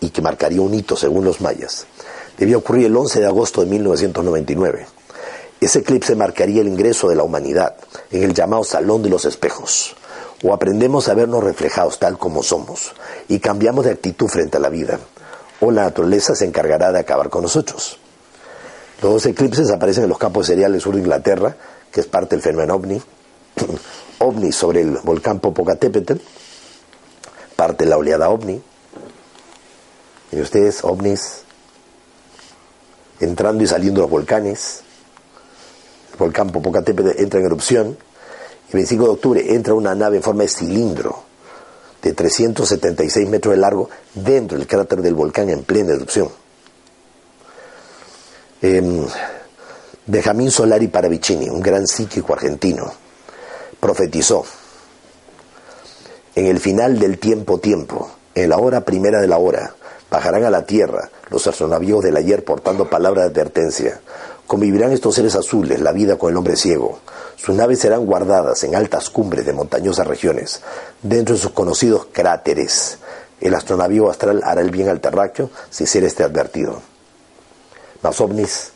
y 0.00 0.10
que 0.10 0.22
marcaría 0.22 0.60
un 0.60 0.74
hito 0.74 0.96
según 0.96 1.24
los 1.24 1.40
mayas, 1.40 1.86
debía 2.36 2.58
ocurrir 2.58 2.86
el 2.86 2.96
11 2.96 3.20
de 3.20 3.26
agosto 3.26 3.62
de 3.62 3.70
1999. 3.70 4.86
Ese 5.60 5.80
eclipse 5.80 6.16
marcaría 6.16 6.62
el 6.62 6.68
ingreso 6.68 7.08
de 7.08 7.16
la 7.16 7.22
humanidad 7.22 7.76
en 8.10 8.22
el 8.22 8.34
llamado 8.34 8.64
Salón 8.64 9.02
de 9.02 9.10
los 9.10 9.26
Espejos, 9.26 9.94
o 10.42 10.54
aprendemos 10.54 11.08
a 11.08 11.14
vernos 11.14 11.44
reflejados 11.44 11.98
tal 11.98 12.18
como 12.18 12.42
somos 12.42 12.92
y 13.28 13.40
cambiamos 13.40 13.84
de 13.84 13.92
actitud 13.92 14.26
frente 14.26 14.56
a 14.56 14.60
la 14.60 14.70
vida, 14.70 14.98
o 15.60 15.70
la 15.70 15.82
naturaleza 15.82 16.34
se 16.34 16.46
encargará 16.46 16.92
de 16.92 16.98
acabar 16.98 17.28
con 17.28 17.42
nosotros. 17.42 17.99
Los 19.02 19.12
dos 19.12 19.26
eclipses 19.26 19.70
aparecen 19.70 20.04
en 20.04 20.10
los 20.10 20.18
campos 20.18 20.46
cereales 20.46 20.82
sur 20.82 20.94
de 20.94 21.00
Inglaterra, 21.00 21.56
que 21.90 22.00
es 22.00 22.06
parte 22.06 22.36
del 22.36 22.42
fenómeno 22.42 22.74
ovni, 22.74 23.00
ovni 24.18 24.52
sobre 24.52 24.82
el 24.82 24.98
volcán 24.98 25.40
Popocatépetl, 25.40 26.14
parte 27.56 27.84
de 27.84 27.90
la 27.90 27.96
oleada 27.96 28.28
ovni, 28.28 28.60
y 30.32 30.40
ustedes, 30.40 30.84
ovnis, 30.84 31.42
entrando 33.20 33.64
y 33.64 33.66
saliendo 33.66 34.00
de 34.00 34.04
los 34.04 34.10
volcanes. 34.10 34.82
El 36.12 36.18
volcán 36.18 36.50
Popocatépetl 36.50 37.20
entra 37.20 37.40
en 37.40 37.46
erupción. 37.46 37.86
El 38.68 38.74
25 38.74 39.04
de 39.04 39.10
octubre 39.10 39.54
entra 39.54 39.74
una 39.74 39.94
nave 39.94 40.18
en 40.18 40.22
forma 40.22 40.42
de 40.42 40.48
cilindro 40.48 41.24
de 42.02 42.12
376 42.12 43.28
metros 43.28 43.54
de 43.54 43.60
largo 43.60 43.88
dentro 44.14 44.58
del 44.58 44.66
cráter 44.66 45.02
del 45.02 45.14
volcán 45.14 45.48
en 45.48 45.64
plena 45.64 45.94
erupción. 45.94 46.39
Eh, 48.62 49.06
Benjamín 50.06 50.50
Solari 50.50 50.88
Paravicini, 50.88 51.48
un 51.48 51.60
gran 51.60 51.86
psíquico 51.86 52.32
argentino, 52.32 52.92
profetizó 53.78 54.44
en 56.34 56.46
el 56.46 56.58
final 56.60 56.98
del 56.98 57.18
tiempo 57.18 57.58
tiempo, 57.58 58.10
en 58.34 58.48
la 58.48 58.58
hora 58.58 58.82
primera 58.82 59.20
de 59.20 59.28
la 59.28 59.38
hora, 59.38 59.74
Bajarán 60.10 60.44
a 60.44 60.50
la 60.50 60.66
tierra 60.66 61.08
los 61.30 61.46
astronavíos 61.46 62.02
del 62.02 62.16
ayer 62.16 62.44
portando 62.44 62.90
palabra 62.90 63.22
de 63.22 63.28
advertencia. 63.28 64.00
Convivirán 64.46 64.90
estos 64.90 65.14
seres 65.14 65.36
azules 65.36 65.80
la 65.80 65.92
vida 65.92 66.16
con 66.16 66.32
el 66.32 66.36
hombre 66.36 66.56
ciego. 66.56 66.98
Sus 67.36 67.54
naves 67.54 67.78
serán 67.78 68.04
guardadas 68.04 68.64
en 68.64 68.74
altas 68.74 69.08
cumbres 69.08 69.46
de 69.46 69.52
montañosas 69.52 70.08
regiones, 70.08 70.62
dentro 71.00 71.36
de 71.36 71.40
sus 71.40 71.52
conocidos 71.52 72.08
cráteres. 72.10 72.98
El 73.40 73.54
astronavío 73.54 74.10
astral 74.10 74.42
hará 74.44 74.60
el 74.60 74.72
bien 74.72 74.88
al 74.88 75.00
terráqueo 75.00 75.50
si 75.70 75.86
ser 75.86 76.02
este 76.02 76.24
advertido. 76.24 76.89
Más 78.02 78.20
ovnis, 78.20 78.72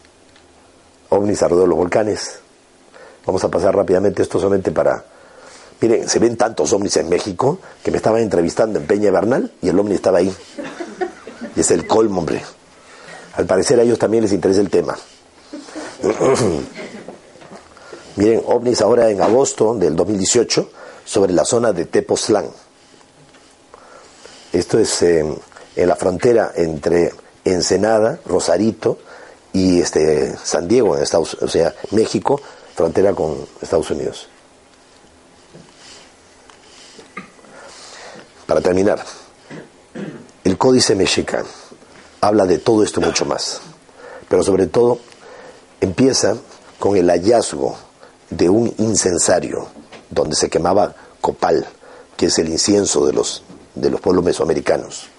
ovnis 1.09 1.43
alrededor 1.43 1.67
de 1.67 1.71
los 1.71 1.79
volcanes. 1.79 2.39
Vamos 3.27 3.43
a 3.45 3.49
pasar 3.49 3.75
rápidamente 3.75 4.23
esto 4.23 4.39
solamente 4.39 4.71
para... 4.71 5.05
Miren, 5.81 6.09
se 6.09 6.19
ven 6.19 6.37
tantos 6.37 6.73
ovnis 6.73 6.97
en 6.99 7.09
México 7.09 7.59
que 7.83 7.91
me 7.91 7.97
estaban 7.97 8.23
entrevistando 8.23 8.79
en 8.79 8.87
Peña 8.87 9.11
Bernal 9.11 9.53
y 9.61 9.69
el 9.69 9.79
ovni 9.79 9.95
estaba 9.95 10.19
ahí. 10.19 10.35
Y 11.57 11.61
es 11.61 11.71
el 11.71 11.87
colmo, 11.87 12.21
hombre. 12.21 12.43
Al 13.35 13.47
parecer 13.47 13.81
a 13.81 13.83
ellos 13.83 13.99
también 13.99 14.23
les 14.23 14.33
interesa 14.33 14.61
el 14.61 14.71
tema. 14.71 14.97
Miren, 18.17 18.43
ovnis 18.47 18.81
ahora 18.81 19.11
en 19.11 19.21
agosto 19.21 19.75
del 19.75 19.97
2018 19.97 20.71
sobre 21.05 21.33
la 21.33 21.45
zona 21.45 21.73
de 21.73 21.87
Tepoztlán. 21.87 22.47
Esto 24.53 24.79
es 24.79 25.03
eh, 25.03 25.25
en 25.77 25.89
la 25.89 25.97
frontera 25.97 26.53
entre 26.55 27.13
Ensenada, 27.45 28.21
Rosarito 28.25 28.99
y 29.55 29.81
este 29.81 30.37
San 30.43 30.67
Diego, 30.67 30.97
en 30.97 31.03
Estados, 31.05 31.39
o 31.41 31.49
sea, 31.49 31.73
México, 31.93 32.41
frontera 32.75 33.15
con 33.15 33.47
Estados 33.63 33.89
Unidos. 33.93 34.29
Para 38.47 38.61
terminar, 38.61 39.03
el 40.43 40.59
Códice 40.59 40.97
Mexica 40.97 41.45
habla 42.21 42.45
de 42.47 42.59
todo 42.59 42.83
esto 42.83 43.01
mucho 43.01 43.25
más, 43.25 43.61
pero 44.29 44.43
sobre 44.43 44.67
todo 44.67 44.99
empieza 45.81 46.37
con 46.81 46.97
el 46.97 47.09
hallazgo 47.09 47.77
de 48.31 48.49
un 48.49 48.75
incensario 48.79 49.69
donde 50.11 50.35
se 50.35 50.51
quemaba 50.51 50.97
copal, 51.21 51.65
que 52.17 52.27
es 52.27 52.39
el 52.41 52.49
incienso 52.49 53.07
de 53.07 53.13
los, 53.13 53.45
de 53.77 53.89
los 53.89 54.01
pueblos 54.01 54.25
mesoamericanos. 54.25 55.14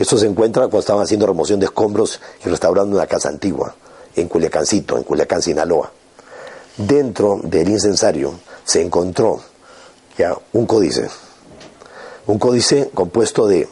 Esto 0.00 0.16
se 0.16 0.26
encuentra 0.26 0.62
cuando 0.62 0.78
estaban 0.78 1.02
haciendo 1.02 1.26
remoción 1.26 1.60
de 1.60 1.66
escombros 1.66 2.22
y 2.42 2.48
restaurando 2.48 2.96
una 2.96 3.06
casa 3.06 3.28
antigua 3.28 3.74
en 4.16 4.28
Culiacancito, 4.28 4.96
en 4.96 5.02
Culiacán, 5.02 5.42
Sinaloa. 5.42 5.92
Dentro 6.78 7.38
del 7.42 7.68
incensario 7.68 8.32
se 8.64 8.80
encontró 8.80 9.42
ya 10.16 10.34
un 10.54 10.64
códice, 10.64 11.06
un 12.26 12.38
códice 12.38 12.88
compuesto 12.94 13.46
de, 13.46 13.68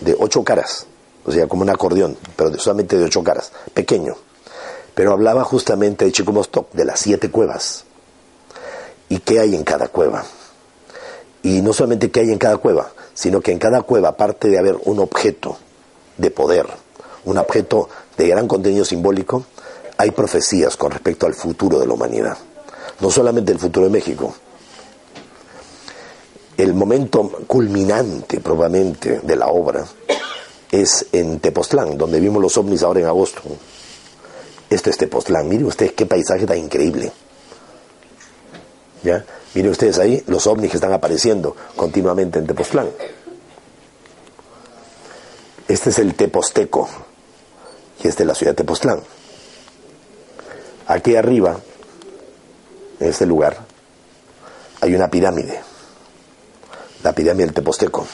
de 0.00 0.16
ocho 0.18 0.42
caras, 0.42 0.84
o 1.24 1.30
sea, 1.30 1.46
como 1.46 1.62
un 1.62 1.70
acordeón, 1.70 2.16
pero 2.34 2.58
solamente 2.58 2.98
de 2.98 3.04
ocho 3.04 3.22
caras, 3.22 3.52
pequeño. 3.72 4.16
Pero 4.96 5.12
hablaba 5.12 5.44
justamente 5.44 6.04
de 6.04 6.10
Chicomostoc, 6.10 6.72
de 6.72 6.86
las 6.86 6.98
siete 6.98 7.30
cuevas 7.30 7.84
y 9.08 9.20
qué 9.20 9.38
hay 9.38 9.54
en 9.54 9.62
cada 9.62 9.86
cueva. 9.86 10.24
Y 11.44 11.62
no 11.62 11.72
solamente 11.72 12.10
qué 12.10 12.18
hay 12.18 12.32
en 12.32 12.38
cada 12.38 12.56
cueva, 12.56 12.90
sino 13.14 13.40
que 13.40 13.52
en 13.52 13.60
cada 13.60 13.82
cueva, 13.82 14.08
aparte 14.08 14.48
de 14.48 14.58
haber 14.58 14.76
un 14.84 14.98
objeto 14.98 15.56
de 16.18 16.30
poder, 16.30 16.66
un 17.24 17.38
objeto 17.38 17.88
de 18.16 18.28
gran 18.28 18.46
contenido 18.46 18.84
simbólico, 18.84 19.44
hay 19.96 20.10
profecías 20.10 20.76
con 20.76 20.90
respecto 20.90 21.26
al 21.26 21.34
futuro 21.34 21.78
de 21.78 21.86
la 21.86 21.94
humanidad. 21.94 22.36
No 23.00 23.10
solamente 23.10 23.52
el 23.52 23.58
futuro 23.58 23.86
de 23.86 23.92
México. 23.92 24.34
El 26.56 26.74
momento 26.74 27.28
culminante, 27.46 28.40
probablemente, 28.40 29.20
de 29.22 29.36
la 29.36 29.48
obra 29.48 29.84
es 30.70 31.06
en 31.12 31.40
Tepoztlán, 31.40 31.96
donde 31.96 32.20
vimos 32.20 32.42
los 32.42 32.56
ovnis 32.56 32.82
ahora 32.82 33.00
en 33.00 33.06
agosto. 33.06 33.42
Esto 34.68 34.90
es 34.90 34.98
Tepoztlán. 34.98 35.48
Miren 35.48 35.66
ustedes 35.66 35.92
qué 35.92 36.06
paisaje 36.06 36.46
tan 36.46 36.58
increíble. 36.58 37.10
¿Ya? 39.02 39.24
Miren 39.54 39.70
ustedes 39.70 39.98
ahí 39.98 40.22
los 40.26 40.46
ovnis 40.46 40.70
que 40.70 40.76
están 40.76 40.92
apareciendo 40.92 41.56
continuamente 41.76 42.38
en 42.38 42.46
Tepoztlán. 42.46 42.88
Este 45.68 45.90
es 45.90 45.98
el 45.98 46.14
Teposteco, 46.14 46.88
y 48.02 48.08
es 48.08 48.18
la 48.20 48.34
ciudad 48.34 48.52
de 48.52 48.56
Tepoztlán. 48.56 49.02
Aquí 50.86 51.14
arriba, 51.14 51.60
en 52.98 53.08
este 53.08 53.26
lugar, 53.26 53.58
hay 54.80 54.94
una 54.94 55.10
pirámide, 55.10 55.60
la 57.02 57.12
pirámide 57.12 57.44
del 57.44 57.54
Teposteco. 57.54 58.06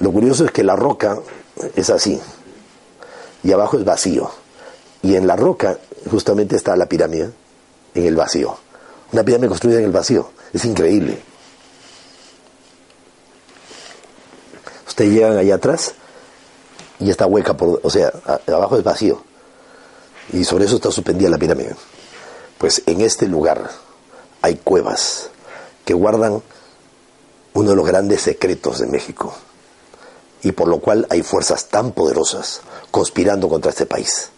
Lo 0.00 0.10
curioso 0.12 0.46
es 0.46 0.50
que 0.50 0.64
la 0.64 0.74
roca 0.74 1.18
es 1.76 1.90
así, 1.90 2.18
y 3.42 3.52
abajo 3.52 3.76
es 3.78 3.84
vacío. 3.84 4.30
Y 5.02 5.16
en 5.16 5.26
la 5.26 5.36
roca 5.36 5.78
justamente 6.10 6.56
está 6.56 6.74
la 6.74 6.86
pirámide, 6.86 7.32
en 7.94 8.06
el 8.06 8.16
vacío. 8.16 8.56
Una 9.12 9.22
pirámide 9.22 9.48
construida 9.48 9.80
en 9.80 9.84
el 9.84 9.92
vacío. 9.92 10.30
Es 10.54 10.64
increíble. 10.64 11.18
Ustedes 14.86 15.12
llegan 15.12 15.36
allá 15.36 15.56
atrás 15.56 15.94
y 17.02 17.10
está 17.10 17.26
hueca, 17.26 17.56
por, 17.56 17.80
o 17.82 17.90
sea, 17.90 18.12
abajo 18.46 18.76
es 18.76 18.84
vacío. 18.84 19.22
Y 20.32 20.44
sobre 20.44 20.64
eso 20.64 20.76
está 20.76 20.90
suspendida 20.90 21.28
la 21.28 21.38
pirámide. 21.38 21.74
Pues 22.58 22.82
en 22.86 23.00
este 23.00 23.26
lugar 23.26 23.70
hay 24.40 24.56
cuevas 24.56 25.30
que 25.84 25.94
guardan 25.94 26.42
uno 27.54 27.70
de 27.70 27.76
los 27.76 27.86
grandes 27.86 28.22
secretos 28.22 28.78
de 28.78 28.86
México. 28.86 29.34
Y 30.42 30.52
por 30.52 30.68
lo 30.68 30.78
cual 30.78 31.06
hay 31.10 31.22
fuerzas 31.22 31.66
tan 31.66 31.92
poderosas 31.92 32.62
conspirando 32.90 33.48
contra 33.48 33.70
este 33.70 33.86
país. 33.86 34.30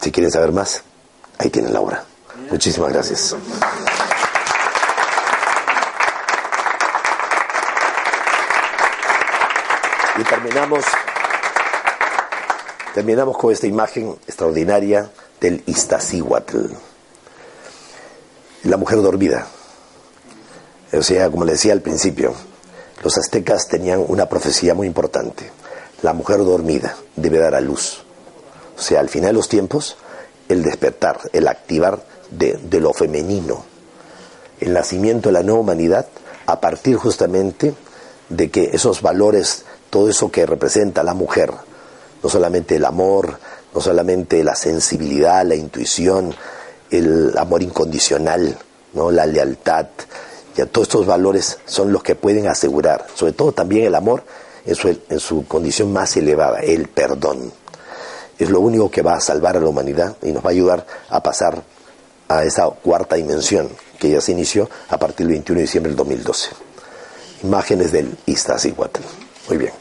Si 0.00 0.12
quieren 0.12 0.30
saber 0.30 0.52
más, 0.52 0.82
Ahí 1.38 1.50
tienen 1.50 1.72
la 1.72 1.80
obra. 1.80 2.04
Muchísimas 2.50 2.92
gracias. 2.92 3.34
Y 10.18 10.24
terminamos, 10.24 10.84
terminamos 12.94 13.38
con 13.38 13.52
esta 13.52 13.66
imagen 13.66 14.16
extraordinaria 14.26 15.10
del 15.40 15.62
Iztaccíhuatl, 15.66 16.72
la 18.64 18.76
mujer 18.76 19.00
dormida. 19.00 19.46
O 20.92 21.02
sea, 21.02 21.30
como 21.30 21.44
le 21.44 21.52
decía 21.52 21.72
al 21.72 21.82
principio, 21.82 22.34
los 23.04 23.16
aztecas 23.16 23.68
tenían 23.68 24.04
una 24.08 24.26
profecía 24.28 24.74
muy 24.74 24.86
importante. 24.86 25.50
La 26.02 26.12
mujer 26.12 26.38
dormida 26.38 26.96
debe 27.14 27.38
dar 27.38 27.54
a 27.54 27.60
luz. 27.60 28.02
O 28.76 28.80
sea, 28.80 29.00
al 29.00 29.08
final 29.08 29.30
de 29.30 29.34
los 29.34 29.48
tiempos, 29.48 29.96
el 30.48 30.62
despertar, 30.62 31.18
el 31.32 31.46
activar 31.46 32.02
de, 32.30 32.58
lo 32.80 32.92
femenino, 32.92 33.64
el 34.60 34.72
nacimiento 34.72 35.28
de 35.28 35.34
la 35.34 35.42
nueva 35.42 35.60
humanidad 35.60 36.06
a 36.46 36.60
partir 36.60 36.96
justamente 36.96 37.74
de 38.28 38.50
que 38.50 38.70
esos 38.72 39.02
valores, 39.02 39.64
todo 39.98 40.10
eso 40.10 40.30
que 40.30 40.46
representa 40.46 41.02
la 41.02 41.12
mujer, 41.12 41.52
no 42.22 42.28
solamente 42.28 42.76
el 42.76 42.84
amor, 42.84 43.36
no 43.74 43.80
solamente 43.80 44.44
la 44.44 44.54
sensibilidad, 44.54 45.44
la 45.44 45.56
intuición, 45.56 46.32
el 46.88 47.36
amor 47.36 47.64
incondicional, 47.64 48.56
¿no? 48.94 49.10
la 49.10 49.26
lealtad, 49.26 49.86
ya 50.56 50.66
todos 50.66 50.86
estos 50.86 51.04
valores 51.04 51.58
son 51.66 51.92
los 51.92 52.04
que 52.04 52.14
pueden 52.14 52.46
asegurar, 52.46 53.08
sobre 53.12 53.32
todo 53.32 53.50
también 53.50 53.86
el 53.86 53.94
amor 53.96 54.22
en 54.64 54.76
su, 54.76 54.88
en 54.88 55.18
su 55.18 55.44
condición 55.48 55.92
más 55.92 56.16
elevada, 56.16 56.60
el 56.60 56.86
perdón 56.86 57.52
es 58.38 58.48
lo 58.48 58.60
único 58.60 58.88
que 58.88 59.02
va 59.02 59.16
a 59.16 59.20
salvar 59.20 59.56
a 59.56 59.60
la 59.60 59.66
humanidad 59.66 60.16
y 60.22 60.30
nos 60.30 60.44
va 60.44 60.50
a 60.50 60.52
ayudar 60.52 60.86
a 61.08 61.20
pasar 61.20 61.60
a 62.28 62.44
esa 62.44 62.68
cuarta 62.68 63.16
dimensión 63.16 63.68
que 63.98 64.10
ya 64.10 64.20
se 64.20 64.30
inició 64.30 64.70
a 64.90 64.96
partir 64.96 65.26
del 65.26 65.34
21 65.34 65.58
de 65.58 65.62
diciembre 65.62 65.90
del 65.90 65.96
2012. 65.96 66.50
Imágenes 67.42 67.90
del 67.90 68.16
Iztaccíhuatl. 68.26 69.00
Muy 69.48 69.56
bien. 69.56 69.72